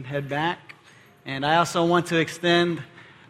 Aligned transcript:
can 0.00 0.08
head 0.08 0.30
back. 0.30 0.74
And 1.26 1.44
I 1.44 1.56
also 1.56 1.84
want 1.84 2.06
to 2.06 2.16
extend 2.16 2.82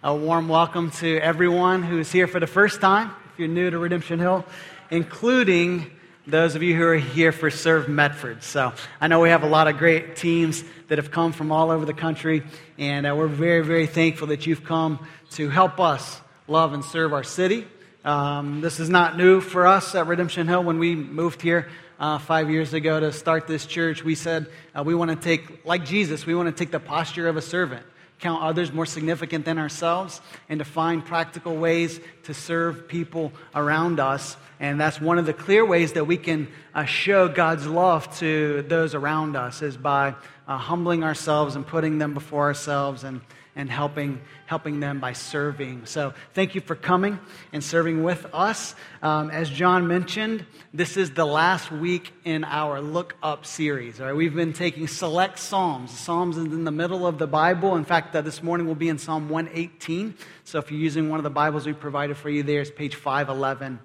a 0.05 0.15
warm 0.15 0.49
welcome 0.49 0.93
to 0.93 1.19
everyone 1.19 1.83
who 1.83 1.99
is 1.99 2.13
here 2.13 2.29
for 2.29 2.39
the 2.39 2.47
first 2.47 2.81
time, 2.81 3.11
if 3.33 3.41
you're 3.41 3.49
new 3.49 3.71
to 3.71 3.77
Redemption 3.77 4.21
Hill, 4.21 4.45
including 4.89 5.91
those 6.29 6.55
of 6.55 6.63
you 6.63 6.77
who 6.77 6.85
are 6.85 6.95
here 6.95 7.33
for 7.33 7.51
Serve 7.51 7.89
Medford. 7.89 8.45
So 8.45 8.73
I 9.01 9.09
know 9.09 9.19
we 9.19 9.31
have 9.31 9.43
a 9.43 9.49
lot 9.49 9.67
of 9.67 9.79
great 9.79 10.15
teams 10.15 10.63
that 10.87 10.99
have 10.99 11.11
come 11.11 11.33
from 11.33 11.51
all 11.51 11.73
over 11.73 11.85
the 11.85 11.95
country, 11.95 12.45
and 12.79 13.05
uh, 13.05 13.17
we're 13.17 13.27
very, 13.27 13.65
very 13.65 13.89
thankful 13.89 14.29
that 14.29 14.47
you've 14.47 14.63
come 14.63 15.05
to 15.31 15.49
help 15.49 15.81
us 15.81 16.21
love 16.47 16.73
and 16.73 16.85
serve 16.85 17.13
our 17.13 17.25
city. 17.25 17.67
Um, 18.05 18.61
this 18.61 18.79
is 18.79 18.89
not 18.89 19.17
new 19.17 19.41
for 19.41 19.67
us 19.67 19.97
at 19.97 20.07
Redemption 20.07 20.47
Hill. 20.47 20.63
When 20.63 20.79
we 20.79 20.95
moved 20.95 21.43
here 21.43 21.69
uh, 22.01 22.19
five 22.19 22.51
years 22.51 22.75
ago 22.75 22.99
to 22.99 23.13
start 23.13 23.47
this 23.47 23.67
church, 23.67 24.03
we 24.03 24.17
said 24.17 24.49
uh, 24.75 24.83
we 24.83 24.95
want 24.95 25.11
to 25.11 25.17
take, 25.17 25.65
like 25.65 25.85
Jesus, 25.85 26.27
we 26.27 26.35
want 26.35 26.49
to 26.49 26.65
take 26.65 26.73
the 26.73 26.81
posture 26.81 27.29
of 27.29 27.37
a 27.37 27.43
servant 27.43 27.85
count 28.21 28.43
others 28.43 28.73
more 28.73 28.87
significant 28.87 29.45
than 29.45 29.59
ourselves, 29.59 30.21
and 30.49 30.59
to 30.59 30.65
find 30.65 31.05
practical 31.05 31.57
ways 31.57 32.01
to 32.25 32.35
serve 32.35 32.87
people 32.87 33.33
around 33.55 33.99
us. 33.99 34.37
And 34.61 34.79
that's 34.79 35.01
one 35.01 35.19
of 35.19 35.27
the 35.27 35.33
clear 35.33 35.65
ways 35.65 35.95
that 35.95 36.05
we 36.05 36.19
can 36.19 36.49
uh, 36.75 36.85
show 36.85 37.29
God's 37.29 37.67
love 37.67 38.15
to 38.19 38.63
those 38.69 38.95
around 38.95 39.37
us 39.37 39.63
is 39.63 39.77
by 39.77 40.15
uh, 40.47 40.59
humbling 40.59 41.03
ourselves 41.03 41.57
and 41.57 41.67
putting 41.67 41.99
them 41.99 42.13
before 42.13 42.45
ourselves 42.45 43.05
and 43.05 43.23
and 43.57 43.71
helping, 43.71 44.21
helping 44.47 44.81
them 44.81 45.01
by 45.01 45.13
serving. 45.13 45.87
So, 45.87 46.15
thank 46.35 46.55
you 46.55 46.61
for 46.61 46.75
coming 46.75 47.19
and 47.53 47.63
serving 47.63 48.03
with 48.03 48.27
us. 48.33 48.75
Um, 49.03 49.31
as 49.31 49.51
John 49.51 49.89
mentioned, 49.89 50.45
this 50.73 50.97
is 50.97 51.13
the 51.13 51.25
last 51.25 51.73
week 51.73 52.13
in 52.25 52.45
our 52.45 52.81
Look 52.81 53.17
Up 53.23 53.45
series. 53.45 54.01
All 54.01 54.07
right, 54.07 54.17
we've 54.17 54.35
been 54.35 54.53
taking 54.53 54.87
select 54.87 55.39
Psalms. 55.39 55.91
Psalms 55.91 56.37
is 56.37 56.45
in 56.45 56.65
the 56.65 56.71
middle 56.71 57.07
of 57.07 57.19
the 57.19 57.27
Bible. 57.27 57.77
In 57.77 57.85
fact, 57.85 58.15
uh, 58.15 58.21
this 58.21 58.43
morning 58.43 58.67
we'll 58.67 58.77
be 58.77 58.89
in 58.89 58.99
Psalm 58.99 59.29
118. 59.29 60.15
So, 60.45 60.59
if 60.59 60.71
you're 60.71 60.81
using 60.81 61.09
one 61.09 61.19
of 61.19 61.25
the 61.25 61.31
Bibles 61.31 61.67
we 61.67 61.73
provided 61.73 62.17
for 62.17 62.31
you, 62.31 62.43
there 62.43 62.61
is 62.61 62.71
page 62.71 62.95
511 62.95 63.81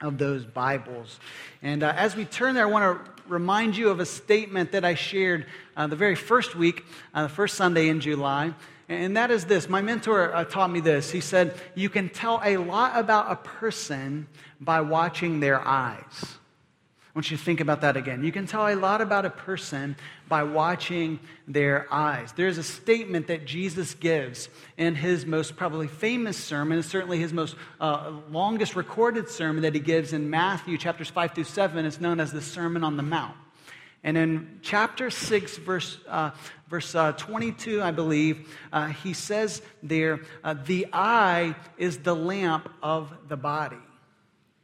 of 0.00 0.18
those 0.18 0.44
Bibles. 0.44 1.20
And 1.62 1.82
uh, 1.82 1.92
as 1.94 2.16
we 2.16 2.24
turn 2.24 2.54
there, 2.54 2.64
I 2.64 2.70
want 2.70 3.04
to 3.04 3.22
remind 3.30 3.76
you 3.76 3.90
of 3.90 4.00
a 4.00 4.06
statement 4.06 4.72
that 4.72 4.84
I 4.84 4.94
shared 4.94 5.46
uh, 5.76 5.86
the 5.86 5.96
very 5.96 6.14
first 6.14 6.56
week, 6.56 6.84
uh, 7.14 7.24
the 7.24 7.28
first 7.28 7.56
Sunday 7.56 7.88
in 7.88 8.00
July. 8.00 8.54
And 8.90 9.16
that 9.16 9.30
is 9.30 9.44
this 9.44 9.68
my 9.68 9.82
mentor 9.82 10.34
uh, 10.34 10.44
taught 10.44 10.70
me 10.70 10.80
this. 10.80 11.12
He 11.12 11.20
said, 11.20 11.54
You 11.76 11.88
can 11.88 12.08
tell 12.08 12.40
a 12.44 12.56
lot 12.56 12.98
about 12.98 13.30
a 13.30 13.36
person 13.36 14.26
by 14.60 14.80
watching 14.80 15.38
their 15.38 15.66
eyes. 15.66 16.24
I 17.10 17.18
want 17.18 17.30
you 17.30 17.36
to 17.36 17.42
think 17.42 17.60
about 17.60 17.80
that 17.82 17.96
again. 17.96 18.24
You 18.24 18.32
can 18.32 18.46
tell 18.46 18.66
a 18.66 18.74
lot 18.74 19.00
about 19.00 19.24
a 19.24 19.30
person 19.30 19.96
by 20.28 20.42
watching 20.42 21.20
their 21.46 21.86
eyes. 21.92 22.32
There's 22.32 22.58
a 22.58 22.62
statement 22.62 23.28
that 23.28 23.46
Jesus 23.46 23.94
gives 23.94 24.48
in 24.76 24.96
his 24.96 25.24
most 25.24 25.56
probably 25.56 25.88
famous 25.88 26.36
sermon, 26.36 26.82
certainly 26.82 27.18
his 27.18 27.32
most 27.32 27.56
uh, 27.80 28.12
longest 28.30 28.74
recorded 28.74 29.28
sermon 29.28 29.62
that 29.62 29.74
he 29.74 29.80
gives 29.80 30.12
in 30.12 30.30
Matthew 30.30 30.78
chapters 30.78 31.10
5 31.10 31.34
through 31.34 31.44
7. 31.44 31.84
It's 31.84 32.00
known 32.00 32.20
as 32.20 32.32
the 32.32 32.40
Sermon 32.40 32.82
on 32.84 32.96
the 32.96 33.02
Mount. 33.02 33.36
And 34.02 34.16
in 34.16 34.60
chapter 34.62 35.10
6, 35.10 35.58
verse, 35.58 35.98
uh, 36.08 36.30
verse 36.70 36.94
uh, 36.94 37.12
22, 37.12 37.82
I 37.82 37.90
believe, 37.90 38.56
uh, 38.72 38.86
he 38.86 39.12
says 39.12 39.60
there, 39.82 40.20
uh, 40.44 40.54
the 40.54 40.86
eye 40.92 41.56
is 41.76 41.98
the 41.98 42.14
lamp 42.14 42.70
of 42.82 43.12
the 43.28 43.36
body. 43.36 43.76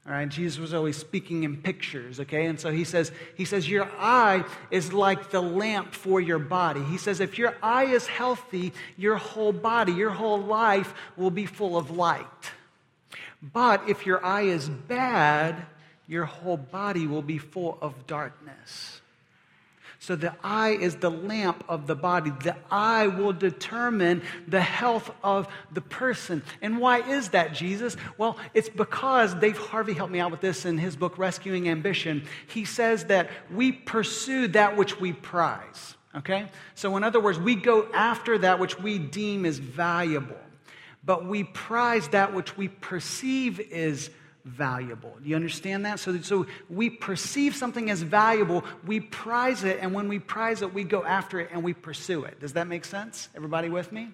All 0.06 0.12
right, 0.12 0.28
Jesus 0.28 0.60
was 0.60 0.72
always 0.72 0.96
speaking 0.96 1.42
in 1.42 1.56
pictures, 1.56 2.20
okay? 2.20 2.46
And 2.46 2.60
so 2.60 2.70
he 2.70 2.84
says, 2.84 3.10
he 3.34 3.44
says, 3.44 3.68
your 3.68 3.90
eye 3.98 4.44
is 4.70 4.92
like 4.92 5.30
the 5.30 5.42
lamp 5.42 5.94
for 5.94 6.20
your 6.20 6.38
body. 6.38 6.80
He 6.84 6.96
says, 6.96 7.18
if 7.18 7.38
your 7.38 7.56
eye 7.60 7.86
is 7.86 8.06
healthy, 8.06 8.72
your 8.96 9.16
whole 9.16 9.52
body, 9.52 9.92
your 9.92 10.10
whole 10.10 10.40
life 10.40 10.94
will 11.16 11.32
be 11.32 11.44
full 11.44 11.76
of 11.76 11.90
light. 11.90 12.24
But 13.42 13.88
if 13.88 14.06
your 14.06 14.24
eye 14.24 14.42
is 14.42 14.68
bad, 14.68 15.66
your 16.06 16.24
whole 16.24 16.56
body 16.56 17.08
will 17.08 17.22
be 17.22 17.38
full 17.38 17.76
of 17.82 18.06
darkness. 18.06 19.00
So 20.06 20.14
the 20.14 20.36
eye 20.44 20.78
is 20.80 20.94
the 20.94 21.10
lamp 21.10 21.64
of 21.68 21.88
the 21.88 21.96
body. 21.96 22.30
The 22.44 22.54
eye 22.70 23.08
will 23.08 23.32
determine 23.32 24.22
the 24.46 24.60
health 24.60 25.10
of 25.24 25.48
the 25.72 25.80
person. 25.80 26.44
And 26.62 26.78
why 26.78 27.00
is 27.00 27.30
that, 27.30 27.52
Jesus? 27.52 27.96
Well, 28.16 28.38
it's 28.54 28.68
because 28.68 29.34
Dave 29.34 29.58
Harvey 29.58 29.94
helped 29.94 30.12
me 30.12 30.20
out 30.20 30.30
with 30.30 30.40
this 30.40 30.64
in 30.64 30.78
his 30.78 30.94
book, 30.94 31.18
Rescuing 31.18 31.68
Ambition. 31.68 32.22
He 32.46 32.64
says 32.64 33.06
that 33.06 33.30
we 33.52 33.72
pursue 33.72 34.46
that 34.46 34.76
which 34.76 35.00
we 35.00 35.12
prize. 35.12 35.96
Okay? 36.14 36.50
So, 36.76 36.96
in 36.96 37.02
other 37.02 37.18
words, 37.18 37.40
we 37.40 37.56
go 37.56 37.88
after 37.92 38.38
that 38.38 38.60
which 38.60 38.78
we 38.78 39.00
deem 39.00 39.44
is 39.44 39.58
valuable, 39.58 40.38
but 41.04 41.26
we 41.26 41.42
prize 41.42 42.06
that 42.10 42.32
which 42.32 42.56
we 42.56 42.68
perceive 42.68 43.58
is 43.58 44.06
valuable. 44.06 44.25
Do 44.46 45.28
you 45.28 45.34
understand 45.34 45.84
that? 45.86 45.98
So, 45.98 46.20
so 46.20 46.46
we 46.70 46.88
perceive 46.88 47.56
something 47.56 47.90
as 47.90 48.02
valuable, 48.02 48.64
we 48.86 49.00
prize 49.00 49.64
it, 49.64 49.78
and 49.80 49.92
when 49.92 50.08
we 50.08 50.20
prize 50.20 50.62
it, 50.62 50.72
we 50.72 50.84
go 50.84 51.04
after 51.04 51.40
it 51.40 51.50
and 51.52 51.64
we 51.64 51.74
pursue 51.74 52.24
it. 52.24 52.38
Does 52.40 52.52
that 52.52 52.68
make 52.68 52.84
sense? 52.84 53.28
Everybody 53.34 53.68
with 53.68 53.90
me? 53.90 54.10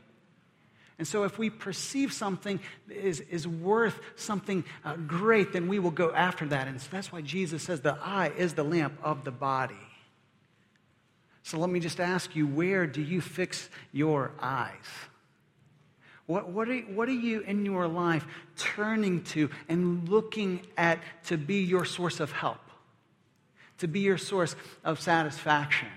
And 0.99 1.07
so, 1.07 1.25
if 1.25 1.39
we 1.39 1.51
perceive 1.51 2.13
something 2.13 2.61
is, 2.89 3.21
is 3.21 3.47
worth 3.47 3.99
something 4.17 4.65
uh, 4.85 4.97
great, 4.97 5.53
then 5.53 5.69
we 5.69 5.79
will 5.79 5.91
go 5.91 6.13
after 6.13 6.47
that. 6.47 6.69
And 6.69 6.81
so 6.81 6.89
that's 6.91 7.13
why 7.13 7.21
Jesus 7.21 7.63
says 7.63 7.81
the 7.81 7.99
eye 8.01 8.33
is 8.37 8.55
the 8.55 8.63
lamp 8.63 8.95
of 9.03 9.25
the 9.25 9.33
body. 9.33 9.75
So, 11.43 11.59
let 11.59 11.71
me 11.71 11.81
just 11.81 12.01
ask 12.01 12.35
you 12.37 12.47
where 12.47 12.87
do 12.87 13.03
you 13.03 13.21
fix 13.21 13.69
your 13.93 14.33
eyes? 14.41 14.71
What, 16.27 16.49
what, 16.49 16.69
are, 16.69 16.79
what 16.81 17.09
are 17.09 17.13
you 17.13 17.41
in 17.41 17.65
your 17.65 17.89
life 17.89 18.27
turning 18.57 19.23
to 19.25 19.51
and 19.69 20.09
looking 20.09 20.61
at 20.77 21.01
to 21.27 21.37
be 21.37 21.63
your 21.63 21.85
source 21.85 22.21
of 22.21 22.33
help, 22.33 22.61
to 23.79 23.89
be 23.89 24.01
your 24.01 24.19
source 24.19 24.55
of 24.85 25.01
satisfaction? 25.01 25.89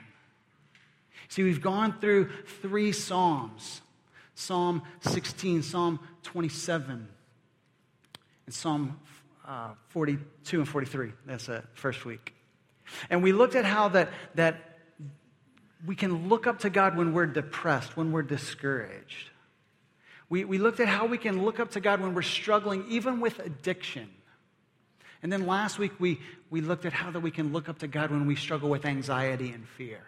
See, 1.29 1.43
we've 1.43 1.61
gone 1.61 1.99
through 1.99 2.29
three 2.61 2.91
Psalms 2.91 3.81
Psalm 4.35 4.83
16, 4.99 5.63
Psalm 5.63 5.99
27, 6.23 7.07
and 8.45 8.53
Psalm 8.53 8.99
uh, 9.47 9.69
42 9.89 10.59
and 10.59 10.67
43. 10.67 11.11
That's 11.25 11.45
the 11.45 11.63
first 11.73 12.05
week. 12.05 12.33
And 13.09 13.23
we 13.23 13.31
looked 13.31 13.55
at 13.55 13.65
how 13.65 13.87
that, 13.89 14.09
that 14.35 14.77
we 15.85 15.95
can 15.95 16.27
look 16.27 16.47
up 16.47 16.59
to 16.59 16.69
God 16.69 16.97
when 16.97 17.13
we're 17.13 17.25
depressed, 17.25 17.95
when 17.95 18.11
we're 18.11 18.23
discouraged. 18.23 19.29
We, 20.29 20.43
we 20.45 20.57
looked 20.57 20.79
at 20.79 20.87
how 20.87 21.05
we 21.05 21.17
can 21.17 21.43
look 21.43 21.59
up 21.59 21.71
to 21.71 21.79
God 21.79 22.01
when 22.01 22.13
we're 22.13 22.21
struggling, 22.23 22.85
even 22.89 23.19
with 23.19 23.39
addiction. 23.39 24.09
And 25.21 25.31
then 25.31 25.45
last 25.45 25.79
week, 25.79 25.93
we, 25.99 26.19
we 26.49 26.61
looked 26.61 26.85
at 26.85 26.93
how 26.93 27.11
that 27.11 27.19
we 27.19 27.31
can 27.31 27.53
look 27.53 27.69
up 27.69 27.79
to 27.79 27.87
God 27.87 28.11
when 28.11 28.25
we 28.25 28.35
struggle 28.35 28.69
with 28.69 28.85
anxiety 28.85 29.51
and 29.51 29.67
fear. 29.67 30.01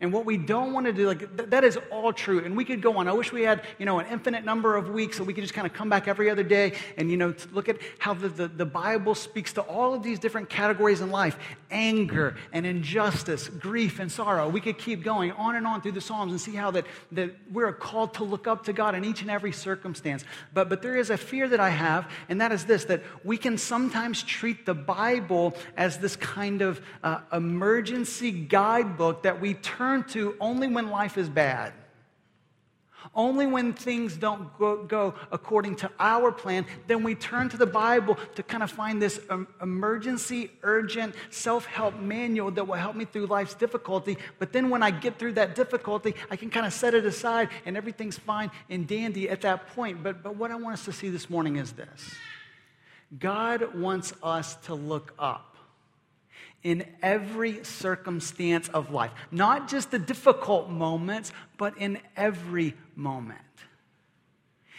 And 0.00 0.12
what 0.12 0.24
we 0.24 0.36
don't 0.36 0.72
want 0.72 0.86
to 0.86 0.92
do, 0.92 1.08
like, 1.08 1.36
th- 1.36 1.50
that 1.50 1.64
is 1.64 1.76
all 1.90 2.12
true. 2.12 2.44
And 2.44 2.56
we 2.56 2.64
could 2.64 2.80
go 2.80 2.98
on. 2.98 3.08
I 3.08 3.12
wish 3.12 3.32
we 3.32 3.42
had, 3.42 3.62
you 3.78 3.86
know, 3.86 3.98
an 3.98 4.06
infinite 4.06 4.44
number 4.44 4.76
of 4.76 4.90
weeks 4.90 5.16
so 5.16 5.24
we 5.24 5.34
could 5.34 5.42
just 5.42 5.54
kind 5.54 5.66
of 5.66 5.72
come 5.72 5.88
back 5.88 6.06
every 6.06 6.30
other 6.30 6.44
day 6.44 6.74
and, 6.96 7.10
you 7.10 7.16
know, 7.16 7.34
look 7.50 7.68
at 7.68 7.78
how 7.98 8.14
the, 8.14 8.28
the, 8.28 8.46
the 8.46 8.64
Bible 8.64 9.16
speaks 9.16 9.52
to 9.54 9.62
all 9.62 9.94
of 9.94 10.04
these 10.04 10.20
different 10.20 10.48
categories 10.48 11.00
in 11.00 11.10
life 11.10 11.36
anger 11.72 12.36
and 12.52 12.64
injustice, 12.64 13.48
grief 13.48 13.98
and 13.98 14.10
sorrow. 14.10 14.48
We 14.48 14.60
could 14.60 14.78
keep 14.78 15.02
going 15.02 15.32
on 15.32 15.56
and 15.56 15.66
on 15.66 15.82
through 15.82 15.92
the 15.92 16.00
Psalms 16.00 16.30
and 16.30 16.40
see 16.40 16.54
how 16.54 16.70
that, 16.70 16.86
that 17.12 17.34
we're 17.52 17.72
called 17.72 18.14
to 18.14 18.24
look 18.24 18.46
up 18.46 18.64
to 18.66 18.72
God 18.72 18.94
in 18.94 19.04
each 19.04 19.20
and 19.20 19.30
every 19.30 19.52
circumstance. 19.52 20.24
But, 20.54 20.68
but 20.68 20.80
there 20.80 20.96
is 20.96 21.10
a 21.10 21.16
fear 21.16 21.48
that 21.48 21.60
I 21.60 21.70
have, 21.70 22.08
and 22.28 22.40
that 22.40 22.52
is 22.52 22.64
this 22.66 22.84
that 22.84 23.02
we 23.24 23.36
can 23.36 23.58
sometimes 23.58 24.22
treat 24.22 24.64
the 24.64 24.74
Bible 24.74 25.56
as 25.76 25.98
this 25.98 26.14
kind 26.14 26.62
of 26.62 26.80
uh, 27.02 27.18
emergency 27.32 28.30
guidebook 28.30 29.24
that 29.24 29.40
we 29.40 29.54
turn 29.54 29.87
turn 29.88 30.04
to 30.04 30.36
only 30.40 30.68
when 30.68 30.90
life 30.90 31.16
is 31.16 31.28
bad. 31.28 31.72
Only 33.14 33.46
when 33.46 33.72
things 33.72 34.16
don't 34.16 34.46
go, 34.58 34.84
go, 34.84 35.14
according 35.30 35.76
to 35.76 35.90
our 35.98 36.30
plan, 36.30 36.66
then 36.88 37.02
we 37.04 37.14
turn 37.14 37.48
to 37.50 37.56
the 37.56 37.64
Bible 37.64 38.18
to 38.34 38.42
kind 38.42 38.62
of 38.62 38.70
find 38.70 39.00
this 39.00 39.18
um, 39.30 39.46
emergency, 39.62 40.50
urgent 40.62 41.14
self 41.30 41.64
help 41.64 41.98
manual 42.00 42.50
that 42.50 42.66
will 42.66 42.74
help 42.74 42.96
me 42.96 43.06
through 43.06 43.26
life's 43.26 43.54
difficulty. 43.54 44.18
But 44.38 44.52
then 44.52 44.68
when 44.68 44.82
I 44.82 44.90
get 44.90 45.18
through 45.18 45.34
that 45.34 45.54
difficulty, 45.54 46.14
I 46.30 46.36
can 46.36 46.50
kind 46.50 46.66
of 46.66 46.72
set 46.72 46.92
it 46.92 47.06
aside 47.06 47.48
and 47.64 47.76
everything's 47.76 48.18
fine 48.18 48.50
and 48.68 48.86
dandy 48.86 49.30
at 49.30 49.40
that 49.42 49.68
point. 49.68 50.02
But, 50.02 50.22
but 50.22 50.36
what 50.36 50.50
I 50.50 50.56
want 50.56 50.74
us 50.74 50.84
to 50.86 50.92
see 50.92 51.08
this 51.08 51.30
morning 51.30 51.56
is 51.56 51.72
this 51.72 52.14
God 53.18 53.74
wants 53.74 54.12
us 54.22 54.56
to 54.66 54.74
look 54.74 55.14
up 55.18 55.47
in 56.62 56.84
every 57.02 57.62
circumstance 57.64 58.68
of 58.68 58.90
life. 58.90 59.12
Not 59.30 59.68
just 59.68 59.90
the 59.90 59.98
difficult 59.98 60.70
moments, 60.70 61.32
but 61.56 61.78
in 61.78 61.98
every 62.16 62.74
moment. 62.96 63.40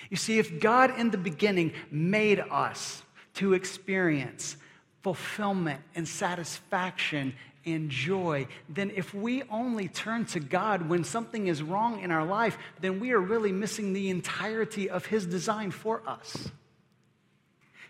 You 0.09 0.17
see, 0.17 0.39
if 0.39 0.59
God 0.59 0.97
in 0.99 1.11
the 1.11 1.17
beginning 1.17 1.73
made 1.91 2.39
us 2.39 3.03
to 3.35 3.53
experience 3.53 4.57
fulfillment 5.01 5.81
and 5.95 6.07
satisfaction 6.07 7.33
and 7.65 7.89
joy, 7.89 8.47
then 8.67 8.91
if 8.95 9.13
we 9.13 9.43
only 9.43 9.87
turn 9.87 10.25
to 10.25 10.39
God 10.39 10.89
when 10.89 11.03
something 11.03 11.47
is 11.47 11.61
wrong 11.61 12.01
in 12.01 12.11
our 12.11 12.25
life, 12.25 12.57
then 12.81 12.99
we 12.99 13.11
are 13.11 13.19
really 13.19 13.51
missing 13.51 13.93
the 13.93 14.09
entirety 14.09 14.89
of 14.89 15.05
His 15.05 15.25
design 15.25 15.71
for 15.71 16.01
us. 16.07 16.49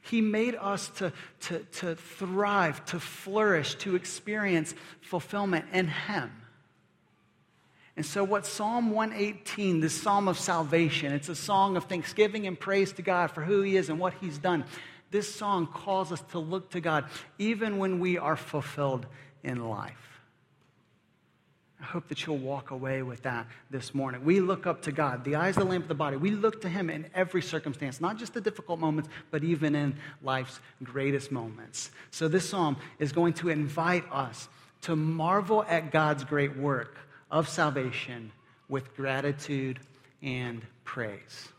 He 0.09 0.21
made 0.21 0.56
us 0.56 0.88
to, 0.97 1.13
to, 1.41 1.59
to 1.59 1.95
thrive, 1.95 2.83
to 2.85 3.00
flourish, 3.00 3.75
to 3.75 3.95
experience 3.95 4.73
fulfillment 5.01 5.65
in 5.71 5.88
Him. 5.88 6.31
And 7.95 8.06
so, 8.06 8.23
what 8.23 8.45
Psalm 8.45 8.91
118, 8.91 9.81
this 9.81 10.01
psalm 10.01 10.27
of 10.27 10.39
salvation, 10.39 11.11
it's 11.11 11.29
a 11.29 11.35
song 11.35 11.75
of 11.75 11.85
thanksgiving 11.85 12.47
and 12.47 12.59
praise 12.59 12.94
to 12.94 13.01
God 13.01 13.31
for 13.31 13.41
who 13.41 13.61
He 13.61 13.75
is 13.75 13.89
and 13.89 14.00
what 14.00 14.13
He's 14.21 14.38
done. 14.38 14.63
This 15.11 15.33
song 15.33 15.67
calls 15.67 16.12
us 16.12 16.21
to 16.31 16.39
look 16.39 16.69
to 16.71 16.81
God 16.81 17.05
even 17.38 17.77
when 17.77 18.00
we 18.00 18.17
are 18.17 18.38
fulfilled 18.38 19.05
in 19.44 19.67
life. 19.67 20.19
I 21.81 21.85
hope 21.85 22.09
that 22.09 22.25
you'll 22.25 22.37
walk 22.37 22.71
away 22.71 23.03
with 23.03 23.23
that 23.23 23.47
this 23.69 23.95
morning. 23.95 24.25
We 24.25 24.41
look 24.41 24.67
up 24.67 24.81
to 24.81 24.91
God, 24.91 25.23
the 25.23 25.35
eyes 25.35 25.55
the 25.55 25.63
lamp 25.63 25.85
of 25.85 25.87
the 25.87 25.95
body. 25.95 26.17
We 26.17 26.31
look 26.31 26.61
to 26.61 26.69
Him 26.69 26.89
in 26.89 27.09
every 27.15 27.41
circumstance, 27.41 28.01
not 28.01 28.17
just 28.17 28.33
the 28.33 28.41
difficult 28.41 28.79
moments, 28.79 29.09
but 29.31 29.43
even 29.43 29.75
in 29.75 29.95
life's 30.21 30.59
greatest 30.83 31.31
moments. 31.31 31.91
So, 32.11 32.27
this 32.27 32.49
psalm 32.49 32.75
is 32.99 33.13
going 33.13 33.33
to 33.35 33.49
invite 33.49 34.03
us 34.11 34.49
to 34.81 34.95
marvel 34.95 35.63
at 35.69 35.91
God's 35.91 36.23
great 36.23 36.57
work 36.57 36.97
of 37.31 37.47
salvation 37.47 38.31
with 38.67 38.95
gratitude 38.95 39.79
and 40.21 40.61
praise. 40.83 41.49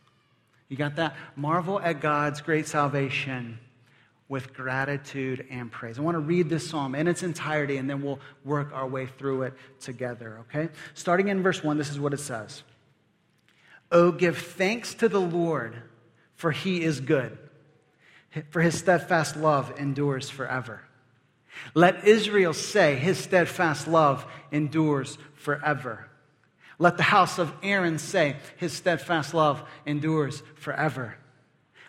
You 0.69 0.76
got 0.76 0.96
that? 0.96 1.17
Marvel 1.34 1.81
at 1.81 2.00
God's 2.00 2.40
great 2.40 2.69
salvation 2.69 3.58
with 4.31 4.55
gratitude 4.55 5.44
and 5.50 5.71
praise. 5.71 5.99
I 5.99 6.03
want 6.03 6.15
to 6.15 6.21
read 6.21 6.49
this 6.49 6.67
psalm 6.71 6.94
in 6.94 7.09
its 7.09 7.23
entirety 7.23 7.77
and 7.77 7.91
then 7.91 8.00
we'll 8.00 8.21
work 8.44 8.71
our 8.73 8.87
way 8.87 9.06
through 9.06 9.43
it 9.43 9.55
together, 9.81 10.38
okay? 10.49 10.71
Starting 10.94 11.29
in 11.29 11.43
verse 11.43 11.62
1, 11.62 11.77
this 11.77 11.91
is 11.91 12.00
what 12.00 12.15
it 12.15 12.21
says 12.21 12.62
Oh, 13.91 14.12
give 14.12 14.38
thanks 14.38 14.94
to 14.94 15.09
the 15.09 15.21
Lord, 15.21 15.77
for 16.37 16.53
he 16.53 16.82
is 16.82 17.00
good, 17.00 17.37
for 18.50 18.62
his 18.62 18.79
steadfast 18.79 19.37
love 19.37 19.75
endures 19.79 20.31
forever. 20.31 20.81
Let 21.75 22.06
Israel 22.06 22.53
say, 22.53 22.97
His 22.97 23.19
steadfast 23.19 23.88
love 23.88 24.25
endures 24.53 25.19
forever. 25.35 26.06
Let 26.79 26.97
the 26.97 27.03
house 27.03 27.38
of 27.38 27.53
Aaron 27.62 27.99
say, 27.99 28.37
His 28.56 28.73
steadfast 28.73 29.35
love 29.35 29.62
endures 29.85 30.43
forever. 30.55 31.17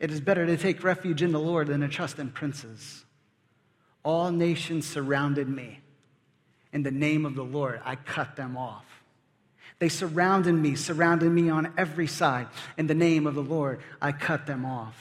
It 0.00 0.10
is 0.10 0.20
better 0.20 0.46
to 0.46 0.56
take 0.56 0.82
refuge 0.82 1.22
in 1.22 1.30
the 1.30 1.38
Lord 1.38 1.68
than 1.68 1.82
to 1.82 1.88
trust 1.88 2.18
in 2.18 2.30
princes. 2.30 3.04
All 4.02 4.32
nations 4.32 4.86
surrounded 4.86 5.48
me. 5.48 5.80
In 6.72 6.82
the 6.82 6.90
name 6.90 7.26
of 7.26 7.34
the 7.34 7.44
Lord, 7.44 7.80
I 7.84 7.96
cut 7.96 8.34
them 8.34 8.56
off. 8.56 8.86
They 9.78 9.90
surrounded 9.90 10.54
me, 10.54 10.74
surrounded 10.74 11.30
me 11.30 11.50
on 11.50 11.72
every 11.76 12.06
side. 12.06 12.48
In 12.78 12.86
the 12.86 12.94
name 12.94 13.26
of 13.26 13.34
the 13.34 13.42
Lord, 13.42 13.80
I 14.00 14.12
cut 14.12 14.46
them 14.46 14.64
off. 14.64 14.96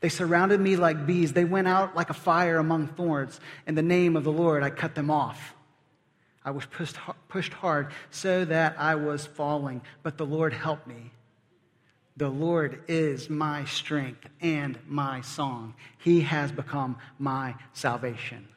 They 0.00 0.08
surrounded 0.08 0.60
me 0.60 0.76
like 0.76 1.06
bees. 1.06 1.32
They 1.32 1.44
went 1.44 1.68
out 1.68 1.96
like 1.96 2.08
a 2.08 2.14
fire 2.14 2.58
among 2.58 2.88
thorns. 2.88 3.40
In 3.66 3.74
the 3.74 3.82
name 3.82 4.16
of 4.16 4.24
the 4.24 4.32
Lord, 4.32 4.62
I 4.62 4.70
cut 4.70 4.94
them 4.94 5.10
off. 5.10 5.54
I 6.44 6.50
was 6.50 6.64
pushed, 6.66 6.96
pushed 7.28 7.52
hard 7.52 7.92
so 8.10 8.44
that 8.46 8.76
I 8.78 8.94
was 8.94 9.26
falling, 9.26 9.82
but 10.02 10.16
the 10.16 10.24
Lord 10.26 10.52
helped 10.52 10.86
me. 10.86 11.10
The 12.18 12.28
Lord 12.28 12.82
is 12.88 13.30
my 13.30 13.64
strength 13.64 14.28
and 14.40 14.76
my 14.88 15.20
song. 15.20 15.74
He 15.98 16.22
has 16.22 16.50
become 16.50 16.98
my 17.20 17.54
salvation. 17.74 18.48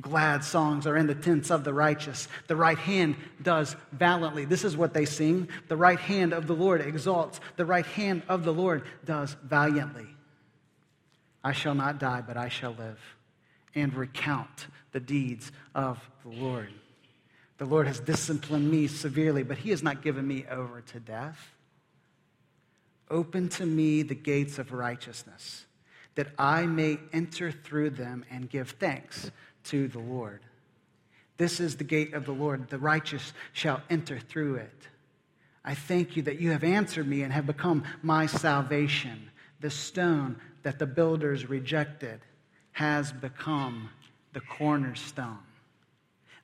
Glad 0.00 0.42
songs 0.42 0.84
are 0.84 0.96
in 0.96 1.06
the 1.06 1.14
tents 1.14 1.52
of 1.52 1.62
the 1.62 1.72
righteous. 1.72 2.26
The 2.48 2.56
right 2.56 2.76
hand 2.76 3.14
does 3.40 3.76
valiantly. 3.92 4.44
This 4.44 4.64
is 4.64 4.76
what 4.76 4.92
they 4.92 5.04
sing. 5.04 5.48
The 5.68 5.76
right 5.76 6.00
hand 6.00 6.32
of 6.32 6.48
the 6.48 6.56
Lord 6.56 6.80
exalts. 6.80 7.38
The 7.54 7.64
right 7.64 7.86
hand 7.86 8.24
of 8.28 8.42
the 8.42 8.52
Lord 8.52 8.82
does 9.04 9.36
valiantly. 9.44 10.08
I 11.44 11.52
shall 11.52 11.76
not 11.76 12.00
die, 12.00 12.24
but 12.26 12.36
I 12.36 12.48
shall 12.48 12.72
live 12.72 12.98
and 13.76 13.94
recount 13.94 14.66
the 14.90 14.98
deeds 14.98 15.52
of 15.76 16.00
the 16.24 16.30
Lord. 16.30 16.70
The 17.58 17.66
Lord 17.66 17.86
has 17.86 18.00
disciplined 18.00 18.68
me 18.68 18.88
severely, 18.88 19.44
but 19.44 19.58
he 19.58 19.70
has 19.70 19.84
not 19.84 20.02
given 20.02 20.26
me 20.26 20.44
over 20.50 20.80
to 20.80 20.98
death. 20.98 21.53
Open 23.14 23.48
to 23.50 23.64
me 23.64 24.02
the 24.02 24.16
gates 24.16 24.58
of 24.58 24.72
righteousness, 24.72 25.66
that 26.16 26.32
I 26.36 26.66
may 26.66 26.98
enter 27.12 27.52
through 27.52 27.90
them 27.90 28.24
and 28.28 28.50
give 28.50 28.70
thanks 28.70 29.30
to 29.66 29.86
the 29.86 30.00
Lord. 30.00 30.40
This 31.36 31.60
is 31.60 31.76
the 31.76 31.84
gate 31.84 32.12
of 32.12 32.26
the 32.26 32.32
Lord. 32.32 32.68
The 32.68 32.78
righteous 32.78 33.32
shall 33.52 33.80
enter 33.88 34.18
through 34.18 34.56
it. 34.56 34.88
I 35.64 35.76
thank 35.76 36.16
you 36.16 36.24
that 36.24 36.40
you 36.40 36.50
have 36.50 36.64
answered 36.64 37.06
me 37.06 37.22
and 37.22 37.32
have 37.32 37.46
become 37.46 37.84
my 38.02 38.26
salvation. 38.26 39.30
The 39.60 39.70
stone 39.70 40.34
that 40.64 40.80
the 40.80 40.86
builders 40.86 41.48
rejected 41.48 42.18
has 42.72 43.12
become 43.12 43.90
the 44.32 44.40
cornerstone. 44.40 45.38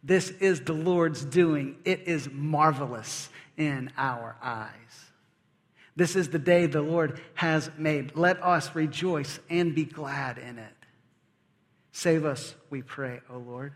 This 0.05 0.31
is 0.31 0.61
the 0.61 0.73
Lord's 0.73 1.25
doing. 1.25 1.79
It 1.85 2.03
is 2.07 2.29
marvelous 2.31 3.29
in 3.57 3.91
our 3.99 4.37
eyes. 4.41 5.10
This 6.01 6.17
is 6.17 6.31
the 6.31 6.39
day 6.39 6.65
the 6.65 6.81
Lord 6.81 7.21
has 7.35 7.71
made. 7.77 8.17
Let 8.17 8.43
us 8.43 8.75
rejoice 8.75 9.39
and 9.51 9.75
be 9.75 9.85
glad 9.85 10.39
in 10.39 10.59
it. 10.59 10.73
Save 11.93 12.25
us, 12.25 12.55
we 12.71 12.81
pray, 12.81 13.21
O 13.29 13.37
Lord. 13.37 13.75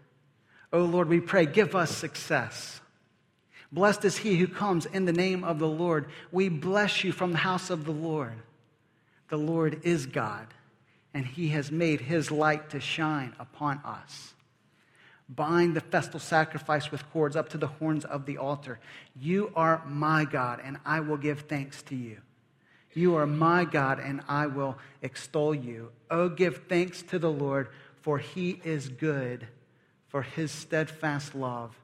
O 0.73 0.87
Lord, 0.87 1.11
we 1.11 1.21
pray, 1.21 1.45
give 1.45 1.75
us 1.75 1.95
success. 1.95 2.81
Blessed 3.71 4.07
is 4.07 4.17
he 4.17 4.37
who 4.37 4.49
comes 4.49 4.87
in 4.87 5.05
the 5.05 5.13
name 5.13 5.45
of 5.45 5.59
the 5.59 5.69
Lord. 5.69 6.07
We 6.33 6.49
bless 6.49 7.05
you 7.05 7.13
from 7.13 7.33
the 7.33 7.37
house 7.37 7.69
of 7.69 7.85
the 7.85 7.93
Lord. 7.93 8.41
The 9.29 9.37
Lord 9.37 9.83
is 9.85 10.07
God, 10.07 10.47
and 11.13 11.27
he 11.27 11.49
has 11.49 11.71
made 11.71 12.01
his 12.01 12.31
light 12.31 12.71
to 12.71 12.81
shine 12.81 13.35
upon 13.39 13.83
us. 13.85 14.34
Bind 15.29 15.75
the 15.75 15.81
festal 15.81 16.21
sacrifice 16.21 16.91
with 16.91 17.11
cords 17.11 17.35
up 17.35 17.49
to 17.51 17.59
the 17.59 17.67
horns 17.67 18.05
of 18.05 18.27
the 18.27 18.39
altar. 18.39 18.79
You 19.19 19.53
are 19.57 19.83
my 19.87 20.25
God, 20.25 20.61
and 20.63 20.79
I 20.85 21.01
will 21.01 21.17
give 21.17 21.41
thanks 21.41 21.83
to 21.85 21.97
you. 21.97 22.19
You 22.93 23.17
are 23.17 23.27
my 23.27 23.65
God, 23.65 23.99
and 23.99 24.21
I 24.29 24.47
will 24.47 24.77
extol 25.03 25.55
you. 25.55 25.91
Oh, 26.11 26.29
give 26.29 26.65
thanks 26.69 27.03
to 27.03 27.19
the 27.19 27.31
Lord, 27.31 27.69
for 28.03 28.19
he 28.19 28.61
is 28.65 28.89
good, 28.89 29.47
for 30.09 30.23
his 30.23 30.53
steadfast 30.53 31.35
love 31.35 31.75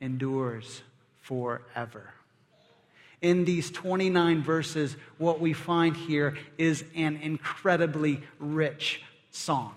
endures 0.00 0.82
forever. 1.20 2.14
In 3.20 3.44
these 3.44 3.70
29 3.70 4.42
verses, 4.42 4.96
what 5.18 5.40
we 5.40 5.52
find 5.52 5.96
here 5.96 6.36
is 6.56 6.84
an 6.94 7.16
incredibly 7.16 8.22
rich 8.38 9.02
song. 9.30 9.74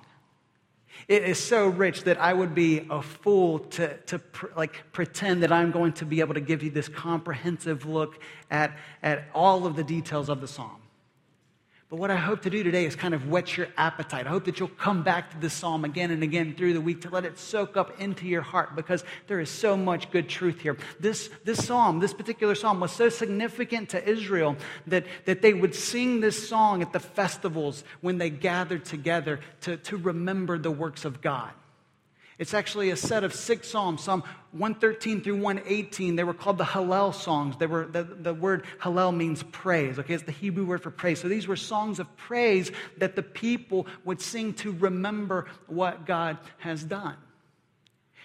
It 1.10 1.24
is 1.24 1.44
so 1.44 1.68
rich 1.68 2.04
that 2.04 2.22
I 2.22 2.34
would 2.34 2.54
be 2.54 2.86
a 2.88 3.02
fool 3.02 3.60
to, 3.60 3.98
to 3.98 4.20
pr- 4.20 4.46
like 4.56 4.84
pretend 4.92 5.42
that 5.42 5.52
I'm 5.52 5.72
going 5.72 5.94
to 5.94 6.06
be 6.06 6.20
able 6.20 6.36
to 6.36 6.40
give 6.40 6.62
you 6.62 6.70
this 6.70 6.88
comprehensive 6.88 7.88
look 7.88 8.22
at, 8.52 8.78
at 9.02 9.24
all 9.34 9.66
of 9.66 9.76
the 9.76 9.84
details 9.84 10.30
of 10.30 10.40
the 10.40 10.48
psalm. 10.48 10.80
But 11.90 11.98
what 11.98 12.12
I 12.12 12.18
hope 12.18 12.44
to 12.44 12.52
do 12.52 12.62
today 12.62 12.86
is 12.86 12.96
kind 12.96 13.16
of 13.16 13.30
whet 13.30 13.58
your 13.58 13.68
appetite. 13.76 14.28
I 14.28 14.30
hope 14.30 14.46
that 14.46 14.60
you'll 14.60 14.70
come 14.70 15.02
back 15.02 15.32
to 15.32 15.40
this 15.40 15.54
psalm 15.54 15.84
again 15.84 16.12
and 16.12 16.22
again 16.22 16.54
through 16.54 16.74
the 16.74 16.82
week 16.82 17.02
to 17.02 17.10
let 17.10 17.26
it 17.26 17.40
soak 17.40 17.78
up 17.78 18.00
into 18.00 18.28
your 18.28 18.44
heart 18.44 18.76
because 18.76 19.04
there 19.26 19.40
is 19.40 19.50
so 19.50 19.76
much 19.76 20.12
good 20.12 20.30
truth 20.30 20.60
here. 20.60 20.78
This, 21.00 21.32
this 21.46 21.66
psalm, 21.66 22.00
this 22.00 22.14
particular 22.14 22.54
psalm, 22.54 22.80
was 22.80 22.92
so 22.92 23.10
significant 23.10 23.90
to 23.90 24.08
Israel 24.08 24.56
that, 24.86 25.08
that 25.26 25.42
they 25.42 25.56
would 25.56 25.74
sing 25.74 26.20
this 26.20 26.48
song 26.48 26.84
at 26.84 26.94
the 26.94 27.00
festivals 27.00 27.84
when 28.02 28.20
they 28.20 28.30
gathered 28.30 28.86
together 28.86 29.40
to, 29.62 29.78
to 29.78 29.98
remember 29.98 30.60
the 30.60 30.72
works 30.72 31.06
of 31.06 31.22
God. 31.22 31.52
It's 32.40 32.54
actually 32.54 32.90
a 32.90 32.96
set 32.96 33.26
of 33.26 33.34
six 33.34 33.68
psalms, 33.68 34.02
Psalm 34.02 34.24
113 34.54 35.22
through 35.22 35.42
118. 35.42 36.16
They 36.16 36.24
were 36.24 36.34
called 36.34 36.58
the 36.58 36.64
Hallel 36.64 37.14
songs. 37.14 37.58
They 37.58 37.68
were, 37.68 37.86
the, 37.86 38.04
the 38.04 38.34
word 38.34 38.64
Hallel 38.80 39.16
means 39.16 39.44
praise, 39.44 40.00
okay? 40.00 40.14
It's 40.14 40.24
the 40.24 40.32
Hebrew 40.32 40.66
word 40.66 40.82
for 40.82 40.90
praise. 40.90 41.20
So 41.20 41.28
these 41.28 41.50
were 41.50 41.58
songs 41.58 42.00
of 42.00 42.16
praise 42.16 42.72
that 42.98 43.18
the 43.18 43.24
people 43.24 43.88
would 44.06 44.22
sing 44.22 44.54
to 44.56 44.72
remember 44.72 45.48
what 45.68 46.06
God 46.06 46.38
has 46.60 46.82
done. 46.82 47.18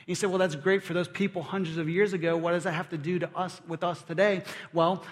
You 0.06 0.14
say, 0.14 0.28
well, 0.28 0.38
that's 0.38 0.54
great 0.54 0.84
for 0.84 0.94
those 0.94 1.08
people 1.08 1.42
hundreds 1.42 1.76
of 1.78 1.88
years 1.88 2.12
ago. 2.12 2.36
What 2.36 2.52
does 2.52 2.64
that 2.64 2.72
have 2.72 2.90
to 2.90 2.98
do 2.98 3.18
to 3.18 3.36
us 3.36 3.60
with 3.66 3.82
us 3.82 4.00
today? 4.02 4.44
Well, 4.72 5.02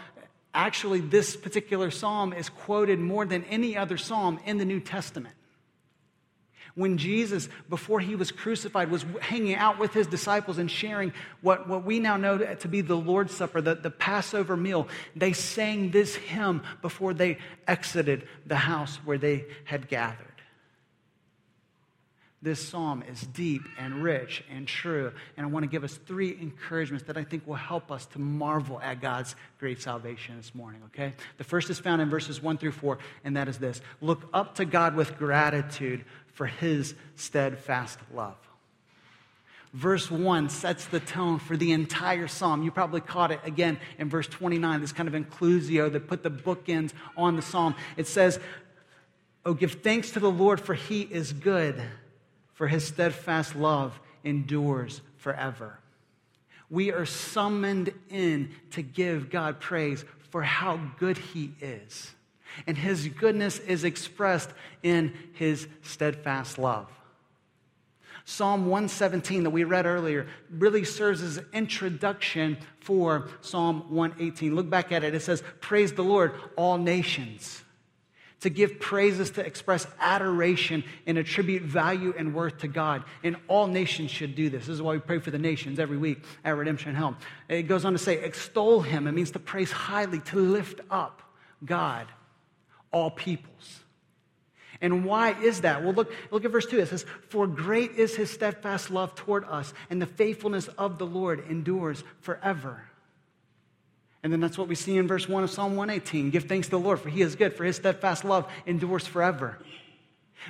actually, 0.55 1.01
this 1.01 1.35
particular 1.35 1.91
psalm 1.91 2.33
is 2.33 2.49
quoted 2.49 3.01
more 3.01 3.27
than 3.27 3.43
any 3.45 3.77
other 3.77 3.97
psalm 3.97 4.39
in 4.45 4.59
the 4.59 4.65
New 4.65 4.81
Testament. 4.81 5.35
When 6.75 6.97
Jesus, 6.97 7.49
before 7.69 8.01
he 8.01 8.17
was 8.17 8.33
crucified, 8.33 8.91
was 8.91 9.05
hanging 9.21 9.57
out 9.57 9.79
with 9.79 9.93
his 9.93 10.07
disciples 10.07 10.57
and 10.57 10.71
sharing 10.71 11.13
what, 11.43 11.69
what 11.69 11.85
we 11.85 12.01
now 12.01 12.17
know 12.17 12.39
to 12.39 12.69
be 12.69 12.81
the 12.81 12.97
Lord's 12.97 13.35
Supper, 13.35 13.61
the, 13.61 13.75
the 13.75 13.91
Passover 13.91 14.57
meal, 14.57 14.89
they 15.15 15.35
sang 15.35 15.91
this 15.91 16.15
hymn 16.15 16.63
before 16.81 17.13
they 17.13 17.39
exited 17.69 18.27
the 18.47 18.57
house 18.57 18.97
where 19.05 19.19
they 19.19 19.45
had 19.65 19.89
gathered. 19.89 20.33
This 22.43 22.59
psalm 22.59 23.05
is 23.09 23.21
deep 23.21 23.63
and 23.79 24.03
rich 24.03 24.43
and 24.51 24.67
true. 24.67 25.13
And 25.37 25.47
I 25.47 25.49
want 25.49 25.63
to 25.63 25.69
give 25.69 25.85
us 25.85 25.95
three 26.07 26.37
encouragements 26.41 27.05
that 27.05 27.17
I 27.17 27.23
think 27.23 27.47
will 27.47 27.55
help 27.55 27.93
us 27.93 28.05
to 28.07 28.19
marvel 28.19 28.81
at 28.81 29.01
God's 29.01 29.37
great 29.61 29.81
salvation 29.81 30.39
this 30.39 30.53
morning, 30.53 30.83
okay? 30.87 31.15
The 31.39 31.45
first 31.45 31.71
is 31.71 31.79
found 31.79 32.03
in 32.03 32.11
verses 32.11 32.43
one 32.43 32.59
through 32.59 32.73
four, 32.73 32.99
and 33.23 33.37
that 33.37 33.47
is 33.47 33.59
this 33.59 33.81
Look 34.01 34.29
up 34.35 34.57
to 34.57 34.65
God 34.65 34.97
with 34.97 35.17
gratitude 35.19 36.05
for 36.33 36.47
his 36.47 36.95
steadfast 37.15 37.99
love. 38.13 38.37
Verse 39.73 40.11
1 40.11 40.51
sets 40.51 40.85
the 40.87 41.01
tone 41.01 41.39
for 41.39 41.57
the 41.57 41.73
entire 41.73 42.29
psalm. 42.29 42.63
You 42.63 42.71
probably 42.71 43.01
caught 43.01 43.31
it 43.31 43.41
again 43.45 43.79
in 43.99 44.11
verse 44.11 44.27
29, 44.27 44.81
this 44.83 44.93
kind 44.93 45.09
of 45.09 45.15
inclusio 45.15 45.91
that 45.93 46.09
put 46.09 46.23
the 46.23 46.31
bookends 46.31 46.93
on 47.17 47.37
the 47.37 47.43
psalm. 47.43 47.75
It 47.97 48.07
says, 48.07 48.39
Oh, 49.45 49.55
give 49.55 49.73
thanks 49.83 50.13
to 50.13 50.21
the 50.21 50.31
Lord, 50.31 50.61
for 50.61 50.75
he 50.75 51.03
is 51.03 51.33
good, 51.33 51.83
for 52.53 52.69
his 52.69 52.87
steadfast 52.87 53.57
love 53.57 53.99
endures 54.23 55.01
forever. 55.17 55.79
We 56.71 56.93
are 56.93 57.07
summoned 57.07 57.93
in 58.09 58.51
to 58.73 58.83
give 58.83 59.31
God 59.31 59.59
praise 59.59 60.05
for 60.31 60.43
how 60.43 60.79
good 60.99 61.19
he 61.19 61.53
is 61.61 62.13
and 62.67 62.77
his 62.77 63.09
goodness 63.09 63.59
is 63.59 63.85
expressed 63.85 64.51
in 64.83 65.13
his 65.35 65.67
steadfast 65.83 66.59
love. 66.59 66.89
Psalm 68.25 68.67
117 68.67 69.45
that 69.45 69.51
we 69.51 69.65
read 69.65 69.87
earlier 69.87 70.27
really 70.51 70.85
serves 70.85 71.23
as 71.23 71.39
an 71.39 71.47
introduction 71.53 72.57
for 72.81 73.29
Psalm 73.41 73.87
118. 73.91 74.55
Look 74.55 74.71
back 74.71 74.93
at 74.93 75.03
it. 75.03 75.15
It 75.15 75.23
says, 75.23 75.43
Praise 75.61 75.93
the 75.93 76.05
Lord, 76.05 76.35
all 76.57 76.79
nations. 76.79 77.63
To 78.41 78.51
give 78.51 78.81
praises 78.81 79.31
to 79.33 79.47
express 79.47 79.87
adoration 80.01 80.83
and 81.07 81.17
attribute 81.17 81.63
value 81.63 82.13
and 82.17 82.35
worth 82.35 82.59
to 82.59 82.69
God. 82.69 83.05
And 83.23 83.37
all 83.47 83.69
nations 83.69 84.11
should 84.11 84.35
do 84.35 84.51
this. 84.51 84.67
This 84.67 84.75
is 84.75 84.83
why 84.83 84.95
we 84.95 84.99
pray 84.99 85.21
for 85.21 85.31
the 85.31 85.39
nations 85.39 85.79
every 85.79 85.97
week 85.97 86.25
at 86.45 86.57
Redemption 86.57 86.97
Hill. 86.97 87.17
It 87.49 87.63
goes 87.63 87.85
on 87.85 87.93
to 87.93 87.99
say, 87.99 88.19
Extol 88.19 88.81
him. 88.81 89.07
It 89.07 89.13
means 89.13 89.31
to 89.33 89.39
praise 89.39 89.71
highly, 89.71 90.21
to 90.21 90.39
lift 90.39 90.81
up 90.91 91.23
God 91.65 92.09
all 92.93 93.11
peoples. 93.11 93.81
And 94.81 95.05
why 95.05 95.41
is 95.41 95.61
that? 95.61 95.83
Well, 95.83 95.93
look, 95.93 96.13
look 96.31 96.45
at 96.45 96.51
verse 96.51 96.67
2. 96.67 96.81
It 96.81 96.89
says, 96.89 97.07
For 97.29 97.47
great 97.47 97.93
is 97.93 98.17
his 98.17 98.31
steadfast 98.31 98.91
love 98.91 99.15
toward 99.15 99.45
us, 99.45 99.73
and 99.91 100.03
the 100.03 100.07
faithfulness 100.07 100.69
of 100.77 100.99
the 100.99 101.07
Lord 101.07 101.45
endures 101.49 102.03
forever. 102.21 102.83
And 104.25 104.33
then 104.33 104.41
that's 104.41 104.59
what 104.59 104.69
we 104.69 104.75
see 104.75 104.97
in 104.97 105.09
verse 105.09 105.29
1 105.29 105.45
of 105.45 105.51
Psalm 105.51 105.77
118. 105.77 106.31
Give 106.31 106.45
thanks 106.45 106.69
to 106.69 106.73
the 106.73 106.79
Lord, 106.79 107.01
for 107.01 107.09
he 107.09 107.23
is 107.23 107.37
good, 107.37 107.57
for 107.57 107.65
his 107.65 107.77
steadfast 107.77 108.25
love 108.25 108.51
endures 108.67 109.07
forever. 109.07 109.59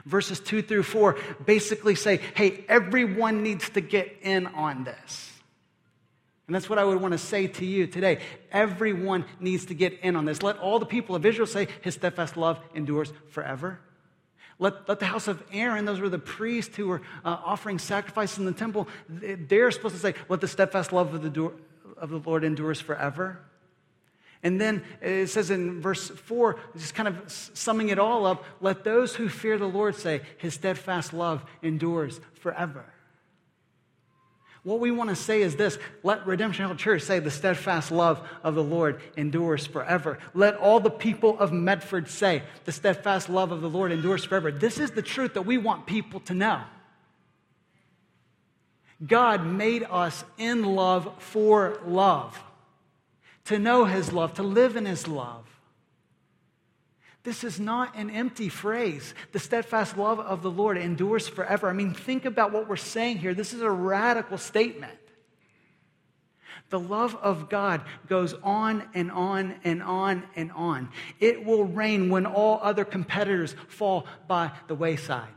Verses 0.07 0.41
2 0.41 0.63
through 0.63 0.83
4 0.83 1.17
basically 1.45 1.95
say, 1.95 2.21
hey, 2.35 2.65
everyone 2.69 3.43
needs 3.43 3.69
to 3.71 3.81
get 3.81 4.19
in 4.23 4.47
on 4.47 4.85
this. 4.85 5.32
And 6.53 6.55
that's 6.55 6.69
what 6.69 6.79
I 6.79 6.85
would 6.85 7.01
want 7.01 7.13
to 7.13 7.19
say 7.19 7.47
to 7.47 7.65
you 7.65 7.87
today. 7.87 8.19
Everyone 8.51 9.25
needs 9.41 9.65
to 9.65 9.75
get 9.75 9.99
in 10.01 10.17
on 10.17 10.27
this. 10.27 10.43
Let 10.43 10.59
all 10.59 10.79
the 10.79 10.85
people 10.85 11.17
of 11.17 11.25
Israel 11.25 11.47
say, 11.47 11.67
His 11.81 11.95
steadfast 11.95 12.37
love 12.37 12.61
endures 12.75 13.11
forever. 13.31 13.81
Let, 14.59 14.87
let 14.87 14.99
the 14.99 15.07
house 15.07 15.29
of 15.29 15.43
Aaron, 15.51 15.87
those 15.87 15.99
were 15.99 16.11
the 16.11 16.19
priests 16.19 16.77
who 16.77 16.89
were 16.89 17.01
uh, 17.25 17.39
offering 17.43 17.79
sacrifices 17.79 18.37
in 18.37 18.45
the 18.45 18.53
temple, 18.53 18.87
they're 19.09 19.71
supposed 19.71 19.95
to 19.95 20.01
say, 20.03 20.13
Let 20.29 20.43
the 20.43 20.47
steadfast 20.47 20.93
love 20.93 21.15
of 21.15 21.23
the, 21.23 21.31
do- 21.31 21.59
of 21.97 22.11
the 22.11 22.19
Lord 22.19 22.45
endures 22.45 22.83
forever. 22.83 23.39
And 24.43 24.61
then 24.61 24.85
it 25.01 25.29
says 25.29 25.51
in 25.51 25.81
verse 25.81 26.11
4, 26.11 26.61
just 26.77 26.95
kind 26.95 27.09
of 27.09 27.33
summing 27.33 27.89
it 27.89 27.99
all 27.99 28.27
up, 28.27 28.45
let 28.61 28.85
those 28.85 29.15
who 29.15 29.31
fear 29.31 29.57
the 29.57 29.65
Lord 29.65 29.97
say, 29.97 30.21
His 30.37 30.53
steadfast 30.53 31.15
love 31.15 31.47
endures 31.63 32.21
forever. 32.35 32.92
What 34.65 34.79
we 34.79 34.93
want 34.93 35.11
to 35.11 35.17
say 35.17 35.43
is 35.43 35.57
this 35.57 35.79
let 36.03 36.27
Redemption 36.27 36.67
Hill 36.67 36.77
Church 36.77 37.03
say, 37.03 37.19
the 37.19 37.31
steadfast 37.31 37.91
love 37.91 38.27
of 38.45 38.55
the 38.55 38.63
Lord 38.63 39.01
endures 39.17 39.67
forever. 39.67 40.19
Let 40.35 40.57
all 40.57 40.79
the 40.79 40.91
people 40.91 41.39
of 41.39 41.53
Medford 41.53 42.09
say, 42.09 42.45
the 42.65 42.73
steadfast 42.73 43.29
love 43.29 43.51
of 43.51 43.61
the 43.61 43.69
Lord 43.69 43.91
endures 43.91 44.25
forever. 44.25 44.53
This 44.53 44.79
is 44.79 44.93
the 44.93 45.03
truth 45.03 45.35
that 45.35 45.43
we 45.43 45.59
want 45.59 45.87
people 45.87 46.21
to 46.21 46.35
know. 46.35 46.63
God 49.05 49.45
made 49.45 49.85
us 49.91 50.25
in 50.39 50.63
love 50.63 51.13
for 51.19 51.81
love, 51.85 52.41
to 53.47 53.59
know 53.59 53.85
His 53.85 54.13
love, 54.13 54.35
to 54.35 54.45
live 54.45 54.77
in 54.77 54.87
His 54.87 55.09
love. 55.09 55.42
This 57.25 57.45
is 57.45 57.61
not 57.61 57.97
an 57.97 58.11
empty 58.11 58.49
phrase. 58.49 59.15
The 59.31 59.39
steadfast 59.39 59.97
love 59.97 60.19
of 60.19 60.43
the 60.43 60.51
Lord 60.51 60.77
endures 60.77 61.29
forever. 61.29 61.69
I 61.69 61.73
mean, 61.73 61.95
think 61.95 62.25
about 62.25 62.53
what 62.53 62.69
we're 62.69 62.77
saying 62.77 63.19
here. 63.19 63.33
This 63.33 63.53
is 63.53 63.61
a 63.61 63.71
radical 63.71 64.39
statement. 64.39 64.99
The 66.71 66.81
love 66.81 67.15
of 67.17 67.49
God 67.49 67.83
goes 68.09 68.35
on 68.43 68.89
and 68.95 69.13
on 69.13 69.55
and 69.63 69.83
on 69.83 70.25
and 70.35 70.51
on. 70.53 70.89
It 71.21 71.45
will 71.45 71.65
reign 71.65 72.09
when 72.09 72.27
all 72.27 72.59
other 72.63 72.85
competitors 72.85 73.55
fall 73.69 74.07
by 74.27 74.53
the 74.69 74.75
wayside. 74.75 75.29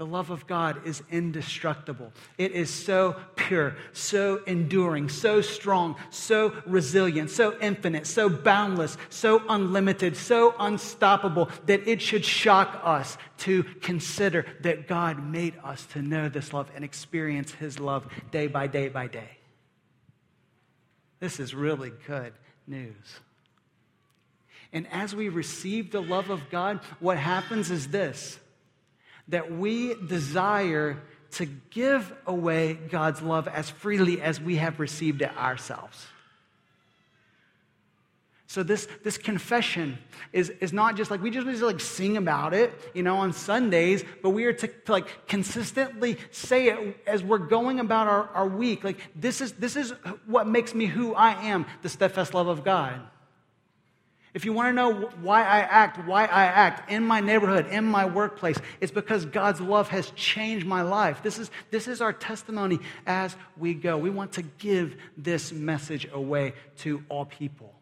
The 0.00 0.06
love 0.06 0.30
of 0.30 0.46
God 0.46 0.86
is 0.86 1.02
indestructible. 1.10 2.10
It 2.38 2.52
is 2.52 2.70
so 2.70 3.16
pure, 3.36 3.76
so 3.92 4.42
enduring, 4.46 5.10
so 5.10 5.42
strong, 5.42 5.94
so 6.08 6.54
resilient, 6.64 7.28
so 7.28 7.54
infinite, 7.60 8.06
so 8.06 8.30
boundless, 8.30 8.96
so 9.10 9.42
unlimited, 9.50 10.16
so 10.16 10.54
unstoppable 10.58 11.50
that 11.66 11.86
it 11.86 12.00
should 12.00 12.24
shock 12.24 12.80
us 12.82 13.18
to 13.40 13.62
consider 13.82 14.46
that 14.62 14.88
God 14.88 15.22
made 15.22 15.56
us 15.62 15.84
to 15.92 16.00
know 16.00 16.30
this 16.30 16.54
love 16.54 16.70
and 16.74 16.82
experience 16.82 17.52
His 17.52 17.78
love 17.78 18.10
day 18.30 18.46
by 18.46 18.68
day 18.68 18.88
by 18.88 19.06
day. 19.06 19.36
This 21.18 21.38
is 21.38 21.54
really 21.54 21.92
good 22.06 22.32
news. 22.66 23.20
And 24.72 24.86
as 24.90 25.14
we 25.14 25.28
receive 25.28 25.90
the 25.90 26.00
love 26.00 26.30
of 26.30 26.48
God, 26.48 26.80
what 27.00 27.18
happens 27.18 27.70
is 27.70 27.88
this 27.88 28.38
that 29.30 29.52
we 29.52 29.94
desire 29.94 31.00
to 31.32 31.46
give 31.46 32.12
away 32.26 32.74
God's 32.74 33.22
love 33.22 33.48
as 33.48 33.70
freely 33.70 34.20
as 34.20 34.40
we 34.40 34.56
have 34.56 34.80
received 34.80 35.22
it 35.22 35.36
ourselves. 35.36 36.06
So 38.50 38.64
this, 38.64 38.88
this 39.04 39.16
confession 39.16 39.96
is, 40.32 40.50
is 40.50 40.72
not 40.72 40.96
just 40.96 41.08
like 41.08 41.22
we 41.22 41.30
just 41.30 41.46
need 41.46 41.58
to 41.58 41.66
like 41.66 41.80
sing 41.80 42.16
about 42.16 42.52
it, 42.52 42.72
you 42.94 43.04
know, 43.04 43.18
on 43.18 43.32
Sundays, 43.32 44.02
but 44.24 44.30
we 44.30 44.44
are 44.44 44.52
to, 44.52 44.66
to 44.66 44.90
like 44.90 45.28
consistently 45.28 46.18
say 46.32 46.66
it 46.66 46.96
as 47.06 47.22
we're 47.22 47.38
going 47.38 47.78
about 47.78 48.08
our, 48.08 48.28
our 48.30 48.48
week. 48.48 48.82
Like 48.82 48.98
this 49.14 49.40
is 49.40 49.52
this 49.52 49.76
is 49.76 49.92
what 50.26 50.48
makes 50.48 50.74
me 50.74 50.86
who 50.86 51.14
I 51.14 51.44
am, 51.44 51.64
the 51.82 51.88
steadfast 51.88 52.34
love 52.34 52.48
of 52.48 52.64
God. 52.64 53.00
If 54.32 54.44
you 54.44 54.52
want 54.52 54.68
to 54.68 54.72
know 54.72 55.10
why 55.22 55.40
I 55.40 55.58
act, 55.60 56.06
why 56.06 56.24
I 56.24 56.44
act 56.44 56.90
in 56.90 57.04
my 57.04 57.20
neighborhood, 57.20 57.66
in 57.66 57.84
my 57.84 58.04
workplace, 58.04 58.58
it's 58.80 58.92
because 58.92 59.24
God's 59.24 59.60
love 59.60 59.88
has 59.88 60.10
changed 60.12 60.66
my 60.66 60.82
life. 60.82 61.22
This 61.22 61.38
is, 61.38 61.50
this 61.70 61.88
is 61.88 62.00
our 62.00 62.12
testimony 62.12 62.78
as 63.06 63.36
we 63.56 63.74
go. 63.74 63.98
We 63.98 64.10
want 64.10 64.32
to 64.32 64.42
give 64.42 64.96
this 65.16 65.52
message 65.52 66.08
away 66.12 66.54
to 66.78 67.02
all 67.08 67.24
people. 67.24 67.74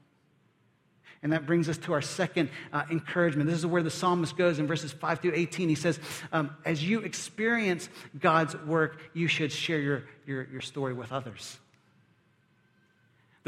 And 1.23 1.33
that 1.33 1.47
brings 1.47 1.69
us 1.69 1.77
to 1.79 1.93
our 1.93 2.01
second 2.01 2.49
uh, 2.73 2.85
encouragement. 2.91 3.51
This 3.51 3.59
is 3.59 3.67
where 3.67 3.83
the 3.83 3.91
psalmist 3.91 4.37
goes 4.37 4.59
in 4.59 4.67
verses 4.67 4.93
5 4.93 5.19
through 5.19 5.33
18. 5.35 5.69
He 5.69 5.75
says, 5.75 5.99
um, 6.33 6.57
As 6.65 6.83
you 6.83 7.01
experience 7.01 7.89
God's 8.19 8.57
work, 8.57 9.01
you 9.13 9.27
should 9.27 9.51
share 9.53 9.81
your, 9.81 10.05
your, 10.27 10.45
your 10.45 10.61
story 10.61 10.95
with 10.95 11.13
others. 11.13 11.59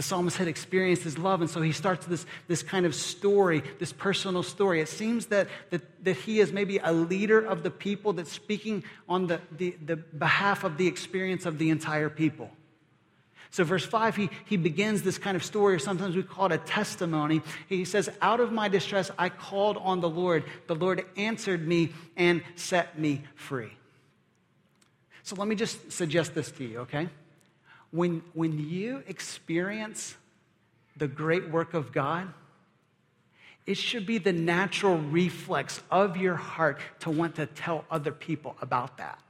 The 0.00 0.04
psalmist 0.04 0.38
had 0.38 0.48
experienced 0.48 1.02
his 1.02 1.18
love, 1.18 1.42
and 1.42 1.50
so 1.50 1.60
he 1.60 1.72
starts 1.72 2.06
this, 2.06 2.24
this 2.48 2.62
kind 2.62 2.86
of 2.86 2.94
story, 2.94 3.62
this 3.80 3.92
personal 3.92 4.42
story. 4.42 4.80
It 4.80 4.88
seems 4.88 5.26
that, 5.26 5.46
that, 5.68 5.82
that 6.06 6.16
he 6.16 6.40
is 6.40 6.54
maybe 6.54 6.78
a 6.78 6.90
leader 6.90 7.38
of 7.38 7.62
the 7.62 7.70
people 7.70 8.14
that's 8.14 8.32
speaking 8.32 8.82
on 9.10 9.26
the, 9.26 9.42
the, 9.58 9.76
the 9.84 9.96
behalf 9.96 10.64
of 10.64 10.78
the 10.78 10.86
experience 10.86 11.44
of 11.44 11.58
the 11.58 11.68
entire 11.68 12.08
people. 12.08 12.50
So, 13.50 13.62
verse 13.62 13.84
5, 13.84 14.16
he, 14.16 14.30
he 14.46 14.56
begins 14.56 15.02
this 15.02 15.18
kind 15.18 15.36
of 15.36 15.44
story, 15.44 15.74
or 15.74 15.78
sometimes 15.78 16.16
we 16.16 16.22
call 16.22 16.46
it 16.46 16.52
a 16.52 16.58
testimony. 16.64 17.42
He 17.68 17.84
says, 17.84 18.08
Out 18.22 18.40
of 18.40 18.52
my 18.52 18.68
distress, 18.68 19.10
I 19.18 19.28
called 19.28 19.76
on 19.76 20.00
the 20.00 20.08
Lord. 20.08 20.44
The 20.66 20.76
Lord 20.76 21.04
answered 21.18 21.68
me 21.68 21.92
and 22.16 22.42
set 22.54 22.98
me 22.98 23.24
free. 23.34 23.72
So 25.24 25.36
let 25.36 25.46
me 25.46 25.56
just 25.56 25.92
suggest 25.92 26.34
this 26.34 26.50
to 26.52 26.64
you, 26.64 26.78
okay? 26.78 27.10
When, 27.90 28.22
when 28.34 28.58
you 28.68 29.02
experience 29.06 30.16
the 30.96 31.08
great 31.08 31.50
work 31.50 31.74
of 31.74 31.92
God, 31.92 32.32
it 33.66 33.76
should 33.76 34.06
be 34.06 34.18
the 34.18 34.32
natural 34.32 34.98
reflex 34.98 35.82
of 35.90 36.16
your 36.16 36.36
heart 36.36 36.80
to 37.00 37.10
want 37.10 37.36
to 37.36 37.46
tell 37.46 37.84
other 37.90 38.12
people 38.12 38.56
about 38.60 38.98
that. 38.98 39.20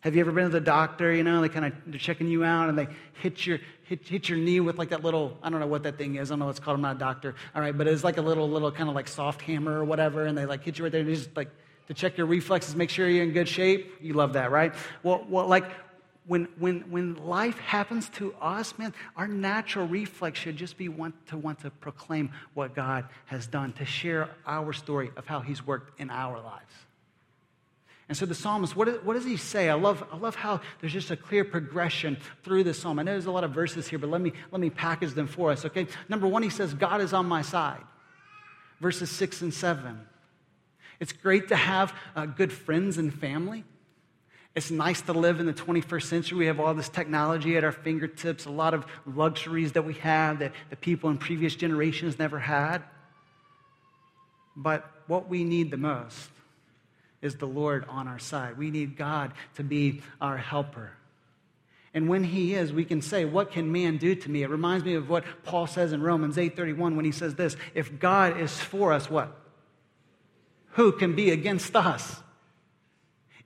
Have 0.00 0.16
you 0.16 0.20
ever 0.20 0.32
been 0.32 0.44
to 0.44 0.50
the 0.50 0.60
doctor? 0.60 1.12
You 1.14 1.22
know, 1.22 1.40
they 1.40 1.48
kind 1.48 1.66
of 1.66 1.72
they're 1.86 1.98
checking 1.98 2.26
you 2.26 2.44
out 2.44 2.68
and 2.68 2.76
they 2.76 2.88
hit 3.20 3.46
your 3.46 3.60
hit, 3.84 4.06
hit 4.08 4.28
your 4.28 4.36
knee 4.36 4.58
with 4.58 4.76
like 4.76 4.88
that 4.88 5.04
little 5.04 5.38
I 5.44 5.48
don't 5.48 5.60
know 5.60 5.66
what 5.68 5.84
that 5.84 5.96
thing 5.96 6.16
is. 6.16 6.30
I 6.30 6.32
don't 6.32 6.40
know 6.40 6.46
what 6.46 6.50
it's 6.52 6.60
called. 6.60 6.74
I'm 6.74 6.82
not 6.82 6.96
a 6.96 6.98
doctor. 6.98 7.36
All 7.54 7.62
right, 7.62 7.76
but 7.76 7.86
it's 7.86 8.02
like 8.02 8.16
a 8.16 8.22
little 8.22 8.50
little 8.50 8.72
kind 8.72 8.88
of 8.88 8.96
like 8.96 9.06
soft 9.06 9.42
hammer 9.42 9.78
or 9.78 9.84
whatever, 9.84 10.26
and 10.26 10.36
they 10.36 10.44
like 10.44 10.64
hit 10.64 10.76
you 10.78 10.84
right 10.84 10.90
there 10.90 11.02
and 11.02 11.14
just 11.14 11.36
like 11.36 11.50
to 11.86 11.94
check 11.94 12.18
your 12.18 12.26
reflexes, 12.26 12.74
make 12.74 12.90
sure 12.90 13.08
you're 13.08 13.22
in 13.22 13.32
good 13.32 13.48
shape. 13.48 13.94
You 14.00 14.14
love 14.14 14.32
that, 14.32 14.50
right? 14.50 14.74
Well, 15.04 15.24
well, 15.28 15.46
like 15.46 15.70
when 16.26 16.48
when 16.58 16.90
when 16.90 17.16
life 17.26 17.58
happens 17.58 18.08
to 18.10 18.34
us, 18.40 18.78
man, 18.78 18.94
our 19.16 19.26
natural 19.26 19.86
reflex 19.86 20.38
should 20.38 20.56
just 20.56 20.76
be 20.76 20.88
want 20.88 21.14
to 21.28 21.36
want 21.36 21.60
to 21.60 21.70
proclaim 21.70 22.30
what 22.54 22.74
God 22.74 23.06
has 23.26 23.46
done, 23.46 23.72
to 23.74 23.84
share 23.84 24.30
our 24.46 24.72
story 24.72 25.10
of 25.16 25.26
how 25.26 25.40
He's 25.40 25.66
worked 25.66 26.00
in 26.00 26.10
our 26.10 26.40
lives. 26.40 26.74
And 28.08 28.16
so 28.18 28.26
the 28.26 28.34
psalmist, 28.34 28.76
what, 28.76 29.04
what 29.06 29.14
does 29.14 29.24
he 29.24 29.38
say? 29.38 29.70
I 29.70 29.74
love, 29.74 30.04
I 30.12 30.18
love 30.18 30.34
how 30.34 30.60
there's 30.80 30.92
just 30.92 31.10
a 31.10 31.16
clear 31.16 31.44
progression 31.44 32.18
through 32.42 32.64
the 32.64 32.74
psalm. 32.74 32.98
I 32.98 33.04
know 33.04 33.12
there's 33.12 33.24
a 33.24 33.30
lot 33.30 33.44
of 33.44 33.52
verses 33.52 33.88
here, 33.88 33.98
but 33.98 34.10
let 34.10 34.20
me, 34.20 34.34
let 34.50 34.60
me 34.60 34.68
package 34.68 35.12
them 35.14 35.26
for 35.26 35.50
us, 35.50 35.64
okay? 35.64 35.86
Number 36.10 36.26
one, 36.26 36.42
he 36.42 36.50
says, 36.50 36.74
God 36.74 37.00
is 37.00 37.14
on 37.14 37.24
my 37.24 37.40
side. 37.40 37.80
Verses 38.80 39.08
six 39.10 39.40
and 39.40 39.54
seven. 39.54 39.98
It's 41.00 41.12
great 41.12 41.48
to 41.48 41.56
have 41.56 41.94
uh, 42.14 42.26
good 42.26 42.52
friends 42.52 42.98
and 42.98 43.14
family. 43.14 43.64
It's 44.54 44.70
nice 44.70 45.00
to 45.02 45.12
live 45.14 45.40
in 45.40 45.46
the 45.46 45.54
21st 45.54 46.02
century. 46.02 46.38
We 46.38 46.46
have 46.46 46.60
all 46.60 46.74
this 46.74 46.90
technology 46.90 47.56
at 47.56 47.64
our 47.64 47.72
fingertips, 47.72 48.44
a 48.44 48.50
lot 48.50 48.74
of 48.74 48.84
luxuries 49.06 49.72
that 49.72 49.84
we 49.84 49.94
have 49.94 50.40
that 50.40 50.52
the 50.68 50.76
people 50.76 51.08
in 51.08 51.16
previous 51.16 51.54
generations 51.54 52.18
never 52.18 52.38
had. 52.38 52.82
But 54.54 54.90
what 55.06 55.28
we 55.28 55.44
need 55.44 55.70
the 55.70 55.78
most 55.78 56.28
is 57.22 57.36
the 57.36 57.46
Lord 57.46 57.86
on 57.88 58.08
our 58.08 58.18
side. 58.18 58.58
We 58.58 58.70
need 58.70 58.96
God 58.96 59.32
to 59.54 59.62
be 59.62 60.02
our 60.20 60.36
helper. 60.36 60.92
And 61.94 62.08
when 62.08 62.24
he 62.24 62.54
is, 62.54 62.72
we 62.72 62.84
can 62.84 63.00
say, 63.00 63.24
what 63.24 63.52
can 63.52 63.70
man 63.70 63.96
do 63.96 64.14
to 64.14 64.30
me? 64.30 64.42
It 64.42 64.50
reminds 64.50 64.84
me 64.84 64.94
of 64.94 65.08
what 65.08 65.24
Paul 65.44 65.66
says 65.66 65.92
in 65.92 66.02
Romans 66.02 66.36
8:31 66.36 66.96
when 66.96 67.04
he 67.04 67.12
says 67.12 67.34
this, 67.34 67.56
if 67.74 67.98
God 67.98 68.38
is 68.38 68.58
for 68.58 68.92
us, 68.92 69.08
what? 69.08 69.34
Who 70.72 70.92
can 70.92 71.14
be 71.14 71.30
against 71.30 71.76
us? 71.76 72.22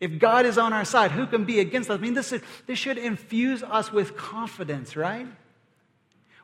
If 0.01 0.19
God 0.19 0.47
is 0.47 0.59
on 0.59 0.73
our 0.73 0.85
side, 0.85 1.11
who 1.11 1.27
can 1.27 1.45
be 1.45 1.61
against 1.61 1.91
us? 1.91 1.99
I 1.99 2.01
mean, 2.01 2.15
this, 2.15 2.33
is, 2.33 2.43
this 2.67 2.79
should 2.79 2.99
infuse 2.99 3.63
us 3.63 3.93
with 3.93 4.17
confidence, 4.17 4.97
right? 4.97 5.27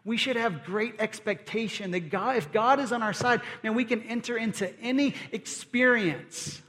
We 0.04 0.16
should 0.16 0.37
have 0.37 0.64
great 0.64 0.97
expectation 0.99 1.90
that 1.92 2.11
God, 2.11 2.37
if 2.37 2.50
God 2.50 2.80
is 2.80 2.92
on 2.92 3.02
our 3.02 3.12
side, 3.12 3.40
man, 3.62 3.75
we 3.75 3.85
can 3.85 4.02
enter 4.02 4.37
into 4.37 4.73
any 4.80 5.14
experience 5.30 6.62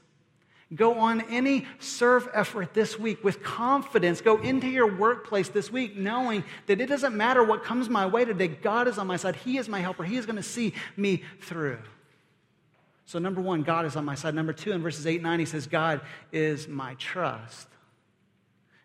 Go 0.76 0.98
on 0.98 1.22
any 1.30 1.68
serve 1.80 2.28
effort 2.34 2.74
this 2.74 2.98
week 2.98 3.24
with 3.24 3.44
confidence. 3.44 4.22
Go 4.22 4.42
into 4.42 4.68
your 4.68 4.96
workplace 4.96 5.50
this 5.50 5.72
week 5.72 5.96
knowing 5.96 6.44
that 6.66 6.82
it 6.82 6.88
doesn't 6.88 7.16
matter 7.16 7.44
what 7.44 7.64
comes 7.64 7.90
my 7.90 8.06
way 8.06 8.26
today. 8.26 8.48
God 8.48 8.88
is 8.88 8.98
on 8.98 9.06
my 9.06 9.18
side. 9.18 9.36
He 9.36 9.58
is 9.58 9.70
my 9.70 9.80
helper. 9.82 10.04
He 10.04 10.18
is 10.18 10.26
going 10.26 10.38
to 10.38 10.44
see 10.44 10.74
me 10.98 11.24
through. 11.42 11.80
So, 13.06 13.20
number 13.20 13.42
one, 13.42 13.64
God 13.64 13.86
is 13.86 13.96
on 13.96 14.06
my 14.06 14.16
side. 14.16 14.34
Number 14.34 14.54
two, 14.54 14.72
in 14.72 14.82
verses 14.82 15.06
8 15.06 15.16
and 15.16 15.24
9, 15.24 15.40
he 15.40 15.46
says, 15.46 15.68
God 15.68 16.02
is 16.32 16.68
my 16.68 16.96
trust. 16.96 17.68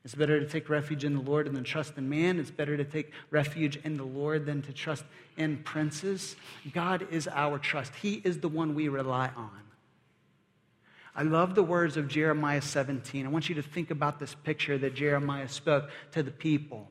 It's 0.04 0.14
better 0.14 0.40
to 0.40 0.46
take 0.46 0.68
refuge 0.68 1.04
in 1.04 1.14
the 1.14 1.20
Lord 1.20 1.46
than 1.46 1.54
to 1.54 1.62
trust 1.62 1.98
in 1.98 2.08
man. 2.08 2.38
It's 2.38 2.50
better 2.50 2.76
to 2.76 2.84
take 2.84 3.12
refuge 3.30 3.76
in 3.84 3.96
the 3.96 4.04
Lord 4.04 4.46
than 4.46 4.62
to 4.62 4.72
trust 4.72 5.04
in 5.36 5.58
princes. 5.58 6.34
God 6.72 7.06
is 7.10 7.28
our 7.28 7.58
trust, 7.58 7.94
He 7.96 8.20
is 8.24 8.38
the 8.38 8.48
one 8.48 8.74
we 8.74 8.88
rely 8.88 9.30
on. 9.36 9.50
I 11.14 11.22
love 11.22 11.56
the 11.56 11.64
words 11.64 11.96
of 11.96 12.06
Jeremiah 12.06 12.62
17. 12.62 13.26
I 13.26 13.28
want 13.28 13.48
you 13.48 13.56
to 13.56 13.62
think 13.62 13.90
about 13.90 14.20
this 14.20 14.34
picture 14.34 14.78
that 14.78 14.94
Jeremiah 14.94 15.48
spoke 15.48 15.90
to 16.12 16.22
the 16.22 16.30
people. 16.30 16.88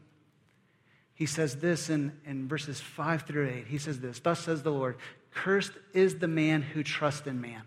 He 1.13 1.25
says 1.25 1.55
this 1.55 1.89
in, 1.89 2.11
in 2.25 2.47
verses 2.47 2.79
5 2.79 3.23
through 3.23 3.49
8. 3.49 3.67
He 3.67 3.79
says 3.79 3.99
this 3.99 4.19
Thus 4.19 4.41
says 4.41 4.61
the 4.61 4.71
Lord, 4.71 4.97
Cursed 5.31 5.73
is 5.93 6.19
the 6.19 6.27
man 6.27 6.61
who 6.61 6.83
trusts 6.83 7.27
in 7.27 7.41
man 7.41 7.63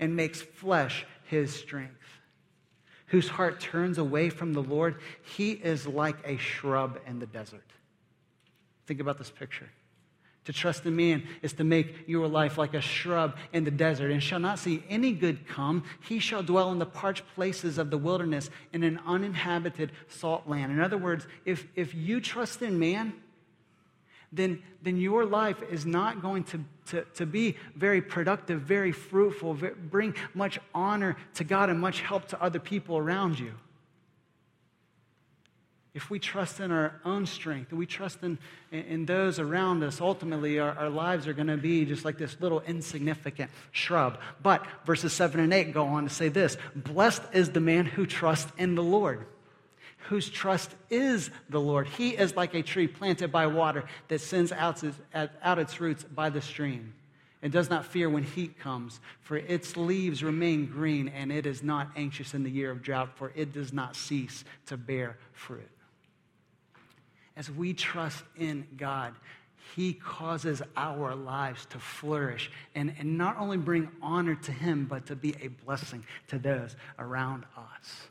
and 0.00 0.16
makes 0.16 0.42
flesh 0.42 1.06
his 1.24 1.54
strength, 1.54 2.20
whose 3.06 3.28
heart 3.28 3.60
turns 3.60 3.98
away 3.98 4.30
from 4.30 4.52
the 4.52 4.62
Lord. 4.62 4.96
He 5.36 5.52
is 5.52 5.86
like 5.86 6.16
a 6.26 6.36
shrub 6.38 6.98
in 7.06 7.18
the 7.18 7.26
desert. 7.26 7.64
Think 8.86 9.00
about 9.00 9.18
this 9.18 9.30
picture. 9.30 9.68
To 10.46 10.52
trust 10.52 10.84
in 10.86 10.96
man 10.96 11.22
is 11.40 11.52
to 11.54 11.64
make 11.64 12.08
your 12.08 12.26
life 12.26 12.58
like 12.58 12.74
a 12.74 12.80
shrub 12.80 13.36
in 13.52 13.62
the 13.62 13.70
desert, 13.70 14.10
and 14.10 14.20
shall 14.20 14.40
not 14.40 14.58
see 14.58 14.82
any 14.88 15.12
good 15.12 15.46
come. 15.46 15.84
He 16.08 16.18
shall 16.18 16.42
dwell 16.42 16.72
in 16.72 16.80
the 16.80 16.86
parched 16.86 17.22
places 17.36 17.78
of 17.78 17.90
the 17.90 17.98
wilderness 17.98 18.50
in 18.72 18.82
an 18.82 18.98
uninhabited 19.06 19.92
salt 20.08 20.48
land. 20.48 20.72
In 20.72 20.80
other 20.80 20.98
words, 20.98 21.28
if, 21.44 21.68
if 21.76 21.94
you 21.94 22.20
trust 22.20 22.60
in 22.60 22.80
man, 22.80 23.14
then, 24.32 24.62
then 24.82 24.96
your 24.96 25.24
life 25.24 25.62
is 25.70 25.84
not 25.84 26.22
going 26.22 26.44
to, 26.44 26.64
to, 26.86 27.04
to 27.14 27.26
be 27.26 27.56
very 27.76 28.00
productive, 28.00 28.62
very 28.62 28.92
fruitful, 28.92 29.54
very, 29.54 29.74
bring 29.74 30.14
much 30.34 30.58
honor 30.74 31.16
to 31.34 31.44
God 31.44 31.70
and 31.70 31.80
much 31.80 32.00
help 32.00 32.28
to 32.28 32.42
other 32.42 32.58
people 32.58 32.96
around 32.96 33.38
you 33.38 33.52
if 35.94 36.08
we 36.08 36.18
trust 36.18 36.58
in 36.60 36.70
our 36.70 37.00
own 37.04 37.26
strength 37.26 37.70
and 37.70 37.78
we 37.78 37.84
trust 37.84 38.22
in, 38.22 38.38
in 38.70 39.04
those 39.04 39.38
around 39.38 39.82
us, 39.82 40.00
ultimately 40.00 40.58
our, 40.58 40.70
our 40.72 40.88
lives 40.88 41.26
are 41.26 41.34
going 41.34 41.48
to 41.48 41.58
be 41.58 41.84
just 41.84 42.04
like 42.04 42.16
this 42.16 42.40
little 42.40 42.60
insignificant 42.60 43.50
shrub. 43.72 44.18
But 44.42 44.66
verses 44.86 45.12
7 45.12 45.38
and 45.38 45.52
8 45.52 45.74
go 45.74 45.84
on 45.84 46.04
to 46.04 46.10
say 46.10 46.28
this 46.28 46.56
Blessed 46.74 47.22
is 47.34 47.50
the 47.50 47.60
man 47.60 47.84
who 47.84 48.06
trusts 48.06 48.50
in 48.56 48.74
the 48.74 48.82
Lord, 48.82 49.26
whose 50.08 50.28
trust 50.28 50.74
is 50.90 51.30
the 51.48 51.60
Lord. 51.60 51.86
He 51.86 52.10
is 52.10 52.36
like 52.36 52.54
a 52.54 52.62
tree 52.62 52.86
planted 52.86 53.32
by 53.32 53.46
water 53.46 53.84
that 54.08 54.20
sends 54.20 54.52
out 54.52 54.82
its, 54.82 54.96
out 55.14 55.58
its 55.58 55.80
roots 55.80 56.04
by 56.04 56.30
the 56.30 56.40
stream. 56.40 56.94
It 57.40 57.50
does 57.50 57.68
not 57.68 57.84
fear 57.84 58.08
when 58.08 58.22
heat 58.22 58.58
comes, 58.58 59.00
for 59.20 59.36
its 59.36 59.76
leaves 59.76 60.22
remain 60.22 60.66
green, 60.66 61.08
and 61.08 61.32
it 61.32 61.44
is 61.44 61.62
not 61.62 61.90
anxious 61.96 62.34
in 62.34 62.44
the 62.44 62.50
year 62.50 62.70
of 62.70 62.82
drought, 62.82 63.10
for 63.16 63.32
it 63.34 63.52
does 63.52 63.72
not 63.72 63.96
cease 63.96 64.44
to 64.66 64.76
bear 64.76 65.18
fruit 65.32 65.68
as 67.36 67.50
we 67.50 67.74
trust 67.74 68.22
in 68.36 68.66
God, 68.76 69.14
He 69.74 69.94
causes 69.94 70.62
our 70.76 71.14
lives 71.14 71.66
to 71.66 71.78
flourish 71.78 72.50
and, 72.74 72.94
and 72.98 73.16
not 73.16 73.38
only 73.38 73.56
bring 73.56 73.88
honor 74.02 74.34
to 74.34 74.52
Him, 74.52 74.86
but 74.86 75.06
to 75.06 75.16
be 75.16 75.34
a 75.40 75.48
blessing 75.48 76.04
to 76.28 76.38
those 76.38 76.76
around 76.98 77.44
us. 77.56 78.08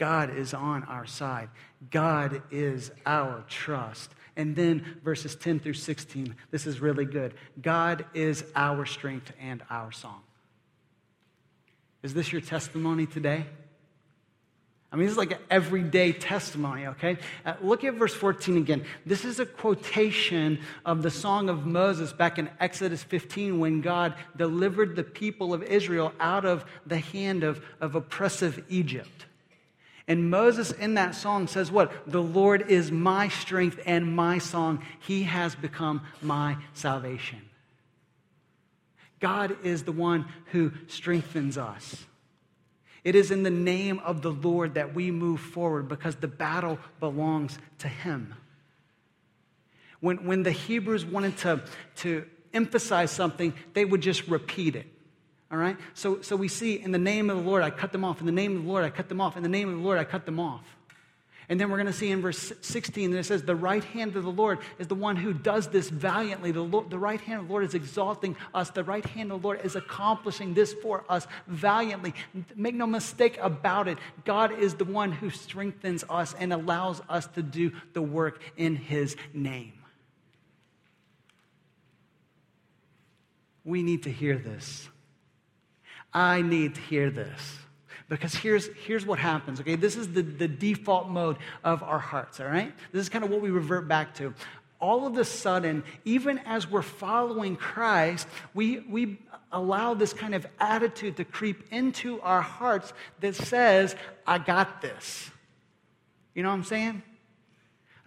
God 0.00 0.34
is 0.34 0.54
on 0.54 0.82
our 0.84 1.04
side. 1.04 1.50
God 1.90 2.42
is 2.50 2.90
our 3.04 3.44
trust. 3.48 4.10
And 4.34 4.56
then 4.56 4.96
verses 5.04 5.36
10 5.36 5.60
through 5.60 5.74
16, 5.74 6.34
this 6.50 6.66
is 6.66 6.80
really 6.80 7.04
good. 7.04 7.34
God 7.60 8.06
is 8.14 8.42
our 8.56 8.86
strength 8.86 9.30
and 9.38 9.62
our 9.68 9.92
song. 9.92 10.22
Is 12.02 12.14
this 12.14 12.32
your 12.32 12.40
testimony 12.40 13.04
today? 13.04 13.44
I 14.90 14.96
mean, 14.96 15.04
this 15.04 15.12
is 15.12 15.18
like 15.18 15.32
an 15.32 15.38
everyday 15.50 16.12
testimony, 16.12 16.86
okay? 16.86 17.18
Uh, 17.44 17.52
look 17.60 17.84
at 17.84 17.92
verse 17.94 18.14
14 18.14 18.56
again. 18.56 18.84
This 19.04 19.26
is 19.26 19.38
a 19.38 19.44
quotation 19.44 20.60
of 20.86 21.02
the 21.02 21.10
Song 21.10 21.50
of 21.50 21.66
Moses 21.66 22.10
back 22.14 22.38
in 22.38 22.48
Exodus 22.58 23.02
15 23.02 23.60
when 23.60 23.82
God 23.82 24.14
delivered 24.34 24.96
the 24.96 25.04
people 25.04 25.52
of 25.52 25.62
Israel 25.62 26.14
out 26.18 26.46
of 26.46 26.64
the 26.86 26.98
hand 26.98 27.44
of, 27.44 27.62
of 27.82 27.94
oppressive 27.96 28.64
Egypt. 28.70 29.26
And 30.10 30.28
Moses 30.28 30.72
in 30.72 30.94
that 30.94 31.14
song 31.14 31.46
says, 31.46 31.70
What? 31.70 31.92
The 32.04 32.20
Lord 32.20 32.68
is 32.68 32.90
my 32.90 33.28
strength 33.28 33.78
and 33.86 34.16
my 34.16 34.38
song. 34.38 34.84
He 34.98 35.22
has 35.22 35.54
become 35.54 36.02
my 36.20 36.56
salvation. 36.74 37.42
God 39.20 39.56
is 39.64 39.84
the 39.84 39.92
one 39.92 40.26
who 40.46 40.72
strengthens 40.88 41.56
us. 41.56 42.06
It 43.04 43.14
is 43.14 43.30
in 43.30 43.44
the 43.44 43.50
name 43.50 44.00
of 44.00 44.20
the 44.20 44.32
Lord 44.32 44.74
that 44.74 44.96
we 44.96 45.12
move 45.12 45.38
forward 45.38 45.86
because 45.88 46.16
the 46.16 46.26
battle 46.26 46.80
belongs 46.98 47.56
to 47.78 47.86
Him. 47.86 48.34
When, 50.00 50.26
when 50.26 50.42
the 50.42 50.50
Hebrews 50.50 51.06
wanted 51.06 51.38
to, 51.38 51.62
to 51.98 52.26
emphasize 52.52 53.12
something, 53.12 53.54
they 53.74 53.84
would 53.84 54.00
just 54.00 54.26
repeat 54.26 54.74
it. 54.74 54.88
All 55.50 55.58
right? 55.58 55.76
So, 55.94 56.22
so 56.22 56.36
we 56.36 56.48
see 56.48 56.80
in 56.80 56.92
the 56.92 56.98
name 56.98 57.28
of 57.28 57.38
the 57.38 57.42
Lord, 57.42 57.62
I 57.62 57.70
cut 57.70 57.92
them 57.92 58.04
off. 58.04 58.20
In 58.20 58.26
the 58.26 58.32
name 58.32 58.56
of 58.56 58.62
the 58.62 58.68
Lord, 58.68 58.84
I 58.84 58.90
cut 58.90 59.08
them 59.08 59.20
off. 59.20 59.36
In 59.36 59.42
the 59.42 59.48
name 59.48 59.68
of 59.68 59.76
the 59.76 59.82
Lord, 59.82 59.98
I 59.98 60.04
cut 60.04 60.24
them 60.24 60.38
off. 60.38 60.64
And 61.50 61.60
then 61.60 61.68
we're 61.68 61.78
going 61.78 61.88
to 61.88 61.92
see 61.92 62.12
in 62.12 62.22
verse 62.22 62.52
16 62.60 63.10
that 63.10 63.18
it 63.18 63.24
says, 63.24 63.42
The 63.42 63.56
right 63.56 63.82
hand 63.82 64.14
of 64.14 64.22
the 64.22 64.30
Lord 64.30 64.60
is 64.78 64.86
the 64.86 64.94
one 64.94 65.16
who 65.16 65.32
does 65.32 65.66
this 65.66 65.88
valiantly. 65.88 66.52
The, 66.52 66.60
Lord, 66.60 66.90
the 66.90 66.98
right 66.98 67.20
hand 67.20 67.40
of 67.40 67.46
the 67.48 67.52
Lord 67.52 67.64
is 67.64 67.74
exalting 67.74 68.36
us. 68.54 68.70
The 68.70 68.84
right 68.84 69.04
hand 69.04 69.32
of 69.32 69.42
the 69.42 69.48
Lord 69.48 69.60
is 69.64 69.74
accomplishing 69.74 70.54
this 70.54 70.72
for 70.72 71.04
us 71.08 71.26
valiantly. 71.48 72.14
Make 72.54 72.76
no 72.76 72.86
mistake 72.86 73.36
about 73.42 73.88
it. 73.88 73.98
God 74.24 74.56
is 74.60 74.74
the 74.74 74.84
one 74.84 75.10
who 75.10 75.28
strengthens 75.28 76.04
us 76.08 76.34
and 76.38 76.52
allows 76.52 77.02
us 77.08 77.26
to 77.34 77.42
do 77.42 77.72
the 77.94 78.02
work 78.02 78.40
in 78.56 78.76
His 78.76 79.16
name. 79.34 79.72
We 83.64 83.82
need 83.82 84.04
to 84.04 84.12
hear 84.12 84.38
this. 84.38 84.88
I 86.12 86.42
need 86.42 86.74
to 86.74 86.80
hear 86.80 87.10
this. 87.10 87.58
Because 88.08 88.34
here's, 88.34 88.66
here's 88.84 89.06
what 89.06 89.20
happens, 89.20 89.60
okay? 89.60 89.76
This 89.76 89.94
is 89.96 90.12
the, 90.12 90.22
the 90.22 90.48
default 90.48 91.08
mode 91.08 91.36
of 91.62 91.82
our 91.84 92.00
hearts, 92.00 92.40
all 92.40 92.46
right? 92.46 92.74
This 92.90 93.02
is 93.02 93.08
kind 93.08 93.24
of 93.24 93.30
what 93.30 93.40
we 93.40 93.50
revert 93.50 93.86
back 93.86 94.14
to. 94.16 94.34
All 94.80 95.06
of 95.06 95.16
a 95.16 95.24
sudden, 95.24 95.84
even 96.04 96.38
as 96.40 96.68
we're 96.68 96.82
following 96.82 97.54
Christ, 97.54 98.26
we, 98.52 98.80
we 98.80 99.18
allow 99.52 99.94
this 99.94 100.12
kind 100.12 100.34
of 100.34 100.44
attitude 100.58 101.18
to 101.18 101.24
creep 101.24 101.72
into 101.72 102.20
our 102.22 102.40
hearts 102.40 102.92
that 103.20 103.36
says, 103.36 103.94
I 104.26 104.38
got 104.38 104.82
this. 104.82 105.30
You 106.34 106.42
know 106.42 106.48
what 106.48 106.56
I'm 106.56 106.64
saying? 106.64 107.02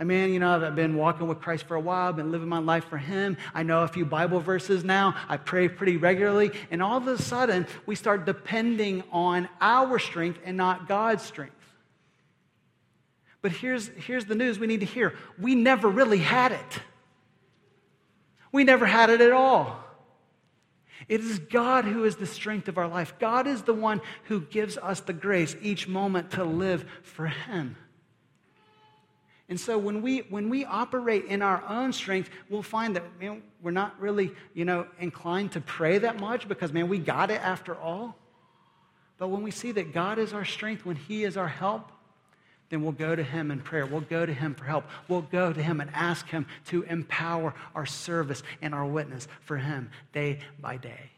I 0.04 0.06
mean, 0.06 0.34
you 0.34 0.40
know, 0.40 0.62
I've 0.62 0.76
been 0.76 0.98
walking 0.98 1.30
with 1.30 1.40
Christ 1.40 1.64
for 1.64 1.76
a 1.76 1.80
while, 1.80 2.10
I've 2.10 2.18
been 2.18 2.30
living 2.30 2.50
my 2.50 2.60
life 2.60 2.84
for 2.90 2.98
Him. 2.98 3.38
I 3.54 3.64
know 3.64 3.84
a 3.84 3.88
few 3.88 4.04
Bible 4.04 4.42
verses 4.42 4.84
now. 4.84 5.16
I 5.30 5.38
pray 5.38 5.70
pretty 5.70 5.96
regularly. 5.96 6.52
And 6.72 6.84
all 6.84 6.98
of 6.98 7.08
a 7.08 7.18
sudden, 7.18 7.66
we 7.86 7.96
start 7.96 8.26
depending 8.26 9.06
on 9.14 9.48
our 9.62 10.00
strength 10.00 10.42
and 10.44 10.58
not 10.58 10.90
God's 10.90 11.24
strength. 11.24 11.56
But 13.42 13.54
here's, 13.54 13.88
here's 13.96 14.26
the 14.26 14.36
news 14.36 14.60
we 14.60 14.68
need 14.68 14.82
to 14.82 14.86
hear 14.86 15.14
we 15.40 15.56
never 15.56 15.88
really 15.88 16.18
had 16.18 16.52
it. 16.52 16.80
We 18.52 18.66
never 18.66 18.86
had 18.86 19.10
it 19.10 19.22
at 19.22 19.32
all. 19.32 19.82
It 21.08 21.22
is 21.22 21.40
God 21.40 21.86
who 21.86 22.04
is 22.04 22.18
the 22.18 22.28
strength 22.28 22.68
of 22.68 22.78
our 22.78 22.90
life. 22.90 23.14
God 23.20 23.48
is 23.48 23.62
the 23.62 23.74
one 23.74 24.02
who 24.26 24.42
gives 24.42 24.78
us 24.78 25.00
the 25.00 25.14
grace 25.14 25.56
each 25.62 25.88
moment 25.88 26.32
to 26.32 26.44
live 26.44 26.84
for 27.04 27.28
Him. 27.28 27.78
And 29.54 29.60
so 29.60 29.78
when 29.78 30.02
we, 30.02 30.22
when 30.32 30.50
we 30.50 30.66
operate 30.66 31.26
in 31.26 31.44
our 31.44 31.64
own 31.70 31.94
strength, 31.94 32.32
we'll 32.50 32.64
find 32.64 32.96
that 32.96 33.04
we're 33.62 33.70
not 33.70 34.02
really 34.02 34.32
you 34.56 34.66
know, 34.66 34.88
inclined 35.00 35.52
to 35.52 35.62
pray 35.62 36.00
that 36.00 36.20
much 36.20 36.48
because, 36.48 36.74
man, 36.74 36.90
we 36.90 36.98
got 36.98 37.30
it 37.30 37.40
after 37.40 37.76
all. 37.76 38.18
But 39.20 39.28
when 39.28 39.44
we 39.44 39.52
see 39.52 39.72
that 39.74 39.94
God 39.94 40.18
is 40.18 40.34
our 40.34 40.44
strength, 40.44 40.88
when 40.88 40.96
He 40.96 41.24
is 41.24 41.38
our 41.38 41.48
help, 41.48 41.92
then 42.70 42.82
we'll 42.82 42.94
go 42.94 43.16
to 43.16 43.22
Him 43.22 43.52
in 43.52 43.60
prayer. 43.60 43.86
We'll 43.86 44.02
go 44.02 44.26
to 44.26 44.34
Him 44.34 44.56
for 44.56 44.64
help. 44.64 44.86
We'll 45.08 45.22
go 45.22 45.54
to 45.54 45.62
Him 45.62 45.82
and 45.82 45.92
ask 45.94 46.28
Him 46.30 46.48
to 46.70 46.82
empower 46.82 47.54
our 47.76 47.86
service 47.86 48.42
and 48.60 48.74
our 48.74 48.88
witness 48.88 49.28
for 49.42 49.58
Him 49.58 49.92
day 50.14 50.40
by 50.60 50.78
day. 50.78 51.12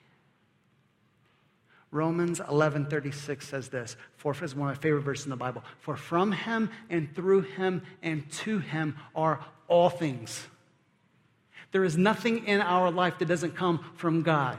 Romans 1.91 2.39
11:36 2.39 3.47
says 3.47 3.69
this. 3.69 3.95
For 4.17 4.33
is 4.33 4.55
one 4.55 4.69
of 4.69 4.77
my 4.77 4.81
favorite 4.81 5.01
verses 5.01 5.25
in 5.25 5.29
the 5.29 5.35
Bible. 5.35 5.63
For 5.79 5.95
from 5.95 6.31
him 6.31 6.69
and 6.89 7.13
through 7.15 7.41
him 7.41 7.81
and 8.01 8.29
to 8.31 8.59
him 8.59 8.97
are 9.15 9.43
all 9.67 9.89
things. 9.89 10.47
There 11.71 11.83
is 11.83 11.97
nothing 11.97 12.47
in 12.47 12.61
our 12.61 12.91
life 12.91 13.19
that 13.19 13.27
doesn't 13.27 13.55
come 13.55 13.83
from 13.95 14.23
God. 14.23 14.57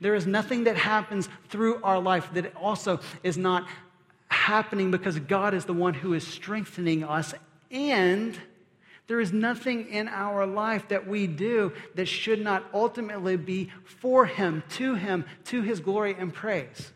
There 0.00 0.14
is 0.14 0.26
nothing 0.26 0.64
that 0.64 0.76
happens 0.76 1.28
through 1.48 1.82
our 1.82 2.00
life 2.00 2.28
that 2.34 2.54
also 2.56 3.00
is 3.22 3.36
not 3.36 3.66
happening 4.28 4.90
because 4.90 5.18
God 5.18 5.54
is 5.54 5.64
the 5.64 5.72
one 5.72 5.94
who 5.94 6.14
is 6.14 6.26
strengthening 6.26 7.04
us 7.04 7.34
and 7.70 8.38
there 9.06 9.20
is 9.20 9.32
nothing 9.32 9.88
in 9.88 10.08
our 10.08 10.46
life 10.46 10.88
that 10.88 11.06
we 11.06 11.26
do 11.26 11.72
that 11.94 12.06
should 12.06 12.40
not 12.40 12.64
ultimately 12.72 13.36
be 13.36 13.70
for 13.84 14.26
Him, 14.26 14.62
to 14.70 14.94
Him, 14.94 15.24
to 15.46 15.62
His 15.62 15.80
glory 15.80 16.14
and 16.18 16.32
praise. 16.32 16.92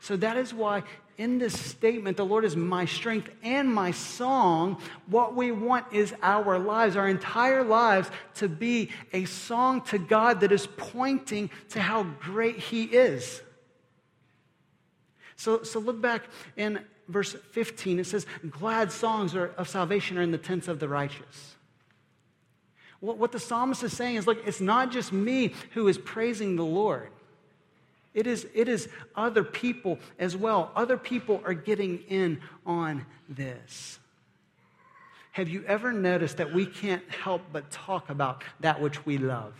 So 0.00 0.16
that 0.16 0.36
is 0.36 0.54
why 0.54 0.84
in 1.18 1.38
this 1.38 1.58
statement, 1.58 2.16
the 2.16 2.26
Lord 2.26 2.44
is 2.44 2.56
my 2.56 2.84
strength 2.84 3.30
and 3.42 3.72
my 3.72 3.90
song. 3.90 4.80
What 5.06 5.34
we 5.34 5.50
want 5.50 5.86
is 5.92 6.14
our 6.22 6.58
lives, 6.58 6.96
our 6.96 7.08
entire 7.08 7.64
lives, 7.64 8.10
to 8.34 8.48
be 8.48 8.90
a 9.12 9.24
song 9.24 9.80
to 9.82 9.98
God 9.98 10.40
that 10.40 10.52
is 10.52 10.66
pointing 10.76 11.50
to 11.70 11.80
how 11.80 12.02
great 12.02 12.58
He 12.58 12.84
is. 12.84 13.40
So, 15.36 15.62
so 15.62 15.78
look 15.78 16.00
back 16.00 16.24
in 16.56 16.80
verse 17.08 17.34
15, 17.52 17.98
it 17.98 18.06
says, 18.06 18.26
Glad 18.50 18.92
songs 18.92 19.34
are, 19.34 19.48
of 19.56 19.68
salvation 19.68 20.18
are 20.18 20.22
in 20.22 20.30
the 20.30 20.38
tents 20.38 20.68
of 20.68 20.80
the 20.80 20.88
righteous. 20.88 21.56
What, 23.00 23.18
what 23.18 23.32
the 23.32 23.38
psalmist 23.38 23.82
is 23.82 23.92
saying 23.92 24.16
is, 24.16 24.26
look, 24.26 24.46
it's 24.46 24.60
not 24.60 24.90
just 24.90 25.12
me 25.12 25.54
who 25.72 25.88
is 25.88 25.98
praising 25.98 26.56
the 26.56 26.64
Lord. 26.64 27.10
It 28.14 28.26
is, 28.26 28.46
it 28.54 28.68
is 28.68 28.88
other 29.14 29.44
people 29.44 29.98
as 30.18 30.34
well. 30.34 30.72
Other 30.74 30.96
people 30.96 31.42
are 31.44 31.52
getting 31.52 31.98
in 32.08 32.40
on 32.64 33.04
this. 33.28 33.98
Have 35.32 35.50
you 35.50 35.62
ever 35.66 35.92
noticed 35.92 36.38
that 36.38 36.54
we 36.54 36.64
can't 36.64 37.02
help 37.10 37.42
but 37.52 37.70
talk 37.70 38.08
about 38.08 38.42
that 38.60 38.80
which 38.80 39.04
we 39.04 39.18
love? 39.18 39.52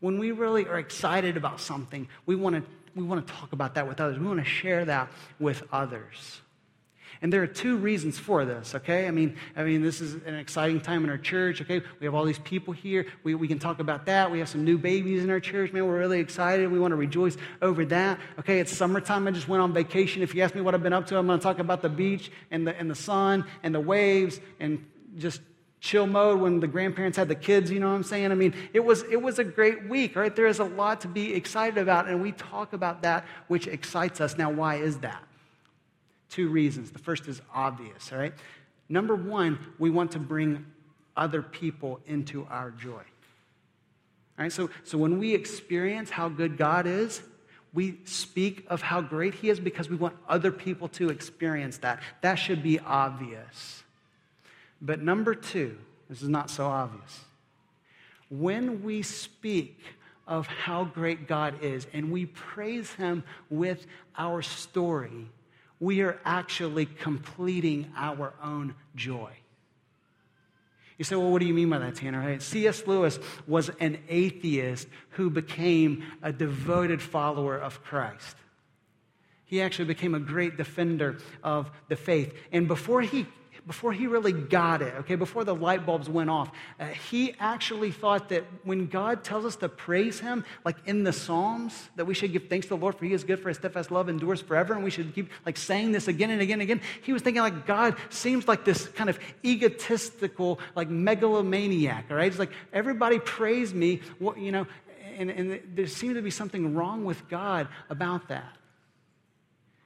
When 0.00 0.18
we 0.18 0.32
really 0.32 0.66
are 0.66 0.78
excited 0.78 1.36
about 1.36 1.60
something, 1.60 2.08
we 2.24 2.34
want 2.34 2.56
to 2.56 2.62
we 2.94 3.02
want 3.02 3.26
to 3.26 3.32
talk 3.32 3.52
about 3.52 3.74
that 3.74 3.88
with 3.88 4.00
others. 4.00 4.18
We 4.18 4.26
want 4.26 4.40
to 4.40 4.44
share 4.44 4.84
that 4.84 5.10
with 5.38 5.62
others. 5.72 6.40
And 7.22 7.30
there 7.30 7.42
are 7.42 7.46
two 7.46 7.76
reasons 7.76 8.18
for 8.18 8.46
this, 8.46 8.74
okay? 8.74 9.06
I 9.06 9.10
mean, 9.10 9.36
I 9.54 9.62
mean, 9.62 9.82
this 9.82 10.00
is 10.00 10.14
an 10.14 10.36
exciting 10.36 10.80
time 10.80 11.04
in 11.04 11.10
our 11.10 11.18
church, 11.18 11.60
okay? 11.60 11.82
We 11.98 12.06
have 12.06 12.14
all 12.14 12.24
these 12.24 12.38
people 12.38 12.72
here. 12.72 13.06
We, 13.24 13.34
we 13.34 13.46
can 13.46 13.58
talk 13.58 13.78
about 13.78 14.06
that. 14.06 14.30
We 14.30 14.38
have 14.38 14.48
some 14.48 14.64
new 14.64 14.78
babies 14.78 15.22
in 15.22 15.28
our 15.28 15.40
church. 15.40 15.70
Man, 15.72 15.86
we're 15.86 15.98
really 15.98 16.20
excited. 16.20 16.72
We 16.72 16.80
want 16.80 16.92
to 16.92 16.96
rejoice 16.96 17.36
over 17.60 17.84
that. 17.86 18.18
Okay, 18.38 18.58
it's 18.58 18.74
summertime. 18.74 19.28
I 19.28 19.32
just 19.32 19.48
went 19.48 19.62
on 19.62 19.74
vacation. 19.74 20.22
If 20.22 20.34
you 20.34 20.42
ask 20.42 20.54
me 20.54 20.62
what 20.62 20.74
I've 20.74 20.82
been 20.82 20.94
up 20.94 21.06
to, 21.08 21.18
I'm 21.18 21.26
going 21.26 21.38
to 21.38 21.42
talk 21.42 21.58
about 21.58 21.82
the 21.82 21.90
beach 21.90 22.32
and 22.50 22.66
the, 22.66 22.74
and 22.78 22.90
the 22.90 22.94
sun 22.94 23.44
and 23.62 23.74
the 23.74 23.80
waves 23.80 24.40
and 24.58 24.86
just 25.18 25.42
chill 25.80 26.06
mode 26.06 26.40
when 26.40 26.60
the 26.60 26.66
grandparents 26.66 27.16
had 27.16 27.28
the 27.28 27.34
kids, 27.34 27.70
you 27.70 27.80
know 27.80 27.88
what 27.88 27.94
I'm 27.94 28.02
saying? 28.02 28.30
I 28.30 28.34
mean, 28.34 28.54
it 28.74 28.80
was, 28.80 29.02
it 29.10 29.20
was 29.20 29.38
a 29.38 29.44
great 29.44 29.88
week, 29.88 30.14
right? 30.14 30.34
There 30.34 30.46
is 30.46 30.58
a 30.58 30.64
lot 30.64 31.00
to 31.02 31.08
be 31.08 31.34
excited 31.34 31.78
about, 31.78 32.06
and 32.06 32.20
we 32.20 32.32
talk 32.32 32.74
about 32.74 33.02
that 33.02 33.24
which 33.48 33.66
excites 33.66 34.20
us. 34.20 34.36
Now, 34.36 34.50
why 34.50 34.76
is 34.76 34.98
that? 34.98 35.22
Two 36.28 36.48
reasons. 36.48 36.90
The 36.90 36.98
first 36.98 37.26
is 37.26 37.40
obvious, 37.52 38.12
all 38.12 38.18
right? 38.18 38.34
Number 38.88 39.14
one, 39.14 39.58
we 39.78 39.90
want 39.90 40.12
to 40.12 40.18
bring 40.18 40.66
other 41.16 41.42
people 41.42 42.00
into 42.06 42.46
our 42.50 42.70
joy. 42.72 42.90
All 42.90 44.44
right, 44.44 44.52
so, 44.52 44.70
so 44.84 44.98
when 44.98 45.18
we 45.18 45.34
experience 45.34 46.10
how 46.10 46.28
good 46.28 46.56
God 46.56 46.86
is, 46.86 47.22
we 47.72 47.98
speak 48.04 48.66
of 48.68 48.82
how 48.82 49.00
great 49.00 49.34
He 49.34 49.48
is 49.48 49.60
because 49.60 49.88
we 49.88 49.96
want 49.96 50.16
other 50.28 50.50
people 50.52 50.88
to 50.88 51.08
experience 51.08 51.78
that. 51.78 52.00
That 52.20 52.34
should 52.34 52.62
be 52.62 52.80
obvious. 52.80 53.82
But 54.80 55.02
number 55.02 55.34
two, 55.34 55.76
this 56.08 56.22
is 56.22 56.28
not 56.28 56.50
so 56.50 56.66
obvious. 56.66 57.20
When 58.30 58.82
we 58.82 59.02
speak 59.02 59.80
of 60.26 60.46
how 60.46 60.84
great 60.84 61.26
God 61.26 61.62
is 61.62 61.86
and 61.92 62.12
we 62.12 62.26
praise 62.26 62.92
Him 62.92 63.24
with 63.50 63.86
our 64.16 64.42
story, 64.42 65.26
we 65.80 66.02
are 66.02 66.18
actually 66.24 66.86
completing 66.86 67.90
our 67.96 68.34
own 68.42 68.74
joy. 68.94 69.32
You 70.98 71.04
say, 71.04 71.16
well, 71.16 71.30
what 71.30 71.40
do 71.40 71.46
you 71.46 71.54
mean 71.54 71.70
by 71.70 71.78
that, 71.78 71.96
Tanner? 71.96 72.20
Right? 72.20 72.42
C.S. 72.42 72.86
Lewis 72.86 73.18
was 73.46 73.70
an 73.80 73.98
atheist 74.08 74.86
who 75.10 75.30
became 75.30 76.04
a 76.22 76.30
devoted 76.30 77.00
follower 77.00 77.56
of 77.56 77.82
Christ. 77.82 78.36
He 79.46 79.62
actually 79.62 79.86
became 79.86 80.14
a 80.14 80.20
great 80.20 80.58
defender 80.58 81.18
of 81.42 81.70
the 81.88 81.96
faith. 81.96 82.34
And 82.52 82.68
before 82.68 83.00
he 83.00 83.26
before 83.70 83.92
he 83.92 84.08
really 84.08 84.32
got 84.32 84.82
it, 84.82 84.92
okay, 84.96 85.14
before 85.14 85.44
the 85.44 85.54
light 85.54 85.86
bulbs 85.86 86.08
went 86.08 86.28
off, 86.28 86.50
uh, 86.80 86.86
he 86.86 87.36
actually 87.38 87.92
thought 87.92 88.28
that 88.30 88.42
when 88.64 88.88
God 88.88 89.22
tells 89.22 89.44
us 89.44 89.54
to 89.54 89.68
praise 89.68 90.18
him, 90.18 90.44
like 90.64 90.74
in 90.86 91.04
the 91.04 91.12
Psalms, 91.12 91.88
that 91.94 92.04
we 92.04 92.12
should 92.12 92.32
give 92.32 92.48
thanks 92.48 92.66
to 92.66 92.70
the 92.70 92.76
Lord 92.76 92.96
for 92.96 93.04
he 93.04 93.12
is 93.12 93.22
good, 93.22 93.38
for 93.38 93.46
his 93.48 93.58
steadfast 93.58 93.92
love 93.92 94.08
endures 94.08 94.40
forever, 94.40 94.74
and 94.74 94.82
we 94.82 94.90
should 94.90 95.14
keep 95.14 95.30
like 95.46 95.56
saying 95.56 95.92
this 95.92 96.08
again 96.08 96.32
and 96.32 96.40
again 96.42 96.54
and 96.54 96.62
again. 96.62 96.80
He 97.02 97.12
was 97.12 97.22
thinking 97.22 97.42
like 97.42 97.64
God 97.64 97.94
seems 98.08 98.48
like 98.48 98.64
this 98.64 98.88
kind 98.88 99.08
of 99.08 99.20
egotistical, 99.44 100.58
like 100.74 100.90
megalomaniac, 100.90 102.06
all 102.10 102.16
right? 102.16 102.26
It's 102.26 102.40
like 102.40 102.50
everybody 102.72 103.20
praise 103.20 103.72
me, 103.72 104.00
you 104.36 104.50
know, 104.50 104.66
and, 105.16 105.30
and 105.30 105.60
there 105.76 105.86
seemed 105.86 106.16
to 106.16 106.22
be 106.22 106.32
something 106.32 106.74
wrong 106.74 107.04
with 107.04 107.28
God 107.28 107.68
about 107.88 108.26
that. 108.30 108.56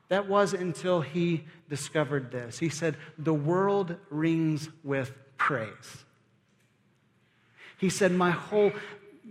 That 0.08 0.28
was 0.28 0.52
until 0.52 1.00
he 1.00 1.44
discovered 1.68 2.30
this. 2.30 2.58
He 2.58 2.68
said, 2.68 2.96
The 3.18 3.34
world 3.34 3.96
rings 4.10 4.68
with 4.82 5.12
praise. 5.36 6.04
He 7.78 7.90
said, 7.90 8.12
My 8.12 8.30
whole, 8.30 8.72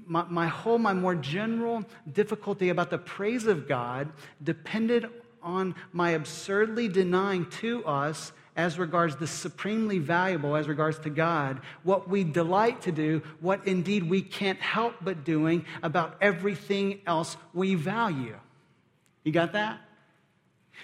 my, 0.06 0.26
my 0.30 0.48
whole, 0.48 0.78
my 0.78 0.94
more 0.94 1.16
general 1.16 1.86
difficulty 2.12 2.70
about 2.70 2.90
the 2.90 2.98
praise 2.98 3.46
of 3.46 3.68
God 3.68 4.12
depended 4.44 5.08
on 5.42 5.76
my 5.92 6.12
absurdly 6.12 6.88
denying 6.88 7.46
to 7.50 7.86
us 7.86 8.32
as 8.56 8.78
regards 8.78 9.16
the 9.16 9.28
supremely 9.28 10.00
valuable 10.00 10.56
as 10.56 10.68
regards 10.68 11.00
to 11.00 11.10
God, 11.10 11.60
what 11.84 12.08
we 12.08 12.24
delight 12.24 12.82
to 12.84 12.92
do, 12.92 13.22
what 13.40 13.66
indeed 13.68 14.08
we 14.10 14.22
can't 14.22 14.60
help 14.60 14.96
but 15.02 15.24
doing 15.24 15.66
about 15.82 16.18
everything 16.22 17.02
else 17.08 17.36
we 17.54 17.76
value. 17.76 18.38
You 19.24 19.32
got 19.32 19.54
that? 19.54 19.80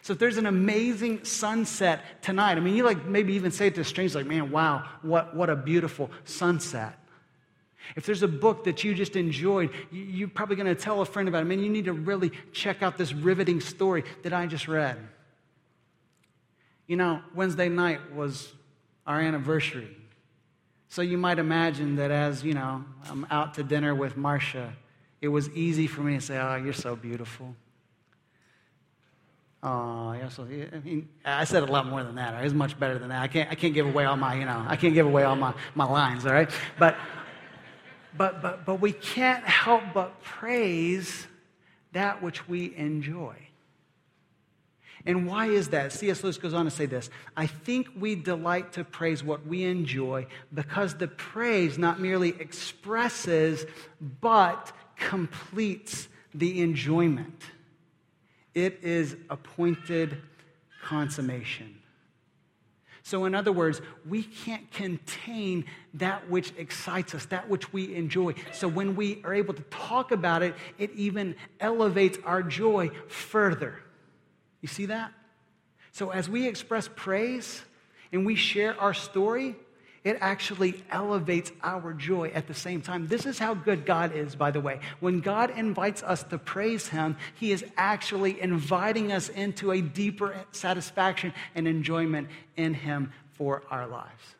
So 0.02 0.13
if 0.13 0.19
there's 0.19 0.38
an 0.38 0.45
amazing 0.45 1.25
sunset 1.25 2.02
tonight, 2.21 2.58
I 2.58 2.60
mean, 2.62 2.75
you 2.75 2.84
like 2.84 3.06
maybe 3.06 3.34
even 3.34 3.52
say 3.52 3.67
it 3.67 3.75
to 3.75 3.84
strangers 3.84 4.15
like, 4.15 4.25
man, 4.25 4.52
wow, 4.52 4.88
what, 5.02 5.36
what 5.36 5.49
a 5.49 5.56
beautiful 5.56 6.10
sunset. 6.23 6.97
If 7.95 8.06
there's 8.06 8.23
a 8.23 8.28
book 8.28 8.65
that 8.65 8.84
you 8.84 8.93
just 8.93 9.15
enjoyed, 9.15 9.71
you're 9.91 10.28
probably 10.28 10.56
going 10.56 10.73
to 10.73 10.80
tell 10.80 11.02
a 11.02 11.06
friend 11.06 11.28
about 11.28 11.41
it. 11.41 11.45
Man, 11.45 11.60
you 11.60 11.69
need 11.69 11.86
to 11.86 11.93
really 11.93 12.32
check 12.52 12.84
out 12.84 12.97
this 12.97 13.13
riveting 13.13 13.62
story 13.62 14.04
that 14.23 14.32
I 14.34 14.45
just 14.45 14.67
read. 14.67 14.97
You 16.88 16.95
know, 16.95 17.21
Wednesday 17.34 17.69
night 17.69 18.13
was 18.13 18.52
our 19.08 19.19
anniversary. 19.19 19.95
So 20.89 21.02
you 21.02 21.17
might 21.17 21.39
imagine 21.39 21.95
that 21.97 22.12
as, 22.12 22.43
you 22.43 22.54
know, 22.54 22.84
I'm 23.10 23.25
out 23.30 23.56
to 23.56 23.63
dinner 23.63 23.93
with 23.93 24.17
Marcia, 24.17 24.73
it 25.21 25.28
was 25.28 25.49
easy 25.49 25.88
for 25.88 26.02
me 26.02 26.15
to 26.15 26.21
say, 26.21 26.38
Oh, 26.38 26.56
you're 26.56 26.73
so 26.73 26.95
beautiful. 26.95 27.56
Oh, 29.62 30.13
yeah, 30.13 30.30
so, 30.30 30.43
I, 30.43 30.80
mean, 30.80 31.10
I 31.26 31.43
said 31.43 31.63
a 31.63 31.65
lot 31.65 31.86
more 31.86 32.04
than 32.04 32.15
that. 32.15 32.34
Right? 32.34 32.45
It's 32.45 32.54
much 32.54 32.80
better 32.80 32.98
than 32.98 33.10
that. 33.10 33.22
I 33.22 33.28
can't, 33.28 33.52
I 33.52 33.56
can't 33.56 33.74
give 33.74 33.88
away 33.88 34.06
all 34.06 34.15
my, 34.15 34.36
you 34.36 34.45
know, 34.45 34.65
I 34.67 34.78
can't 34.78 34.93
give 34.93 35.06
away 35.06 35.24
all 35.24 35.36
my, 35.36 35.54
my 35.76 35.86
lines, 35.86 36.26
all 36.26 36.32
right? 36.32 36.50
But, 36.78 36.95
but, 38.15 38.41
but, 38.41 38.65
but 38.65 38.76
we 38.76 38.93
can't 38.93 39.43
help 39.43 39.84
but 39.93 40.22
praise 40.22 41.28
that 41.91 42.24
which 42.24 42.48
we 42.48 42.74
enjoy. 42.76 43.36
And 45.06 45.26
why 45.28 45.48
is 45.48 45.69
that? 45.69 45.91
C.S. 45.93 46.24
Lewis 46.24 46.38
goes 46.38 46.54
on 46.54 46.65
to 46.65 46.72
say 46.72 46.86
this 46.86 47.10
I 47.36 47.48
think 47.48 47.88
we 47.98 48.15
delight 48.15 48.74
to 48.74 48.84
praise 48.84 49.24
what 49.24 49.45
we 49.45 49.63
enjoy 49.63 50.28
because 50.54 50.95
the 50.95 51.08
praise 51.08 51.78
not 51.78 52.00
merely 52.00 52.30
expresses, 52.39 53.65
but 54.22 54.72
completes 54.95 56.08
the 56.34 56.62
enjoyment. 56.62 57.43
It 58.53 58.79
is 58.81 59.15
appointed 59.29 60.17
consummation. 60.83 61.75
So, 63.03 63.25
in 63.25 63.33
other 63.33 63.51
words, 63.51 63.81
we 64.07 64.23
can't 64.23 64.69
contain 64.71 65.65
that 65.95 66.29
which 66.29 66.53
excites 66.57 67.15
us, 67.15 67.25
that 67.27 67.49
which 67.49 67.73
we 67.73 67.95
enjoy. 67.95 68.35
So, 68.51 68.67
when 68.67 68.95
we 68.95 69.21
are 69.23 69.33
able 69.33 69.53
to 69.53 69.63
talk 69.63 70.12
about 70.12 70.43
it, 70.43 70.53
it 70.77 70.91
even 70.93 71.35
elevates 71.59 72.17
our 72.23 72.43
joy 72.43 72.89
further. 73.07 73.79
You 74.62 74.67
see 74.67 74.88
that? 74.88 75.12
So, 75.91 76.12
as 76.12 76.29
we 76.29 76.47
express 76.47 76.89
praise 76.95 77.63
and 78.12 78.25
we 78.25 78.35
share 78.35 78.79
our 78.79 78.93
story, 78.93 79.55
it 80.03 80.17
actually 80.21 80.83
elevates 80.91 81.51
our 81.62 81.93
joy 81.93 82.31
at 82.33 82.47
the 82.47 82.53
same 82.53 82.81
time. 82.81 83.07
This 83.07 83.25
is 83.25 83.38
how 83.38 83.53
good 83.53 83.85
God 83.85 84.15
is, 84.15 84.35
by 84.35 84.51
the 84.51 84.62
way. 84.62 84.79
When 84.99 85.19
God 85.19 85.51
invites 85.57 86.03
us 86.03 86.23
to 86.23 86.38
praise 86.38 86.88
Him, 86.88 87.17
He 87.35 87.51
is 87.51 87.65
actually 87.77 88.39
inviting 88.39 89.12
us 89.12 89.29
into 89.29 89.71
a 89.71 89.81
deeper 89.81 90.35
satisfaction 90.51 91.33
and 91.55 91.67
enjoyment 91.67 92.29
in 92.55 92.73
Him 92.73 93.12
for 93.33 93.63
our 93.69 93.88
lives. 93.88 94.35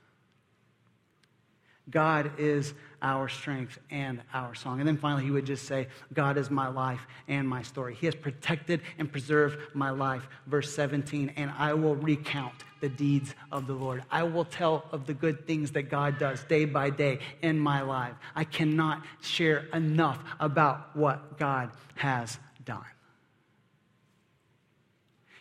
God 1.90 2.32
is 2.38 2.74
our 3.02 3.30
strength 3.30 3.80
and 3.90 4.22
our 4.34 4.56
song. 4.56 4.80
And 4.80 4.88
then 4.88 4.98
finally, 4.98 5.24
he 5.24 5.32
would 5.32 5.46
just 5.46 5.66
say, 5.66 5.88
God 6.14 6.38
is 6.38 6.50
my 6.50 6.68
life 6.68 7.06
and 7.28 7.48
my 7.48 7.62
story. 7.62 7.96
He 7.96 8.06
has 8.06 8.16
protected 8.16 8.82
and 8.98 9.12
preserved 9.12 9.58
my 9.74 9.90
life. 9.90 10.28
Verse 10.48 10.74
17, 10.74 11.34
and 11.36 11.52
I 11.58 11.74
will 11.74 11.96
recount 11.96 12.64
the 12.82 12.90
deeds 12.90 13.36
of 13.52 13.68
the 13.68 13.74
Lord. 13.74 14.04
I 14.10 14.24
will 14.24 14.46
tell 14.46 14.86
of 14.92 15.06
the 15.06 15.14
good 15.14 15.46
things 15.46 15.72
that 15.72 15.84
God 15.84 16.18
does 16.18 16.44
day 16.44 16.66
by 16.66 16.90
day 16.90 17.20
in 17.42 17.60
my 17.60 17.82
life. 17.82 18.14
I 18.36 18.44
cannot 18.44 19.04
share 19.22 19.66
enough 19.74 20.24
about 20.40 20.96
what 20.96 21.38
God 21.38 21.72
has 21.96 22.40
done. 22.64 22.86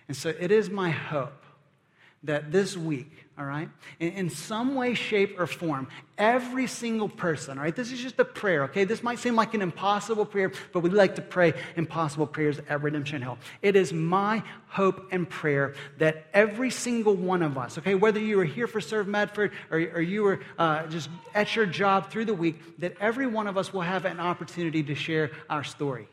And 0.08 0.16
so 0.16 0.30
it 0.30 0.50
is 0.50 0.70
my 0.70 0.90
hope 0.90 1.44
that 2.24 2.50
this 2.50 2.76
week, 2.76 3.26
all 3.38 3.44
right, 3.44 3.68
in, 4.00 4.12
in, 4.12 4.30
some 4.30 4.74
way, 4.74 4.94
shape, 4.94 5.38
or 5.38 5.46
form, 5.46 5.86
every 6.16 6.66
single 6.66 7.08
person, 7.08 7.56
all 7.56 7.62
right, 7.62 7.76
this 7.76 7.92
is 7.92 8.00
just 8.00 8.18
a 8.18 8.24
prayer, 8.24 8.64
okay? 8.64 8.82
This 8.82 9.04
might 9.04 9.20
seem 9.20 9.36
like 9.36 9.54
an 9.54 9.62
impossible 9.62 10.24
prayer, 10.24 10.50
but 10.72 10.80
we 10.80 10.90
like 10.90 11.14
to 11.14 11.22
pray 11.22 11.54
impossible 11.76 12.26
prayers 12.26 12.58
at 12.68 12.82
Redemption 12.82 13.22
Hill. 13.22 13.38
It 13.62 13.76
is 13.76 13.92
my 13.92 14.42
hope 14.66 15.12
and 15.12 15.28
prayer 15.28 15.74
that 15.98 16.26
every 16.34 16.70
single 16.70 17.14
one 17.14 17.42
of 17.42 17.56
us, 17.56 17.78
okay, 17.78 17.94
whether 17.94 18.18
you 18.18 18.36
were 18.36 18.44
here 18.44 18.66
for 18.66 18.80
Serve 18.80 19.06
Medford 19.06 19.52
or, 19.70 19.78
or 19.78 20.00
you 20.00 20.24
were 20.24 20.40
uh, 20.58 20.88
just 20.88 21.08
at 21.34 21.54
your 21.54 21.66
job 21.66 22.10
through 22.10 22.24
the 22.24 22.34
week, 22.34 22.80
that 22.80 22.94
every 23.00 23.28
one 23.28 23.46
of 23.46 23.56
us 23.56 23.72
will 23.72 23.82
have 23.82 24.04
an 24.04 24.18
opportunity 24.18 24.82
to 24.82 24.96
share 24.96 25.30
our 25.48 25.62
story. 25.62 26.08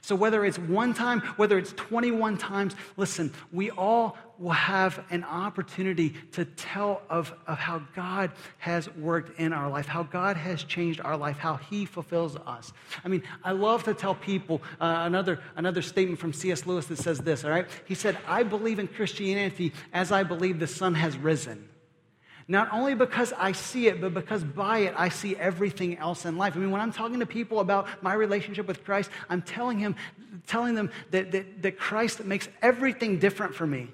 So, 0.00 0.14
whether 0.14 0.44
it's 0.44 0.58
one 0.58 0.94
time, 0.94 1.20
whether 1.36 1.58
it's 1.58 1.72
21 1.72 2.38
times, 2.38 2.74
listen, 2.96 3.32
we 3.52 3.70
all 3.70 4.16
will 4.38 4.50
have 4.50 5.04
an 5.10 5.24
opportunity 5.24 6.14
to 6.32 6.44
tell 6.44 7.02
of, 7.08 7.32
of 7.46 7.58
how 7.58 7.80
God 7.94 8.32
has 8.58 8.92
worked 8.96 9.38
in 9.38 9.52
our 9.52 9.68
life, 9.68 9.86
how 9.86 10.02
God 10.02 10.36
has 10.36 10.64
changed 10.64 11.00
our 11.00 11.16
life, 11.16 11.38
how 11.38 11.56
He 11.56 11.84
fulfills 11.84 12.36
us. 12.36 12.72
I 13.04 13.08
mean, 13.08 13.22
I 13.44 13.52
love 13.52 13.84
to 13.84 13.94
tell 13.94 14.14
people 14.14 14.60
uh, 14.80 15.02
another, 15.04 15.40
another 15.56 15.82
statement 15.82 16.18
from 16.18 16.32
C.S. 16.32 16.66
Lewis 16.66 16.86
that 16.86 16.98
says 16.98 17.20
this, 17.20 17.44
all 17.44 17.50
right? 17.50 17.66
He 17.86 17.94
said, 17.94 18.18
I 18.26 18.42
believe 18.42 18.78
in 18.78 18.88
Christianity 18.88 19.72
as 19.92 20.10
I 20.12 20.22
believe 20.22 20.58
the 20.58 20.66
sun 20.66 20.94
has 20.94 21.16
risen. 21.16 21.68
Not 22.46 22.72
only 22.72 22.94
because 22.94 23.32
I 23.32 23.52
see 23.52 23.86
it, 23.86 24.00
but 24.00 24.12
because 24.12 24.44
by 24.44 24.80
it 24.80 24.94
I 24.96 25.08
see 25.08 25.34
everything 25.36 25.96
else 25.96 26.26
in 26.26 26.36
life. 26.36 26.54
I 26.56 26.58
mean, 26.58 26.70
when 26.70 26.80
I'm 26.80 26.92
talking 26.92 27.20
to 27.20 27.26
people 27.26 27.60
about 27.60 28.02
my 28.02 28.12
relationship 28.12 28.66
with 28.66 28.84
Christ, 28.84 29.10
I'm 29.30 29.40
telling 29.40 29.78
him, 29.78 29.96
telling 30.46 30.74
them 30.74 30.90
that, 31.10 31.32
that, 31.32 31.62
that 31.62 31.78
Christ 31.78 32.24
makes 32.24 32.48
everything 32.60 33.18
different 33.18 33.54
for 33.54 33.66
me. 33.66 33.88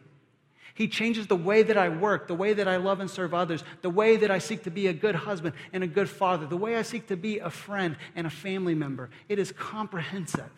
He 0.75 0.89
changes 0.89 1.27
the 1.27 1.37
way 1.37 1.63
that 1.63 1.77
I 1.77 1.91
work, 1.91 2.27
the 2.27 2.35
way 2.35 2.55
that 2.55 2.67
I 2.67 2.77
love 2.77 3.01
and 3.01 3.11
serve 3.11 3.35
others, 3.35 3.63
the 3.83 3.91
way 3.91 4.17
that 4.17 4.31
I 4.31 4.39
seek 4.39 4.65
to 4.65 4.71
be 4.71 4.87
a 4.87 4.93
good 4.93 5.15
husband 5.15 5.55
and 5.73 5.85
a 5.85 5.87
good 5.87 6.09
father, 6.09 6.47
the 6.47 6.57
way 6.57 6.77
I 6.77 6.83
seek 6.83 7.07
to 7.09 7.17
be 7.17 7.39
a 7.39 7.51
friend 7.51 7.97
and 8.17 8.27
a 8.27 8.31
family 8.31 8.75
member. 8.75 9.11
It 9.29 9.39
is 9.39 9.53
comprehensive. 9.53 10.51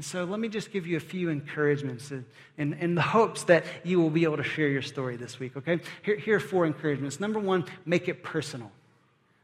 And 0.00 0.04
so 0.06 0.24
let 0.24 0.40
me 0.40 0.48
just 0.48 0.72
give 0.72 0.86
you 0.86 0.96
a 0.96 1.00
few 1.00 1.28
encouragements 1.28 2.10
in, 2.10 2.24
in, 2.56 2.94
the 2.94 3.02
hopes 3.02 3.44
that 3.44 3.66
you 3.84 4.00
will 4.00 4.08
be 4.08 4.24
able 4.24 4.38
to 4.38 4.42
share 4.42 4.68
your 4.68 4.80
story 4.80 5.18
this 5.18 5.38
week, 5.38 5.58
okay? 5.58 5.78
Here, 6.00 6.16
here 6.16 6.36
are 6.36 6.40
four 6.40 6.64
encouragements. 6.64 7.20
Number 7.20 7.38
one, 7.38 7.66
make 7.84 8.08
it 8.08 8.22
personal, 8.22 8.72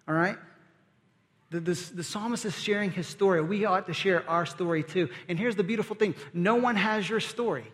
all 0.08 0.14
right? 0.14 0.38
The, 1.50 1.60
the 1.60 2.02
psalmist 2.02 2.46
is 2.46 2.58
sharing 2.58 2.90
his 2.90 3.06
story. 3.06 3.42
We 3.42 3.66
ought 3.66 3.86
to 3.88 3.92
share 3.92 4.26
our 4.30 4.46
story 4.46 4.82
too. 4.82 5.10
And 5.28 5.38
here's 5.38 5.56
the 5.56 5.62
beautiful 5.62 5.94
thing 5.94 6.14
no 6.32 6.54
one 6.54 6.76
has 6.76 7.06
your 7.06 7.20
story. 7.20 7.70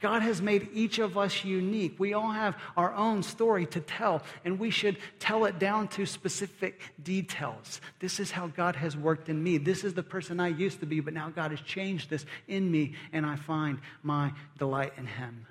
God 0.00 0.22
has 0.22 0.40
made 0.40 0.68
each 0.72 0.98
of 0.98 1.18
us 1.18 1.44
unique. 1.44 1.96
We 1.98 2.14
all 2.14 2.30
have 2.30 2.56
our 2.76 2.94
own 2.94 3.22
story 3.22 3.66
to 3.66 3.80
tell, 3.80 4.22
and 4.44 4.58
we 4.58 4.70
should 4.70 4.96
tell 5.18 5.44
it 5.44 5.58
down 5.58 5.88
to 5.88 6.06
specific 6.06 6.80
details. 7.02 7.82
This 7.98 8.18
is 8.18 8.30
how 8.30 8.46
God 8.46 8.76
has 8.76 8.96
worked 8.96 9.28
in 9.28 9.42
me. 9.42 9.58
This 9.58 9.84
is 9.84 9.92
the 9.92 10.02
person 10.02 10.40
I 10.40 10.48
used 10.48 10.80
to 10.80 10.86
be, 10.86 11.00
but 11.00 11.12
now 11.12 11.28
God 11.28 11.50
has 11.50 11.60
changed 11.60 12.08
this 12.08 12.24
in 12.48 12.70
me, 12.70 12.94
and 13.12 13.26
I 13.26 13.36
find 13.36 13.78
my 14.02 14.32
delight 14.58 14.94
in 14.96 15.06
Him. 15.06 15.46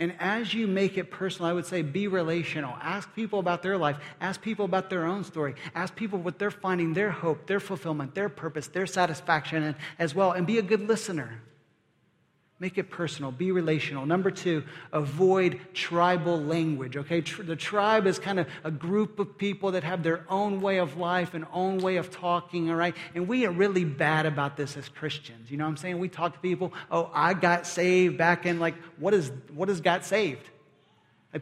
And 0.00 0.14
as 0.20 0.54
you 0.54 0.68
make 0.68 0.96
it 0.96 1.10
personal, 1.10 1.50
I 1.50 1.54
would 1.54 1.66
say 1.66 1.82
be 1.82 2.06
relational. 2.06 2.76
Ask 2.80 3.12
people 3.16 3.40
about 3.40 3.64
their 3.64 3.76
life. 3.76 3.96
Ask 4.20 4.40
people 4.40 4.64
about 4.64 4.90
their 4.90 5.04
own 5.04 5.24
story. 5.24 5.56
Ask 5.74 5.96
people 5.96 6.20
what 6.20 6.38
they're 6.38 6.52
finding, 6.52 6.94
their 6.94 7.10
hope, 7.10 7.48
their 7.48 7.58
fulfillment, 7.58 8.14
their 8.14 8.28
purpose, 8.28 8.68
their 8.68 8.86
satisfaction 8.86 9.74
as 9.98 10.14
well. 10.14 10.30
And 10.30 10.46
be 10.46 10.58
a 10.58 10.62
good 10.62 10.86
listener. 10.86 11.42
Make 12.60 12.76
it 12.76 12.90
personal, 12.90 13.30
be 13.30 13.52
relational. 13.52 14.04
Number 14.04 14.32
two, 14.32 14.64
avoid 14.92 15.60
tribal 15.74 16.42
language, 16.42 16.96
okay? 16.96 17.20
The 17.20 17.54
tribe 17.54 18.08
is 18.08 18.18
kind 18.18 18.40
of 18.40 18.48
a 18.64 18.70
group 18.70 19.20
of 19.20 19.38
people 19.38 19.70
that 19.72 19.84
have 19.84 20.02
their 20.02 20.24
own 20.28 20.60
way 20.60 20.78
of 20.78 20.96
life 20.96 21.34
and 21.34 21.46
own 21.52 21.78
way 21.78 21.98
of 21.98 22.10
talking, 22.10 22.68
all 22.68 22.76
right? 22.76 22.96
And 23.14 23.28
we 23.28 23.46
are 23.46 23.52
really 23.52 23.84
bad 23.84 24.26
about 24.26 24.56
this 24.56 24.76
as 24.76 24.88
Christians. 24.88 25.52
You 25.52 25.56
know 25.56 25.64
what 25.64 25.70
I'm 25.70 25.76
saying? 25.76 26.00
We 26.00 26.08
talk 26.08 26.32
to 26.32 26.40
people, 26.40 26.72
oh, 26.90 27.12
I 27.14 27.34
got 27.34 27.64
saved 27.64 28.18
back 28.18 28.44
in 28.44 28.58
like, 28.58 28.74
what 28.98 29.14
is, 29.14 29.30
what 29.54 29.70
is 29.70 29.80
got 29.80 30.04
saved? 30.04 30.48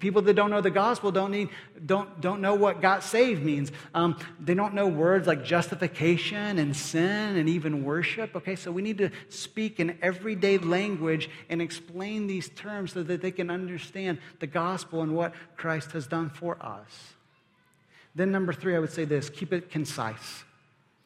People 0.00 0.20
that 0.22 0.34
don't 0.34 0.50
know 0.50 0.60
the 0.60 0.70
gospel 0.70 1.12
don't, 1.12 1.30
need, 1.30 1.48
don't, 1.84 2.20
don't 2.20 2.40
know 2.40 2.54
what 2.54 2.80
got 2.80 3.04
saved 3.04 3.44
means. 3.44 3.70
Um, 3.94 4.18
they 4.40 4.54
don't 4.54 4.74
know 4.74 4.88
words 4.88 5.28
like 5.28 5.44
justification 5.44 6.58
and 6.58 6.76
sin 6.76 7.36
and 7.36 7.48
even 7.48 7.84
worship. 7.84 8.34
Okay, 8.34 8.56
so 8.56 8.72
we 8.72 8.82
need 8.82 8.98
to 8.98 9.10
speak 9.28 9.78
in 9.78 9.96
everyday 10.02 10.58
language 10.58 11.30
and 11.48 11.62
explain 11.62 12.26
these 12.26 12.48
terms 12.48 12.94
so 12.94 13.04
that 13.04 13.22
they 13.22 13.30
can 13.30 13.48
understand 13.48 14.18
the 14.40 14.48
gospel 14.48 15.02
and 15.02 15.14
what 15.14 15.32
Christ 15.56 15.92
has 15.92 16.08
done 16.08 16.30
for 16.30 16.60
us. 16.60 17.14
Then, 18.16 18.32
number 18.32 18.52
three, 18.52 18.74
I 18.74 18.80
would 18.80 18.92
say 18.92 19.04
this 19.04 19.30
keep 19.30 19.52
it 19.52 19.70
concise. 19.70 20.42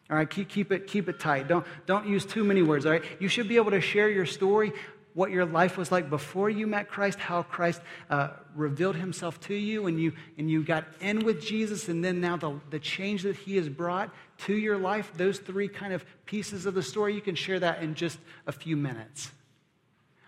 All 0.09 0.17
right, 0.17 0.29
keep, 0.29 0.49
keep, 0.49 0.73
it, 0.73 0.87
keep 0.87 1.09
it 1.09 1.21
tight. 1.21 1.49
Don't, 1.49 1.67
don't 1.87 2.09
use 2.09 2.25
too 2.25 2.45
many 2.45 2.63
words. 2.63 2.87
All 2.87 2.93
right, 2.93 3.05
you 3.19 3.29
should 3.29 3.47
be 3.47 3.57
able 3.57 3.73
to 3.73 3.81
share 3.81 4.09
your 4.09 4.27
story, 4.27 4.73
what 5.15 5.31
your 5.31 5.45
life 5.45 5.77
was 5.77 5.91
like 5.91 6.09
before 6.09 6.49
you 6.49 6.67
met 6.67 6.89
Christ, 6.89 7.19
how 7.19 7.43
Christ 7.43 7.81
uh, 8.09 8.29
revealed 8.55 8.97
himself 8.97 9.41
to 9.41 9.55
you, 9.55 9.87
and 9.87 10.01
you, 10.01 10.13
and 10.39 10.51
you 10.51 10.63
got 10.63 10.85
in 11.01 11.25
with 11.25 11.43
Jesus, 11.43 11.89
and 11.89 12.05
then 12.05 12.21
now 12.21 12.37
the, 12.37 12.61
the 12.71 12.79
change 12.79 13.23
that 13.23 13.37
he 13.37 13.57
has 13.57 13.69
brought 13.69 14.11
to 14.39 14.55
your 14.55 14.79
life. 14.79 15.13
Those 15.17 15.39
three 15.39 15.69
kind 15.69 15.93
of 15.93 16.05
pieces 16.27 16.67
of 16.67 16.75
the 16.75 16.83
story, 16.83 17.15
you 17.15 17.21
can 17.21 17.35
share 17.35 17.59
that 17.61 17.83
in 17.83 17.95
just 17.95 18.19
a 18.47 18.53
few 18.53 18.77
minutes. 18.77 19.31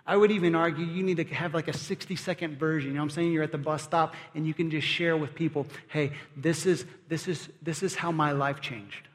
I 0.04 0.16
would 0.16 0.32
even 0.32 0.54
argue 0.54 0.84
you 0.84 1.02
need 1.02 1.18
to 1.18 1.24
have 1.34 1.54
like 1.54 1.68
a 1.68 1.72
60 1.72 2.16
second 2.16 2.58
version. 2.58 2.90
You 2.90 2.94
know 2.94 3.02
what 3.02 3.04
I'm 3.04 3.10
saying? 3.10 3.32
You're 3.32 3.44
at 3.44 3.52
the 3.52 3.58
bus 3.58 3.82
stop 3.82 4.14
and 4.34 4.46
you 4.46 4.52
can 4.52 4.70
just 4.70 4.86
share 4.86 5.16
with 5.16 5.34
people, 5.34 5.66
hey, 5.88 6.12
this 6.36 6.66
is, 6.66 6.84
this 7.08 7.28
is, 7.28 7.48
this 7.62 7.84
is 7.84 7.94
how 7.94 8.10
my 8.10 8.32
life 8.32 8.60
changed. 8.60 9.08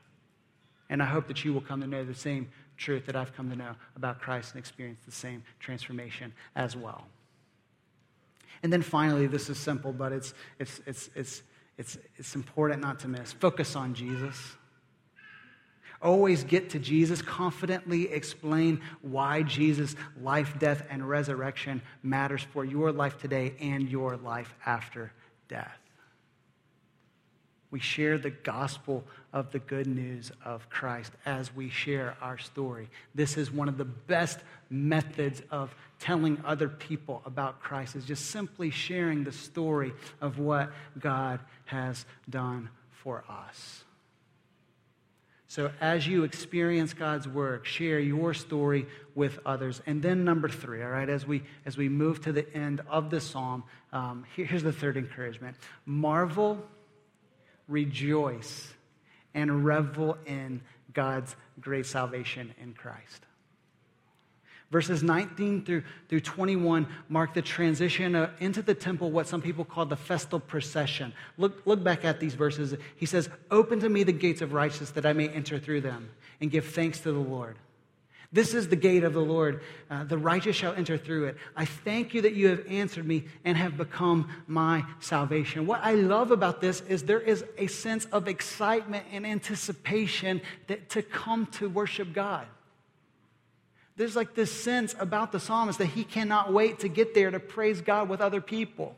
And 0.89 1.03
I 1.03 1.05
hope 1.05 1.27
that 1.27 1.43
you 1.43 1.53
will 1.53 1.61
come 1.61 1.81
to 1.81 1.87
know 1.87 2.05
the 2.05 2.15
same 2.15 2.49
truth 2.77 3.05
that 3.07 3.15
I've 3.15 3.33
come 3.33 3.49
to 3.49 3.55
know 3.55 3.75
about 3.95 4.19
Christ 4.19 4.53
and 4.53 4.59
experience 4.59 4.99
the 5.05 5.11
same 5.11 5.43
transformation 5.59 6.33
as 6.55 6.75
well. 6.75 7.07
And 8.63 8.71
then 8.71 8.81
finally, 8.81 9.27
this 9.27 9.49
is 9.49 9.57
simple, 9.57 9.91
but 9.91 10.11
it's, 10.11 10.33
it's, 10.59 10.81
it's, 10.85 11.09
it's, 11.15 11.43
it's, 11.77 11.97
it's 12.17 12.35
important 12.35 12.81
not 12.81 12.99
to 13.01 13.07
miss. 13.07 13.33
Focus 13.33 13.75
on 13.75 13.93
Jesus. 13.93 14.35
Always 16.01 16.43
get 16.43 16.69
to 16.71 16.79
Jesus. 16.79 17.21
Confidently 17.21 18.11
explain 18.11 18.81
why 19.01 19.41
Jesus' 19.43 19.95
life, 20.21 20.55
death, 20.59 20.83
and 20.89 21.07
resurrection 21.07 21.81
matters 22.03 22.45
for 22.53 22.63
your 22.63 22.91
life 22.91 23.17
today 23.17 23.55
and 23.59 23.89
your 23.89 24.17
life 24.17 24.53
after 24.65 25.11
death. 25.47 25.77
We 27.69 27.79
share 27.79 28.17
the 28.17 28.29
gospel 28.29 29.03
of 29.33 29.51
the 29.51 29.59
good 29.59 29.87
news 29.87 30.31
of 30.45 30.69
Christ 30.69 31.11
as 31.25 31.53
we 31.53 31.69
share 31.69 32.15
our 32.21 32.37
story. 32.37 32.89
This 33.13 33.35
is 33.35 33.51
one 33.51 33.67
of 33.67 33.77
the 33.77 33.85
best 33.85 34.39
methods 34.69 35.41
of 35.51 35.75
telling 35.99 36.41
other 36.45 36.69
people 36.69 37.21
about 37.25 37.59
Christ 37.59 37.95
is 37.95 38.05
just 38.05 38.27
simply 38.27 38.69
sharing 38.69 39.23
the 39.23 39.33
story 39.33 39.93
of 40.21 40.39
what 40.39 40.71
God 40.97 41.41
has 41.65 42.05
done 42.29 42.69
for 42.91 43.25
us. 43.29 43.83
So, 45.49 45.71
as 45.79 46.05
you 46.05 46.23
experience 46.23 46.93
God's 46.93 47.27
work, 47.27 47.65
share 47.65 47.99
your 47.99 48.33
story 48.33 48.85
with 49.15 49.39
others. 49.45 49.81
And 49.85 50.01
then, 50.01 50.25
number 50.25 50.49
three, 50.49 50.83
all 50.83 50.89
right, 50.89 51.09
as 51.09 51.25
we, 51.25 51.41
as 51.65 51.77
we 51.77 51.87
move 51.87 52.21
to 52.21 52.33
the 52.33 52.53
end 52.53 52.81
of 52.89 53.09
the 53.09 53.21
psalm, 53.21 53.63
um, 53.93 54.25
here, 54.35 54.45
here's 54.45 54.63
the 54.63 54.73
third 54.73 54.97
encouragement 54.97 55.55
marvel, 55.85 56.63
rejoice, 57.67 58.73
and 59.33 59.65
revel 59.65 60.17
in 60.25 60.61
God's 60.93 61.35
great 61.59 61.85
salvation 61.85 62.53
in 62.61 62.73
Christ. 62.73 63.23
Verses 64.69 65.01
19 65.01 65.63
through, 65.63 65.83
through 66.09 66.19
21 66.19 66.87
mark 67.07 67.33
the 67.33 67.41
transition 67.41 68.15
uh, 68.15 68.31
into 68.39 68.61
the 68.61 68.73
temple, 68.73 69.11
what 69.11 69.27
some 69.27 69.41
people 69.41 69.63
call 69.63 69.85
the 69.85 69.95
festal 69.95 70.39
procession. 70.39 71.13
Look, 71.37 71.65
look 71.65 71.81
back 71.81 72.03
at 72.03 72.19
these 72.19 72.33
verses. 72.33 72.75
He 72.97 73.05
says, 73.05 73.29
Open 73.49 73.79
to 73.79 73.87
me 73.87 74.03
the 74.03 74.11
gates 74.11 74.41
of 74.41 74.51
righteousness 74.51 74.91
that 74.91 75.05
I 75.05 75.13
may 75.13 75.29
enter 75.29 75.57
through 75.57 75.81
them 75.81 76.09
and 76.41 76.51
give 76.51 76.65
thanks 76.65 76.99
to 77.01 77.13
the 77.13 77.19
Lord. 77.19 77.55
This 78.31 78.53
is 78.53 78.67
the 78.67 78.75
gate 78.75 79.03
of 79.03 79.13
the 79.13 79.21
Lord. 79.21 79.61
Uh, 79.89 80.03
the 80.03 80.17
righteous 80.17 80.55
shall 80.55 80.73
enter 80.73 80.97
through 80.97 81.25
it. 81.25 81.37
I 81.55 81.65
thank 81.65 82.13
you 82.13 82.21
that 82.23 82.33
you 82.33 82.49
have 82.49 82.65
answered 82.67 83.07
me 83.07 83.25
and 83.45 83.57
have 83.57 83.77
become 83.77 84.29
my 84.47 84.83
salvation. 84.99 85.65
What 85.65 85.79
I 85.83 85.93
love 85.93 86.31
about 86.31 86.59
this 86.59 86.81
is 86.81 87.03
there 87.03 87.21
is 87.21 87.45
a 87.57 87.67
sense 87.67 88.05
of 88.05 88.27
excitement 88.27 89.05
and 89.11 89.25
anticipation 89.25 90.41
that, 90.67 90.89
to 90.89 91.01
come 91.01 91.45
to 91.53 91.69
worship 91.69 92.13
God 92.13 92.47
there's 93.97 94.15
like 94.15 94.35
this 94.35 94.51
sense 94.51 94.95
about 94.99 95.31
the 95.31 95.39
psalmist 95.39 95.79
that 95.79 95.87
he 95.87 96.03
cannot 96.03 96.53
wait 96.53 96.79
to 96.79 96.87
get 96.87 97.15
there 97.15 97.31
to 97.31 97.39
praise 97.39 97.81
God 97.81 98.07
with 98.07 98.21
other 98.21 98.39
people. 98.39 98.95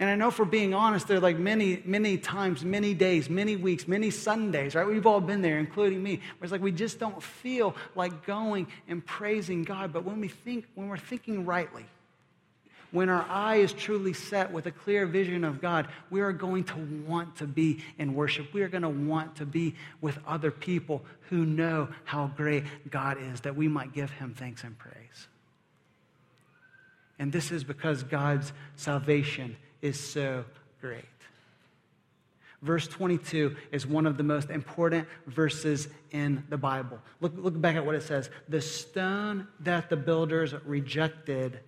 And 0.00 0.08
I 0.08 0.14
know 0.14 0.30
for 0.30 0.44
being 0.44 0.74
honest, 0.74 1.08
there 1.08 1.16
are 1.16 1.20
like 1.20 1.38
many, 1.38 1.82
many 1.84 2.18
times, 2.18 2.64
many 2.64 2.94
days, 2.94 3.28
many 3.28 3.56
weeks, 3.56 3.88
many 3.88 4.10
Sundays, 4.10 4.76
right? 4.76 4.86
We've 4.86 5.06
all 5.06 5.20
been 5.20 5.42
there, 5.42 5.58
including 5.58 6.00
me, 6.02 6.16
where 6.16 6.44
it's 6.44 6.52
like 6.52 6.60
we 6.60 6.70
just 6.70 7.00
don't 7.00 7.20
feel 7.20 7.74
like 7.96 8.24
going 8.24 8.68
and 8.86 9.04
praising 9.04 9.64
God. 9.64 9.92
But 9.92 10.04
when 10.04 10.20
we 10.20 10.28
think, 10.28 10.66
when 10.76 10.88
we're 10.88 10.98
thinking 10.98 11.44
rightly, 11.44 11.84
when 12.92 13.08
our 13.08 13.26
eye 13.28 13.56
is 13.56 13.72
truly 13.72 14.12
set 14.12 14.52
with 14.52 14.66
a 14.66 14.70
clear 14.70 15.04
vision 15.04 15.42
of 15.42 15.60
God, 15.60 15.88
we 16.10 16.20
are 16.20 16.32
going 16.32 16.64
to 16.64 16.76
want 17.06 17.36
to 17.36 17.46
be 17.46 17.82
in 17.98 18.14
worship. 18.14 18.54
We 18.54 18.62
are 18.62 18.68
going 18.68 18.82
to 18.82 18.88
want 18.88 19.36
to 19.36 19.46
be 19.46 19.74
with 20.00 20.18
other 20.26 20.52
people 20.52 21.02
who 21.28 21.44
know 21.44 21.88
how 22.04 22.28
great 22.36 22.64
God 22.88 23.18
is, 23.20 23.40
that 23.42 23.56
we 23.56 23.66
might 23.66 23.92
give 23.92 24.10
him 24.10 24.32
thanks 24.32 24.62
and 24.62 24.78
praise. 24.78 25.28
And 27.18 27.32
this 27.32 27.50
is 27.50 27.64
because 27.64 28.04
God's 28.04 28.52
salvation 28.76 29.56
is 29.82 29.98
so 29.98 30.44
great. 30.80 31.04
Verse 32.62 32.88
22 32.88 33.54
is 33.70 33.86
one 33.86 34.06
of 34.06 34.16
the 34.16 34.24
most 34.24 34.50
important 34.50 35.06
verses 35.26 35.88
in 36.10 36.44
the 36.48 36.56
Bible. 36.56 36.98
Look, 37.20 37.34
look 37.36 37.60
back 37.60 37.76
at 37.76 37.86
what 37.86 37.94
it 37.94 38.02
says. 38.02 38.30
The 38.48 38.60
stone 38.60 39.46
that 39.60 39.88
the 39.88 39.96
builders 39.96 40.54
rejected 40.64 41.60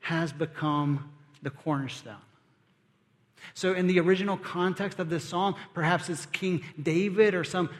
has 0.00 0.32
become 0.32 1.12
the 1.42 1.50
cornerstone. 1.50 2.16
So, 3.54 3.74
in 3.74 3.86
the 3.86 4.00
original 4.00 4.36
context 4.36 4.98
of 4.98 5.10
this 5.10 5.24
psalm, 5.24 5.56
perhaps 5.74 6.08
it's 6.08 6.26
King 6.26 6.64
David 6.80 7.34
or 7.34 7.44
some 7.44 7.70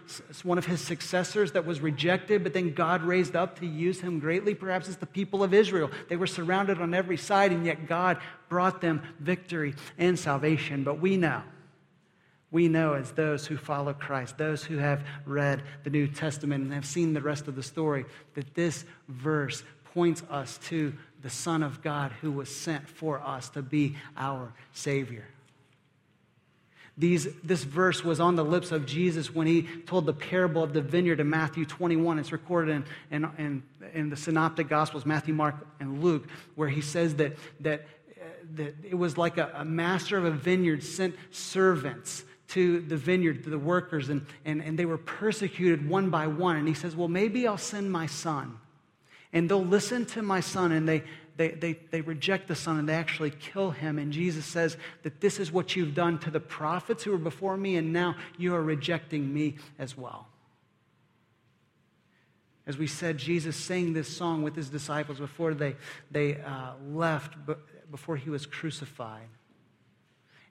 one 0.42 0.58
of 0.58 0.66
his 0.66 0.80
successors 0.80 1.52
that 1.52 1.64
was 1.64 1.80
rejected, 1.80 2.42
but 2.42 2.52
then 2.52 2.74
God 2.74 3.02
raised 3.02 3.36
up 3.36 3.58
to 3.60 3.66
use 3.66 4.00
him 4.00 4.18
greatly. 4.18 4.54
Perhaps 4.54 4.88
it's 4.88 4.96
the 4.98 5.06
people 5.06 5.42
of 5.42 5.54
Israel. 5.54 5.90
They 6.08 6.16
were 6.16 6.26
surrounded 6.26 6.80
on 6.80 6.94
every 6.94 7.16
side, 7.16 7.52
and 7.52 7.64
yet 7.64 7.86
God 7.86 8.18
brought 8.48 8.80
them 8.80 9.02
victory 9.18 9.74
and 9.98 10.18
salvation. 10.18 10.84
But 10.84 11.00
we 11.00 11.16
know, 11.16 11.42
we 12.50 12.68
know 12.68 12.94
as 12.94 13.12
those 13.12 13.46
who 13.46 13.56
follow 13.56 13.94
Christ, 13.94 14.36
those 14.36 14.62
who 14.62 14.76
have 14.76 15.04
read 15.24 15.62
the 15.84 15.90
New 15.90 16.06
Testament 16.06 16.64
and 16.64 16.72
have 16.74 16.86
seen 16.86 17.14
the 17.14 17.22
rest 17.22 17.48
of 17.48 17.56
the 17.56 17.62
story, 17.62 18.04
that 18.34 18.54
this 18.54 18.84
verse 19.08 19.62
points 19.94 20.22
us 20.30 20.58
to 20.64 20.92
the 21.22 21.30
Son 21.30 21.62
of 21.62 21.82
God 21.82 22.12
who 22.20 22.32
was 22.32 22.54
sent 22.54 22.88
for 22.88 23.20
us 23.20 23.48
to 23.50 23.62
be 23.62 23.96
our 24.16 24.52
Savior. 24.72 25.24
These, 26.98 27.28
this 27.42 27.64
verse 27.64 28.04
was 28.04 28.20
on 28.20 28.36
the 28.36 28.44
lips 28.44 28.70
of 28.70 28.84
Jesus 28.84 29.34
when 29.34 29.46
he 29.46 29.62
told 29.86 30.04
the 30.04 30.12
parable 30.12 30.62
of 30.62 30.74
the 30.74 30.82
vineyard 30.82 31.20
in 31.20 31.30
Matthew 31.30 31.64
21. 31.64 32.18
It's 32.18 32.32
recorded 32.32 32.84
in, 33.10 33.24
in, 33.24 33.30
in, 33.38 33.62
in 33.94 34.10
the 34.10 34.16
Synoptic 34.16 34.68
Gospels, 34.68 35.06
Matthew, 35.06 35.32
Mark, 35.32 35.54
and 35.80 36.02
Luke, 36.02 36.28
where 36.54 36.68
he 36.68 36.82
says 36.82 37.14
that, 37.16 37.36
that, 37.60 37.86
uh, 38.20 38.24
that 38.56 38.74
it 38.84 38.94
was 38.94 39.16
like 39.16 39.38
a, 39.38 39.50
a 39.54 39.64
master 39.64 40.18
of 40.18 40.26
a 40.26 40.30
vineyard 40.30 40.82
sent 40.82 41.14
servants 41.30 42.24
to 42.48 42.80
the 42.82 42.98
vineyard, 42.98 43.44
to 43.44 43.50
the 43.50 43.58
workers, 43.58 44.10
and, 44.10 44.26
and, 44.44 44.60
and 44.60 44.78
they 44.78 44.84
were 44.84 44.98
persecuted 44.98 45.88
one 45.88 46.10
by 46.10 46.26
one. 46.26 46.56
And 46.56 46.68
he 46.68 46.74
says, 46.74 46.94
Well, 46.94 47.08
maybe 47.08 47.46
I'll 47.46 47.56
send 47.56 47.90
my 47.90 48.04
son 48.04 48.58
and 49.32 49.48
they'll 49.48 49.64
listen 49.64 50.04
to 50.04 50.22
my 50.22 50.40
son 50.40 50.72
and 50.72 50.88
they, 50.88 51.02
they, 51.36 51.48
they, 51.48 51.78
they 51.90 52.00
reject 52.00 52.48
the 52.48 52.54
son 52.54 52.78
and 52.78 52.88
they 52.88 52.94
actually 52.94 53.30
kill 53.30 53.70
him. 53.70 53.98
And 53.98 54.12
Jesus 54.12 54.44
says 54.44 54.76
that 55.02 55.20
this 55.20 55.38
is 55.38 55.50
what 55.50 55.76
you've 55.76 55.94
done 55.94 56.18
to 56.20 56.30
the 56.30 56.40
prophets 56.40 57.04
who 57.04 57.12
were 57.12 57.18
before 57.18 57.56
me, 57.56 57.76
and 57.76 57.92
now 57.92 58.16
you 58.38 58.54
are 58.54 58.62
rejecting 58.62 59.32
me 59.32 59.56
as 59.78 59.96
well. 59.96 60.28
As 62.66 62.78
we 62.78 62.86
said, 62.86 63.18
Jesus 63.18 63.56
sang 63.56 63.92
this 63.92 64.14
song 64.14 64.42
with 64.42 64.54
his 64.54 64.68
disciples 64.68 65.18
before 65.18 65.52
they, 65.54 65.74
they 66.10 66.36
uh, 66.36 66.72
left, 66.92 67.34
before 67.90 68.16
he 68.16 68.30
was 68.30 68.46
crucified. 68.46 69.26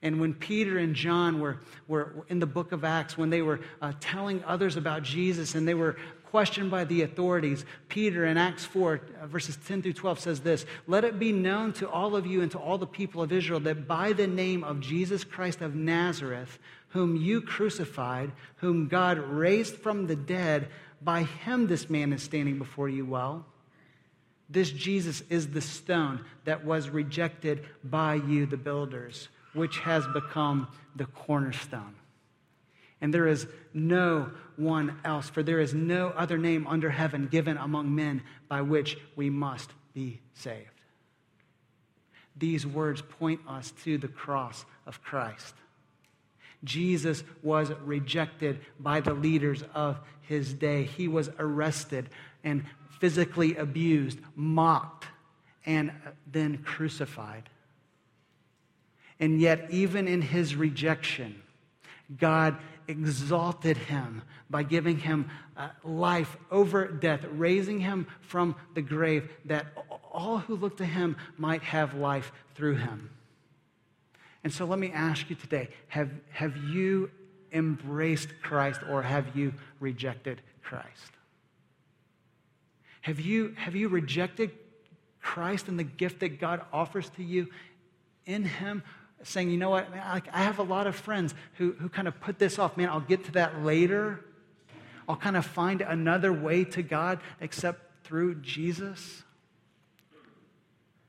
And 0.01 0.19
when 0.19 0.33
Peter 0.33 0.77
and 0.77 0.95
John 0.95 1.39
were, 1.39 1.59
were 1.87 2.25
in 2.27 2.39
the 2.39 2.47
book 2.47 2.71
of 2.71 2.83
Acts, 2.83 3.17
when 3.17 3.29
they 3.29 3.41
were 3.41 3.59
uh, 3.81 3.93
telling 3.99 4.43
others 4.45 4.75
about 4.75 5.03
Jesus 5.03 5.53
and 5.53 5.67
they 5.67 5.75
were 5.75 5.95
questioned 6.31 6.71
by 6.71 6.85
the 6.85 7.01
authorities, 7.01 7.65
Peter 7.89 8.25
in 8.25 8.37
Acts 8.37 8.63
4, 8.65 9.01
uh, 9.21 9.27
verses 9.27 9.57
10 9.67 9.81
through 9.81 9.93
12 9.93 10.19
says 10.19 10.39
this 10.39 10.65
Let 10.87 11.03
it 11.03 11.19
be 11.19 11.33
known 11.33 11.73
to 11.73 11.89
all 11.89 12.15
of 12.15 12.25
you 12.25 12.41
and 12.41 12.49
to 12.51 12.57
all 12.57 12.77
the 12.77 12.87
people 12.87 13.21
of 13.21 13.33
Israel 13.33 13.59
that 13.59 13.85
by 13.85 14.13
the 14.13 14.27
name 14.27 14.63
of 14.63 14.79
Jesus 14.79 15.25
Christ 15.25 15.59
of 15.59 15.75
Nazareth, 15.75 16.57
whom 16.89 17.17
you 17.17 17.41
crucified, 17.41 18.31
whom 18.55 18.87
God 18.87 19.17
raised 19.17 19.75
from 19.75 20.07
the 20.07 20.15
dead, 20.15 20.69
by 21.01 21.23
him 21.23 21.67
this 21.67 21.89
man 21.89 22.13
is 22.13 22.23
standing 22.23 22.57
before 22.57 22.87
you 22.87 23.05
well. 23.05 23.45
This 24.49 24.71
Jesus 24.71 25.21
is 25.29 25.49
the 25.49 25.61
stone 25.61 26.23
that 26.45 26.63
was 26.63 26.89
rejected 26.89 27.65
by 27.83 28.15
you, 28.15 28.45
the 28.45 28.57
builders, 28.57 29.27
which 29.53 29.79
has 29.79 30.07
become 30.07 30.69
the 30.95 31.05
cornerstone. 31.05 31.95
And 33.01 33.13
there 33.13 33.27
is 33.27 33.47
no 33.73 34.29
one 34.55 34.99
else, 35.03 35.29
for 35.29 35.41
there 35.41 35.59
is 35.59 35.73
no 35.73 36.09
other 36.09 36.37
name 36.37 36.67
under 36.67 36.89
heaven 36.89 37.27
given 37.27 37.57
among 37.57 37.93
men 37.93 38.21
by 38.47 38.61
which 38.61 38.97
we 39.15 39.29
must 39.29 39.71
be 39.93 40.21
saved. 40.33 40.67
These 42.35 42.65
words 42.65 43.01
point 43.01 43.41
us 43.47 43.71
to 43.83 43.97
the 43.97 44.07
cross 44.07 44.65
of 44.85 45.03
Christ. 45.03 45.55
Jesus 46.63 47.23
was 47.41 47.71
rejected 47.83 48.59
by 48.79 49.01
the 49.01 49.13
leaders 49.13 49.63
of 49.73 49.99
his 50.21 50.53
day. 50.53 50.83
He 50.83 51.07
was 51.07 51.29
arrested 51.39 52.09
and 52.43 52.65
physically 52.99 53.55
abused, 53.55 54.19
mocked, 54.35 55.07
and 55.65 55.91
then 56.31 56.59
crucified. 56.59 57.49
And 59.19 59.39
yet, 59.39 59.67
even 59.71 60.07
in 60.07 60.21
his 60.21 60.55
rejection, 60.55 61.41
God 62.17 62.57
exalted 62.87 63.77
him 63.77 64.21
by 64.49 64.63
giving 64.63 64.97
him 64.97 65.29
uh, 65.57 65.69
life 65.83 66.37
over 66.49 66.87
death, 66.87 67.25
raising 67.31 67.79
him 67.79 68.07
from 68.21 68.55
the 68.73 68.81
grave, 68.81 69.29
that 69.45 69.67
all 70.11 70.39
who 70.39 70.55
look 70.55 70.77
to 70.77 70.85
him 70.85 71.15
might 71.37 71.63
have 71.63 71.93
life 71.93 72.31
through 72.55 72.75
him. 72.75 73.09
And 74.43 74.51
so 74.51 74.65
let 74.65 74.79
me 74.79 74.91
ask 74.91 75.29
you 75.29 75.35
today 75.35 75.69
have, 75.87 76.09
have 76.31 76.57
you 76.57 77.11
embraced 77.51 78.29
Christ 78.41 78.81
or 78.89 79.01
have 79.01 79.35
you 79.35 79.53
rejected 79.79 80.41
Christ? 80.63 81.11
Have 83.01 83.19
you, 83.19 83.53
have 83.57 83.75
you 83.75 83.89
rejected 83.89 84.51
Christ 85.21 85.67
and 85.67 85.77
the 85.77 85.83
gift 85.83 86.19
that 86.19 86.39
God 86.39 86.61
offers 86.71 87.09
to 87.11 87.23
you 87.23 87.47
in 88.25 88.43
Him? 88.43 88.83
Saying, 89.23 89.51
you 89.51 89.57
know 89.57 89.69
what, 89.69 89.91
man, 89.91 90.01
I, 90.01 90.21
I 90.31 90.43
have 90.43 90.59
a 90.59 90.63
lot 90.63 90.87
of 90.87 90.95
friends 90.95 91.33
who, 91.55 91.73
who 91.73 91.89
kind 91.89 92.07
of 92.07 92.19
put 92.19 92.39
this 92.39 92.57
off. 92.59 92.77
Man, 92.77 92.89
I'll 92.89 92.99
get 92.99 93.25
to 93.25 93.31
that 93.33 93.63
later. 93.63 94.23
I'll 95.07 95.15
kind 95.15 95.37
of 95.37 95.45
find 95.45 95.81
another 95.81 96.31
way 96.33 96.63
to 96.65 96.81
God 96.81 97.19
except 97.39 98.03
through 98.03 98.35
Jesus. 98.35 99.23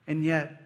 And 0.07 0.25
yet, 0.25 0.63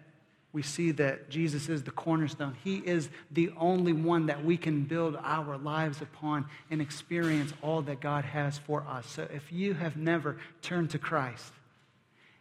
we 0.53 0.63
see 0.63 0.91
that 0.91 1.29
Jesus 1.29 1.69
is 1.69 1.83
the 1.83 1.91
cornerstone. 1.91 2.55
He 2.63 2.77
is 2.77 3.09
the 3.29 3.51
only 3.57 3.93
one 3.93 4.25
that 4.25 4.43
we 4.43 4.57
can 4.57 4.85
build 4.85 5.15
our 5.21 5.57
lives 5.57 6.01
upon 6.01 6.45
and 6.71 6.81
experience 6.81 7.53
all 7.61 7.83
that 7.83 7.99
God 7.99 8.25
has 8.25 8.57
for 8.57 8.83
us. 8.87 9.05
So 9.05 9.27
if 9.31 9.51
you 9.51 9.75
have 9.75 9.97
never 9.97 10.37
turned 10.63 10.89
to 10.91 10.99
Christ, 10.99 11.53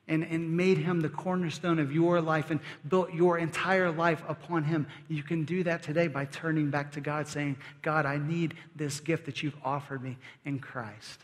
and, 0.08 0.22
and 0.22 0.56
made 0.56 0.78
him 0.78 1.00
the 1.00 1.08
cornerstone 1.08 1.78
of 1.78 1.92
your 1.92 2.20
life 2.20 2.50
and 2.50 2.60
built 2.88 3.12
your 3.12 3.38
entire 3.38 3.90
life 3.90 4.22
upon 4.28 4.64
him. 4.64 4.86
You 5.08 5.22
can 5.22 5.44
do 5.44 5.64
that 5.64 5.82
today 5.82 6.06
by 6.06 6.26
turning 6.26 6.70
back 6.70 6.92
to 6.92 7.00
God, 7.00 7.26
saying, 7.26 7.56
God, 7.82 8.06
I 8.06 8.18
need 8.18 8.54
this 8.74 9.00
gift 9.00 9.26
that 9.26 9.42
you've 9.42 9.56
offered 9.64 10.02
me 10.02 10.16
in 10.44 10.58
Christ. 10.58 11.20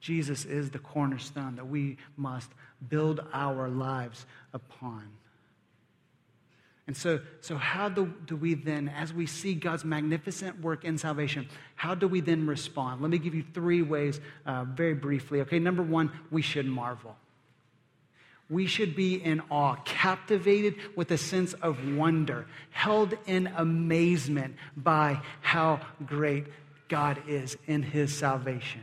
Jesus 0.00 0.44
is 0.44 0.70
the 0.70 0.78
cornerstone 0.78 1.56
that 1.56 1.66
we 1.66 1.96
must 2.16 2.50
build 2.88 3.26
our 3.32 3.68
lives 3.68 4.24
upon. 4.52 5.02
And 6.86 6.96
so, 6.96 7.20
so 7.40 7.56
how 7.56 7.88
do, 7.88 8.12
do 8.26 8.36
we 8.36 8.54
then, 8.54 8.88
as 8.88 9.12
we 9.12 9.26
see 9.26 9.54
God's 9.54 9.84
magnificent 9.84 10.60
work 10.60 10.84
in 10.84 10.98
salvation, 10.98 11.48
how 11.74 11.96
do 11.96 12.06
we 12.06 12.20
then 12.20 12.46
respond? 12.46 13.00
Let 13.00 13.10
me 13.10 13.18
give 13.18 13.34
you 13.34 13.44
three 13.52 13.82
ways 13.82 14.20
uh, 14.44 14.64
very 14.64 14.94
briefly. 14.94 15.40
Okay, 15.40 15.58
number 15.58 15.82
one, 15.82 16.12
we 16.30 16.42
should 16.42 16.66
marvel. 16.66 17.16
We 18.48 18.68
should 18.68 18.94
be 18.94 19.16
in 19.16 19.42
awe, 19.50 19.74
captivated 19.84 20.76
with 20.94 21.10
a 21.10 21.18
sense 21.18 21.54
of 21.54 21.76
wonder, 21.96 22.46
held 22.70 23.14
in 23.26 23.48
amazement 23.48 24.54
by 24.76 25.20
how 25.40 25.80
great 26.06 26.46
God 26.88 27.20
is 27.26 27.56
in 27.66 27.82
his 27.82 28.16
salvation. 28.16 28.82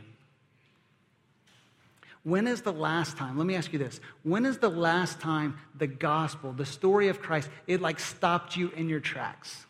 When 2.24 2.46
is 2.46 2.62
the 2.62 2.72
last 2.72 3.18
time, 3.18 3.36
let 3.36 3.46
me 3.46 3.54
ask 3.54 3.72
you 3.72 3.78
this, 3.78 4.00
when 4.22 4.46
is 4.46 4.56
the 4.56 4.70
last 4.70 5.20
time 5.20 5.58
the 5.76 5.86
gospel, 5.86 6.52
the 6.52 6.64
story 6.64 7.08
of 7.08 7.20
Christ, 7.20 7.50
it 7.66 7.82
like 7.82 8.00
stopped 8.00 8.56
you 8.56 8.70
in 8.70 8.88
your 8.88 9.00
tracks? 9.00 9.66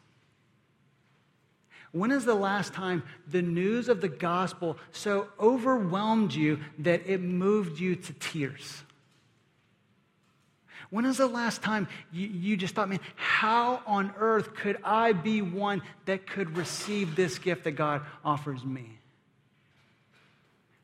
When 1.91 2.13
is 2.13 2.25
the 2.25 2.35
last 2.35 2.73
time 2.73 3.03
the 3.29 3.43
news 3.43 3.89
of 3.89 4.01
the 4.01 4.09
gospel 4.09 4.79
so 4.93 5.29
overwhelmed 5.39 6.33
you 6.33 6.61
that 6.81 7.03
it 7.07 7.21
moved 7.21 7.81
you 7.81 7.97
to 7.97 8.13
tears? 8.15 8.83
When 10.91 11.05
is 11.05 11.17
the 11.17 11.27
last 11.27 11.61
time 11.61 11.89
you, 12.13 12.29
you, 12.29 12.57
just 12.57 12.77
thought, 12.77 12.89
man, 12.89 13.01
how 13.17 13.83
on 13.85 14.13
earth 14.17 14.55
could 14.55 14.79
I 14.85 15.13
be 15.13 15.43
one 15.43 15.83
that 16.05 16.27
could 16.27 16.57
receive 16.57 17.17
this 17.17 17.39
gift 17.39 17.65
that 17.65 17.73
God 17.73 18.03
offers 18.25 18.65
me? 18.65 18.99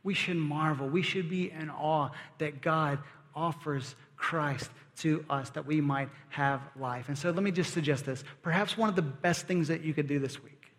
We 0.02 0.14
should 0.14 0.36
marvel. 0.36 0.88
We 0.88 1.02
should 1.02 1.28
be 1.28 1.50
in 1.50 1.70
awe 1.70 2.10
that 2.38 2.62
God 2.62 2.98
offers 3.34 3.94
Christ 4.16 4.70
to 4.98 5.24
us 5.30 5.50
that 5.50 5.66
we 5.66 5.80
might 5.80 6.08
have 6.28 6.60
life. 6.78 7.08
And 7.08 7.16
so 7.16 7.30
let 7.30 7.42
me 7.42 7.50
just 7.50 7.72
suggest 7.72 8.04
this. 8.04 8.22
Perhaps 8.42 8.76
one 8.76 8.88
of 8.88 8.96
the 8.96 9.02
best 9.02 9.46
things 9.46 9.68
that 9.68 9.82
you 9.82 9.94
could 9.94 10.06
do 10.06 10.18
this 10.18 10.42
week, 10.42 10.72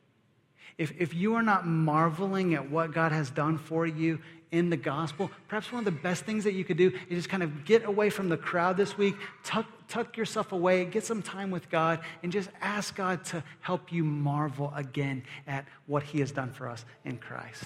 if, 0.77 0.93
if 0.99 1.13
you 1.13 1.35
are 1.35 1.41
not 1.41 1.67
marveling 1.67 2.53
at 2.53 2.69
what 2.69 2.93
God 2.93 3.11
has 3.11 3.29
done 3.29 3.57
for 3.57 3.85
you 3.85 4.19
in 4.51 4.69
the 4.69 4.77
gospel, 4.77 5.31
perhaps 5.47 5.71
one 5.71 5.79
of 5.79 5.85
the 5.85 5.99
best 5.99 6.23
things 6.25 6.43
that 6.43 6.53
you 6.53 6.63
could 6.63 6.77
do 6.77 6.91
is 7.09 7.19
just 7.19 7.29
kind 7.29 7.41
of 7.41 7.65
get 7.65 7.85
away 7.85 8.09
from 8.09 8.29
the 8.29 8.37
crowd 8.37 8.77
this 8.77 8.97
week, 8.97 9.15
tuck, 9.43 9.65
tuck 9.87 10.17
yourself 10.17 10.51
away, 10.51 10.85
get 10.85 11.05
some 11.05 11.21
time 11.21 11.51
with 11.51 11.69
God, 11.69 11.99
and 12.21 12.31
just 12.31 12.49
ask 12.61 12.95
God 12.95 13.23
to 13.25 13.43
help 13.61 13.91
you 13.91 14.03
marvel 14.03 14.71
again 14.75 15.23
at 15.47 15.65
what 15.87 16.03
He 16.03 16.19
has 16.19 16.31
done 16.31 16.51
for 16.51 16.67
us 16.67 16.85
in 17.05 17.17
Christ 17.17 17.65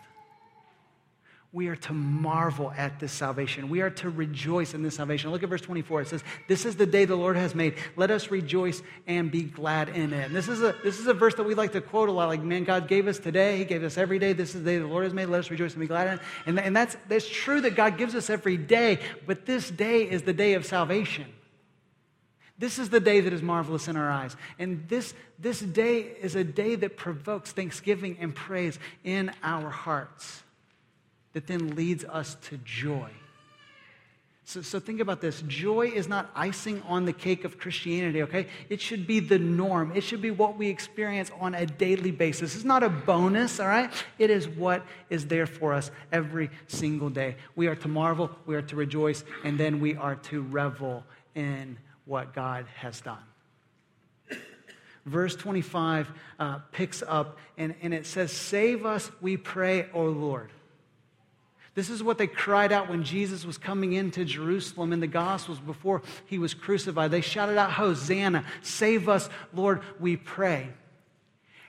we 1.56 1.70
are 1.70 1.76
to 1.78 1.94
marvel 1.94 2.74
at 2.76 3.00
this 3.00 3.14
salvation. 3.14 3.70
We 3.70 3.80
are 3.80 3.90
to 3.92 4.10
rejoice 4.10 4.74
in 4.74 4.84
this 4.84 4.96
salvation. 4.96 5.32
Look 5.32 5.42
at 5.42 5.48
verse 5.48 5.62
24. 5.62 6.02
It 6.02 6.08
says, 6.10 6.24
This 6.50 6.66
is 6.66 6.76
the 6.76 6.86
day 6.86 7.06
the 7.06 7.16
Lord 7.16 7.38
has 7.38 7.56
made. 7.56 7.76
Let 7.96 8.12
us 8.12 8.30
rejoice 8.30 8.84
and 9.08 9.32
be 9.32 9.44
glad 9.44 9.88
in 9.88 10.12
it. 10.12 10.26
And 10.26 10.36
this 10.36 10.50
is 10.50 10.62
a, 10.62 10.76
this 10.84 11.00
is 11.00 11.08
a 11.08 11.14
verse 11.14 11.34
that 11.36 11.46
we 11.46 11.56
like 11.56 11.72
to 11.72 11.80
quote 11.80 12.10
a 12.10 12.12
lot. 12.12 12.28
Like, 12.28 12.44
man, 12.44 12.66
God 12.66 12.90
gave 12.90 13.08
us 13.08 13.20
today. 13.20 13.58
He 13.58 13.64
gave 13.64 13.86
us 13.86 13.98
every 13.98 14.20
day. 14.20 14.34
This 14.34 14.54
is 14.54 14.64
the 14.66 14.72
day 14.72 14.80
the 14.80 14.86
Lord 14.86 15.06
has 15.06 15.14
made. 15.14 15.28
Let 15.28 15.40
us 15.40 15.50
rejoice 15.50 15.72
and 15.72 15.80
be 15.80 15.88
glad 15.88 16.08
in 16.08 16.14
it. 16.16 16.20
And, 16.46 16.60
and 16.60 16.76
that's, 16.76 16.98
that's 17.08 17.30
true 17.30 17.62
that 17.62 17.78
God 17.78 17.98
gives 17.98 18.16
us 18.16 18.30
every 18.30 18.58
day, 18.58 19.00
but 19.26 19.46
this 19.46 19.72
day 19.72 20.02
is 20.04 20.24
the 20.24 20.34
day 20.34 20.56
of 20.56 20.66
salvation. 20.66 21.28
This 22.60 22.80
is 22.80 22.90
the 22.90 23.00
day 23.00 23.22
that 23.22 23.32
is 23.32 23.42
marvelous 23.42 23.88
in 23.88 23.96
our 23.96 24.12
eyes. 24.12 24.36
And 24.60 24.90
this, 24.90 25.14
this 25.40 25.62
day 25.62 26.00
is 26.00 26.36
a 26.36 26.44
day 26.44 26.76
that 26.76 26.98
provokes 26.98 27.54
thanksgiving 27.54 28.18
and 28.20 28.36
praise 28.36 28.78
in 29.06 29.32
our 29.42 29.70
hearts 29.70 30.42
that 31.36 31.48
then 31.48 31.76
leads 31.76 32.06
us 32.06 32.38
to 32.44 32.58
joy. 32.64 33.10
So, 34.46 34.62
so 34.62 34.80
think 34.80 35.02
about 35.02 35.20
this. 35.20 35.44
Joy 35.48 35.88
is 35.94 36.08
not 36.08 36.32
icing 36.34 36.82
on 36.88 37.04
the 37.04 37.12
cake 37.12 37.44
of 37.44 37.58
Christianity, 37.58 38.22
okay? 38.22 38.48
It 38.70 38.80
should 38.80 39.06
be 39.06 39.20
the 39.20 39.38
norm. 39.38 39.92
It 39.94 40.02
should 40.02 40.22
be 40.22 40.32
what 40.32 40.56
we 40.56 40.70
experience 40.70 41.32
on 41.42 41.54
a 41.54 41.66
daily 41.66 42.12
basis. 42.12 42.56
It's 42.56 42.64
not 42.64 42.84
a 42.84 42.90
bonus, 42.90 43.60
all 43.60 43.68
right? 43.68 43.92
It 44.18 44.30
is 44.30 44.48
what 44.48 44.86
is 45.10 45.26
there 45.26 45.46
for 45.46 45.74
us 45.74 45.92
every 46.10 46.52
single 46.68 47.10
day. 47.10 47.36
We 47.58 47.68
are 47.68 47.76
to 47.76 47.90
marvel, 47.90 48.32
we 48.46 48.56
are 48.56 48.62
to 48.62 48.78
rejoice, 48.78 49.26
and 49.44 49.60
then 49.60 49.82
we 49.82 49.98
are 49.98 50.16
to 50.16 50.42
revel 50.42 51.04
in 51.34 51.78
what 52.06 52.34
God 52.34 52.66
has 52.78 53.02
done. 53.02 53.24
Verse 55.06 55.36
25 55.36 56.10
uh, 56.40 56.60
picks 56.72 57.04
up 57.06 57.40
and, 57.58 57.76
and 57.82 57.94
it 57.94 58.06
says, 58.06 58.32
Save 58.32 58.86
us, 58.86 59.12
we 59.20 59.36
pray, 59.36 59.90
O 59.94 60.06
Lord. 60.06 60.50
This 61.76 61.90
is 61.90 62.02
what 62.02 62.18
they 62.18 62.28
cried 62.28 62.72
out 62.72 62.90
when 62.90 63.04
Jesus 63.04 63.46
was 63.46 63.58
coming 63.58 63.94
into 63.94 64.24
Jerusalem 64.24 64.94
in 64.94 65.02
the 65.02 65.08
Gospels 65.08 65.60
before 65.60 66.02
he 66.26 66.40
was 66.40 66.54
crucified. 66.54 67.12
They 67.12 67.22
shouted 67.22 67.58
out, 67.58 67.72
Hosanna, 67.72 68.46
save 68.62 69.10
us, 69.10 69.30
Lord, 69.54 69.82
we 70.00 70.16
pray. 70.16 70.70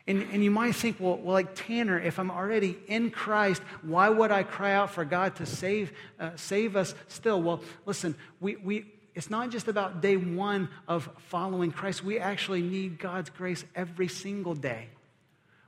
And, 0.06 0.22
and 0.30 0.44
you 0.44 0.52
might 0.52 0.76
think, 0.76 0.98
well, 1.00 1.16
well, 1.16 1.32
like 1.32 1.56
Tanner, 1.56 1.98
if 1.98 2.20
I'm 2.20 2.30
already 2.30 2.78
in 2.86 3.10
Christ, 3.10 3.60
why 3.82 4.08
would 4.08 4.30
I 4.30 4.44
cry 4.44 4.74
out 4.74 4.92
for 4.92 5.04
God 5.04 5.34
to 5.36 5.46
save, 5.46 5.92
uh, 6.20 6.30
save 6.36 6.76
us 6.76 6.94
still? 7.08 7.42
Well, 7.42 7.60
listen, 7.84 8.14
we, 8.38 8.54
we, 8.54 8.86
it's 9.16 9.28
not 9.28 9.50
just 9.50 9.66
about 9.66 10.00
day 10.00 10.16
one 10.16 10.68
of 10.86 11.10
following 11.26 11.72
Christ. 11.72 12.04
We 12.04 12.20
actually 12.20 12.62
need 12.62 13.00
God's 13.00 13.30
grace 13.30 13.64
every 13.74 14.06
single 14.06 14.54
day. 14.54 14.86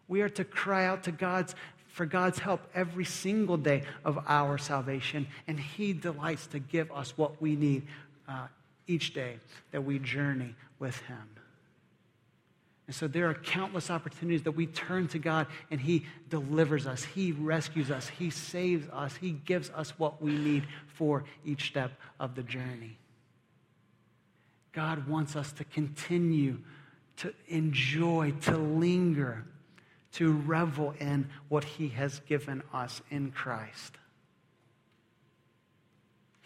We 0.06 0.22
are 0.22 0.28
to 0.30 0.44
cry 0.44 0.86
out 0.86 1.02
to 1.04 1.12
God's 1.12 1.56
for 1.98 2.06
God's 2.06 2.38
help 2.38 2.60
every 2.76 3.04
single 3.04 3.56
day 3.56 3.82
of 4.04 4.20
our 4.28 4.56
salvation, 4.56 5.26
and 5.48 5.58
He 5.58 5.92
delights 5.92 6.46
to 6.46 6.60
give 6.60 6.92
us 6.92 7.18
what 7.18 7.42
we 7.42 7.56
need 7.56 7.88
uh, 8.28 8.46
each 8.86 9.14
day 9.14 9.40
that 9.72 9.82
we 9.82 9.98
journey 9.98 10.54
with 10.78 10.96
Him. 11.00 11.28
And 12.86 12.94
so 12.94 13.08
there 13.08 13.28
are 13.28 13.34
countless 13.34 13.90
opportunities 13.90 14.44
that 14.44 14.52
we 14.52 14.66
turn 14.66 15.08
to 15.08 15.18
God 15.18 15.48
and 15.72 15.80
He 15.80 16.06
delivers 16.30 16.86
us, 16.86 17.02
He 17.02 17.32
rescues 17.32 17.90
us, 17.90 18.06
He 18.06 18.30
saves 18.30 18.88
us, 18.90 19.16
He 19.16 19.32
gives 19.32 19.68
us 19.70 19.98
what 19.98 20.22
we 20.22 20.30
need 20.30 20.68
for 20.94 21.24
each 21.44 21.66
step 21.66 21.90
of 22.20 22.36
the 22.36 22.44
journey. 22.44 22.96
God 24.70 25.08
wants 25.08 25.34
us 25.34 25.50
to 25.54 25.64
continue 25.64 26.58
to 27.16 27.34
enjoy, 27.48 28.34
to 28.42 28.56
linger 28.56 29.44
to 30.12 30.32
revel 30.32 30.94
in 30.98 31.28
what 31.48 31.64
he 31.64 31.88
has 31.88 32.20
given 32.20 32.62
us 32.72 33.02
in 33.10 33.30
Christ. 33.30 33.98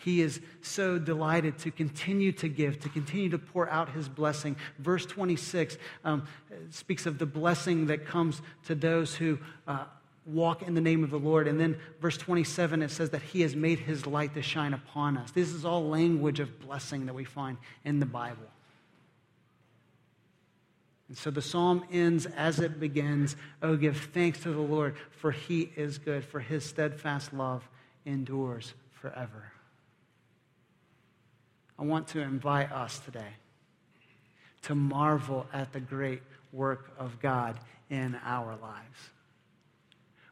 He 0.04 0.20
is 0.20 0.40
so 0.62 0.98
delighted 0.98 1.58
to 1.58 1.70
continue 1.70 2.32
to 2.32 2.48
give, 2.48 2.80
to 2.80 2.88
continue 2.88 3.28
to 3.30 3.38
pour 3.38 3.68
out 3.68 3.90
his 3.90 4.08
blessing. 4.08 4.56
Verse 4.80 5.06
26 5.06 5.78
um, 6.04 6.26
speaks 6.70 7.06
of 7.06 7.18
the 7.18 7.26
blessing 7.26 7.86
that 7.86 8.04
comes 8.04 8.42
to 8.64 8.74
those 8.74 9.14
who 9.14 9.38
uh, 9.68 9.84
walk 10.26 10.62
in 10.62 10.74
the 10.74 10.80
name 10.80 11.04
of 11.04 11.10
the 11.10 11.18
Lord. 11.18 11.46
And 11.46 11.58
then 11.58 11.78
verse 12.00 12.16
27, 12.16 12.82
it 12.82 12.90
says 12.90 13.10
that 13.10 13.22
he 13.22 13.42
has 13.42 13.54
made 13.54 13.78
his 13.78 14.06
light 14.06 14.34
to 14.34 14.42
shine 14.42 14.74
upon 14.74 15.16
us. 15.16 15.30
This 15.30 15.50
is 15.50 15.64
all 15.64 15.88
language 15.88 16.40
of 16.40 16.60
blessing 16.60 17.06
that 17.06 17.14
we 17.14 17.24
find 17.24 17.56
in 17.84 18.00
the 18.00 18.06
Bible. 18.06 18.51
And 21.12 21.18
so 21.18 21.30
the 21.30 21.42
psalm 21.42 21.84
ends 21.92 22.24
as 22.24 22.58
it 22.58 22.80
begins 22.80 23.36
Oh, 23.62 23.76
give 23.76 23.98
thanks 23.98 24.40
to 24.44 24.50
the 24.50 24.62
Lord, 24.62 24.96
for 25.10 25.30
he 25.30 25.70
is 25.76 25.98
good, 25.98 26.24
for 26.24 26.40
his 26.40 26.64
steadfast 26.64 27.34
love 27.34 27.68
endures 28.06 28.72
forever. 28.92 29.52
I 31.78 31.82
want 31.82 32.08
to 32.08 32.20
invite 32.20 32.72
us 32.72 32.98
today 33.00 33.34
to 34.62 34.74
marvel 34.74 35.46
at 35.52 35.74
the 35.74 35.80
great 35.80 36.22
work 36.50 36.90
of 36.98 37.20
God 37.20 37.60
in 37.90 38.18
our 38.24 38.56
lives. 38.56 39.10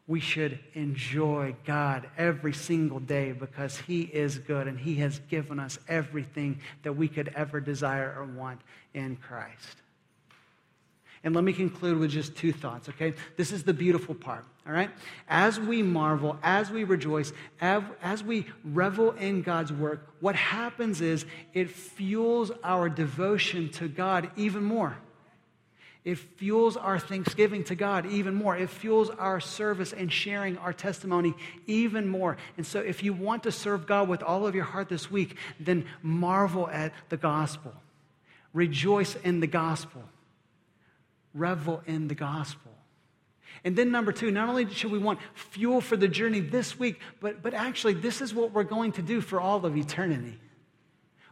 We 0.07 0.21
should 0.21 0.59
enjoy 0.73 1.57
God 1.67 2.09
every 2.17 2.55
single 2.55 3.01
day 3.01 3.33
because 3.33 3.77
He 3.77 4.01
is 4.01 4.39
good 4.39 4.67
and 4.67 4.81
He 4.81 4.95
has 4.97 5.19
given 5.29 5.61
us 5.61 5.79
everything 5.89 6.63
that 6.85 6.95
we 6.95 7.07
could 7.07 7.31
ever 7.37 7.61
desire 7.61 8.15
or 8.17 8.25
want 8.25 8.63
in 8.95 9.17
Christ. 9.17 9.77
And 11.23 11.35
let 11.35 11.45
me 11.45 11.53
conclude 11.53 11.99
with 11.99 12.11
just 12.11 12.35
two 12.35 12.53
thoughts, 12.53 12.89
okay? 12.89 13.13
This 13.37 13.53
is 13.53 13.63
the 13.63 13.75
beautiful 13.75 14.15
part, 14.15 14.45
all 14.67 14.73
right? 14.73 14.91
As 15.29 15.61
we 15.61 15.83
marvel, 15.83 16.39
as 16.43 16.71
we 16.71 16.85
rejoice, 16.85 17.33
as 17.61 18.25
we 18.25 18.47
revel 18.65 19.11
in 19.13 19.43
God's 19.43 19.71
work, 19.71 20.09
what 20.21 20.35
happens 20.35 21.03
is 21.03 21.27
it 21.53 21.69
fuels 21.69 22.51
our 22.65 22.89
devotion 22.89 23.69
to 23.73 23.87
God 23.87 24.31
even 24.37 24.65
more. 24.65 24.97
It 26.03 26.15
fuels 26.15 26.79
our 26.79 26.99
thanksgiving 26.99 27.65
to 27.65 27.75
God 27.75 28.07
even 28.07 28.35
more. 28.35 28.57
It 28.57 28.71
fuels 28.71 29.11
our 29.11 29.39
service 29.39 29.93
and 29.93 30.11
sharing 30.11 30.57
our 30.57 30.73
testimony 30.73 31.35
even 31.67 32.09
more. 32.09 32.39
And 32.57 32.67
so, 32.67 32.81
if 32.81 33.03
you 33.03 33.13
want 33.13 33.43
to 33.43 33.53
serve 33.53 33.87
God 33.87 34.09
with 34.09 34.23
all 34.23 34.47
of 34.47 34.55
your 34.55 34.65
heart 34.65 34.89
this 34.89 35.11
week, 35.11 35.37
then 35.61 35.85
marvel 36.03 36.71
at 36.71 36.95
the 37.11 37.19
gospel, 37.19 37.75
rejoice 38.55 39.15
in 39.17 39.41
the 39.41 39.47
gospel 39.47 40.03
revel 41.35 41.83
in 41.87 42.09
the 42.09 42.15
gospel. 42.15 42.73
And 43.65 43.77
then, 43.77 43.91
number 43.91 44.13
two, 44.13 44.31
not 44.31 44.49
only 44.49 44.73
should 44.73 44.91
we 44.91 44.99
want 44.99 45.19
fuel 45.35 45.81
for 45.81 45.97
the 45.97 46.09
journey 46.09 46.41
this 46.41 46.79
week, 46.79 47.01
but, 47.21 47.43
but 47.43 47.53
actually, 47.53 47.95
this 47.95 48.21
is 48.21 48.33
what 48.33 48.53
we're 48.53 48.63
going 48.65 48.93
to 48.93 49.03
do 49.03 49.21
for 49.21 49.41
all 49.41 49.65
of 49.67 49.77
eternity. 49.77 50.39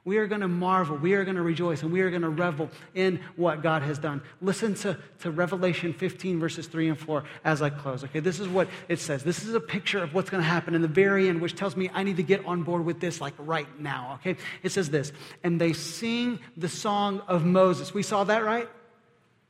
We 0.05 0.17
are 0.17 0.27
going 0.27 0.41
to 0.41 0.49
marvel, 0.49 0.97
we 0.97 1.13
are 1.15 1.25
going 1.25 1.37
to 1.37 1.43
rejoice, 1.43 1.83
and 1.83 1.93
we 1.93 2.01
are 2.01 2.09
going 2.09 2.23
to 2.23 2.31
revel 2.31 2.71
in 2.95 3.21
what 3.37 3.63
God 3.63 3.83
has 3.83 3.99
done. 3.99 4.23
Listen 4.41 4.75
to, 4.77 4.97
to 5.21 5.31
Revelation 5.31 5.93
15, 5.93 6.41
verses 6.41 6.67
3 6.67 6.89
and 6.89 6.99
4 6.99 7.25
as 7.45 7.61
I 7.61 7.69
close. 7.69 8.05
Okay, 8.05 8.21
this 8.21 8.41
is 8.41 8.49
what 8.49 8.69
it 8.89 9.01
says. 9.01 9.23
This 9.23 9.45
is 9.45 9.55
a 9.55 9.61
picture 9.61 10.03
of 10.03 10.15
what's 10.15 10.31
going 10.31 10.43
to 10.43 10.49
happen 10.49 10.75
in 10.75 10.81
the 10.81 10.89
very 10.89 11.29
end, 11.29 11.43
which 11.43 11.57
tells 11.57 11.77
me 11.77 11.91
I 11.93 12.05
need 12.05 12.17
to 12.17 12.23
get 12.23 12.45
on 12.47 12.63
board 12.63 12.87
with 12.87 13.01
this 13.01 13.21
like 13.21 13.35
right 13.37 13.69
now. 13.79 14.19
Okay, 14.21 14.41
it 14.63 14.71
says 14.71 14.89
this, 14.89 15.13
and 15.43 15.61
they 15.61 15.75
sing 15.75 16.39
the 16.57 16.71
song 16.71 17.21
of 17.29 17.45
Moses. 17.45 17.93
We 17.93 18.03
saw 18.03 18.25
that, 18.25 18.45
right? 18.45 18.69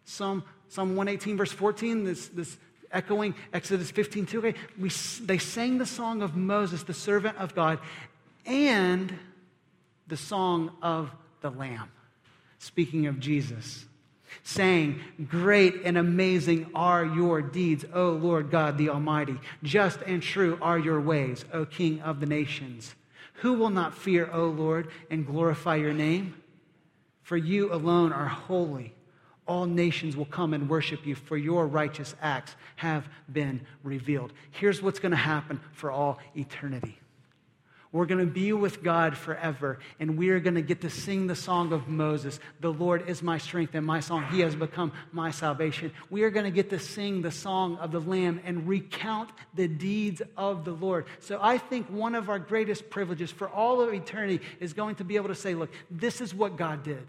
Psalm, 0.09 0.43
Psalm 0.69 0.97
118, 0.97 1.37
verse 1.37 1.53
14, 1.53 2.05
this, 2.05 2.29
this 2.29 2.57
echoing 2.91 3.35
Exodus 3.53 3.91
15, 3.91 4.25
2. 4.25 4.39
Okay, 4.39 4.55
we, 4.79 4.89
they 5.21 5.37
sang 5.37 5.77
the 5.77 5.87
song 5.87 6.23
of 6.23 6.35
Moses, 6.35 6.83
the 6.83 6.95
servant 6.95 7.37
of 7.37 7.55
God, 7.55 7.79
and 8.47 9.17
the 10.07 10.17
song 10.17 10.73
of 10.81 11.11
the 11.43 11.51
Lamb, 11.51 11.91
speaking 12.59 13.07
of 13.07 13.21
Jesus, 13.21 13.85
saying, 14.45 14.99
Great 15.29 15.83
and 15.85 15.99
amazing 15.99 16.71
are 16.75 17.05
your 17.05 17.43
deeds, 17.43 17.85
O 17.93 18.13
Lord 18.13 18.51
God 18.51 18.79
the 18.79 18.89
Almighty. 18.89 19.39
Just 19.63 20.01
and 20.07 20.23
true 20.23 20.59
are 20.63 20.79
your 20.79 21.03
ways, 21.03 21.45
O 21.53 21.67
King 21.67 22.01
of 22.01 22.21
the 22.21 22.27
nations. 22.27 22.95
Who 23.35 23.53
will 23.53 23.71
not 23.71 23.95
fear, 23.95 24.31
O 24.33 24.47
Lord, 24.47 24.89
and 25.11 25.27
glorify 25.27 25.77
your 25.77 25.93
name? 25.93 26.35
For 27.23 27.37
you 27.37 27.75
alone 27.75 28.11
are 28.15 28.27
holy 28.27 28.95
all 29.49 29.67
nations 29.67 30.17
will 30.17 30.27
come 30.27 30.55
and 30.55 30.69
worship 30.69 31.07
you, 31.07 31.15
for 31.15 31.37
your 31.37 31.67
righteous 31.67 32.15
acts 32.21 32.55
have 32.77 33.09
been 33.33 33.63
revealed. 33.83 34.33
Here's 34.51 34.81
what's 34.81 35.01
going 35.01 35.11
to 35.11 35.17
happen 35.17 35.61
for 35.73 35.91
all 35.91 36.19
eternity. 36.37 36.99
We're 37.91 38.05
going 38.05 38.25
to 38.25 38.31
be 38.31 38.53
with 38.53 38.83
God 38.83 39.17
forever, 39.17 39.79
and 39.99 40.19
we 40.19 40.29
are 40.29 40.41
going 40.41 40.57
to 40.57 40.63
get 40.63 40.83
to 40.83 40.91
sing 40.91 41.27
the 41.27 41.35
song 41.35 41.73
of 41.73 41.89
Moses. 41.89 42.39
The 42.61 42.71
Lord 42.71 43.09
is 43.09 43.23
my 43.23 43.39
strength 43.39 43.75
and 43.75 43.87
my 43.87 44.01
song. 44.01 44.27
He 44.31 44.41
has 44.41 44.55
become 44.55 44.93
my 45.11 45.31
salvation. 45.31 45.91
We 46.11 46.23
are 46.25 46.31
going 46.31 46.45
to 46.45 46.51
get 46.51 46.69
to 46.69 46.79
sing 46.79 47.23
the 47.23 47.31
song 47.31 47.79
of 47.79 47.91
the 47.91 48.01
Lamb 48.01 48.43
and 48.45 48.69
recount 48.69 49.31
the 49.55 49.69
deeds 49.69 50.21
of 50.37 50.67
the 50.67 50.73
Lord. 50.73 51.07
So 51.21 51.39
I 51.41 51.57
think 51.57 51.89
one 51.89 52.15
of 52.15 52.29
our 52.29 52.39
greatest 52.39 52.91
privileges 52.91 53.31
for 53.31 53.49
all 53.49 53.81
of 53.81 53.95
eternity 53.95 54.45
is 54.61 54.75
going 54.75 54.97
to 54.97 55.05
be 55.05 55.17
able 55.17 55.29
to 55.29 55.35
say, 55.35 55.55
look, 55.55 55.71
this 55.91 56.21
is 56.21 56.35
what 56.35 56.57
God 56.57 56.83
did. 56.83 57.07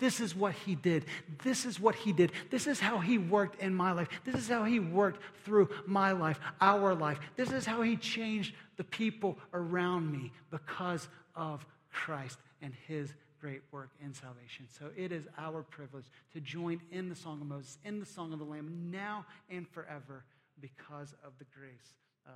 This 0.00 0.18
is 0.18 0.34
what 0.34 0.54
he 0.54 0.74
did. 0.74 1.04
This 1.44 1.64
is 1.64 1.78
what 1.78 1.94
he 1.94 2.12
did. 2.12 2.32
This 2.50 2.66
is 2.66 2.80
how 2.80 2.98
he 2.98 3.18
worked 3.18 3.62
in 3.62 3.74
my 3.74 3.92
life. 3.92 4.08
This 4.24 4.34
is 4.34 4.48
how 4.48 4.64
he 4.64 4.80
worked 4.80 5.22
through 5.44 5.68
my 5.86 6.12
life, 6.12 6.40
our 6.60 6.94
life. 6.94 7.20
This 7.36 7.52
is 7.52 7.64
how 7.64 7.82
he 7.82 7.96
changed 7.96 8.54
the 8.76 8.84
people 8.84 9.38
around 9.54 10.10
me 10.10 10.32
because 10.50 11.08
of 11.36 11.64
Christ 11.92 12.38
and 12.62 12.72
his 12.88 13.12
great 13.40 13.62
work 13.70 13.90
in 14.02 14.12
salvation. 14.12 14.66
So 14.68 14.86
it 14.96 15.12
is 15.12 15.28
our 15.38 15.62
privilege 15.62 16.06
to 16.32 16.40
join 16.40 16.80
in 16.90 17.08
the 17.08 17.14
Song 17.14 17.40
of 17.40 17.46
Moses, 17.46 17.78
in 17.84 18.00
the 18.00 18.06
Song 18.06 18.32
of 18.32 18.38
the 18.38 18.44
Lamb, 18.44 18.90
now 18.90 19.24
and 19.48 19.68
forever 19.68 20.24
because 20.60 21.14
of 21.24 21.32
the 21.38 21.46
grace 21.56 21.94
of. 22.26 22.32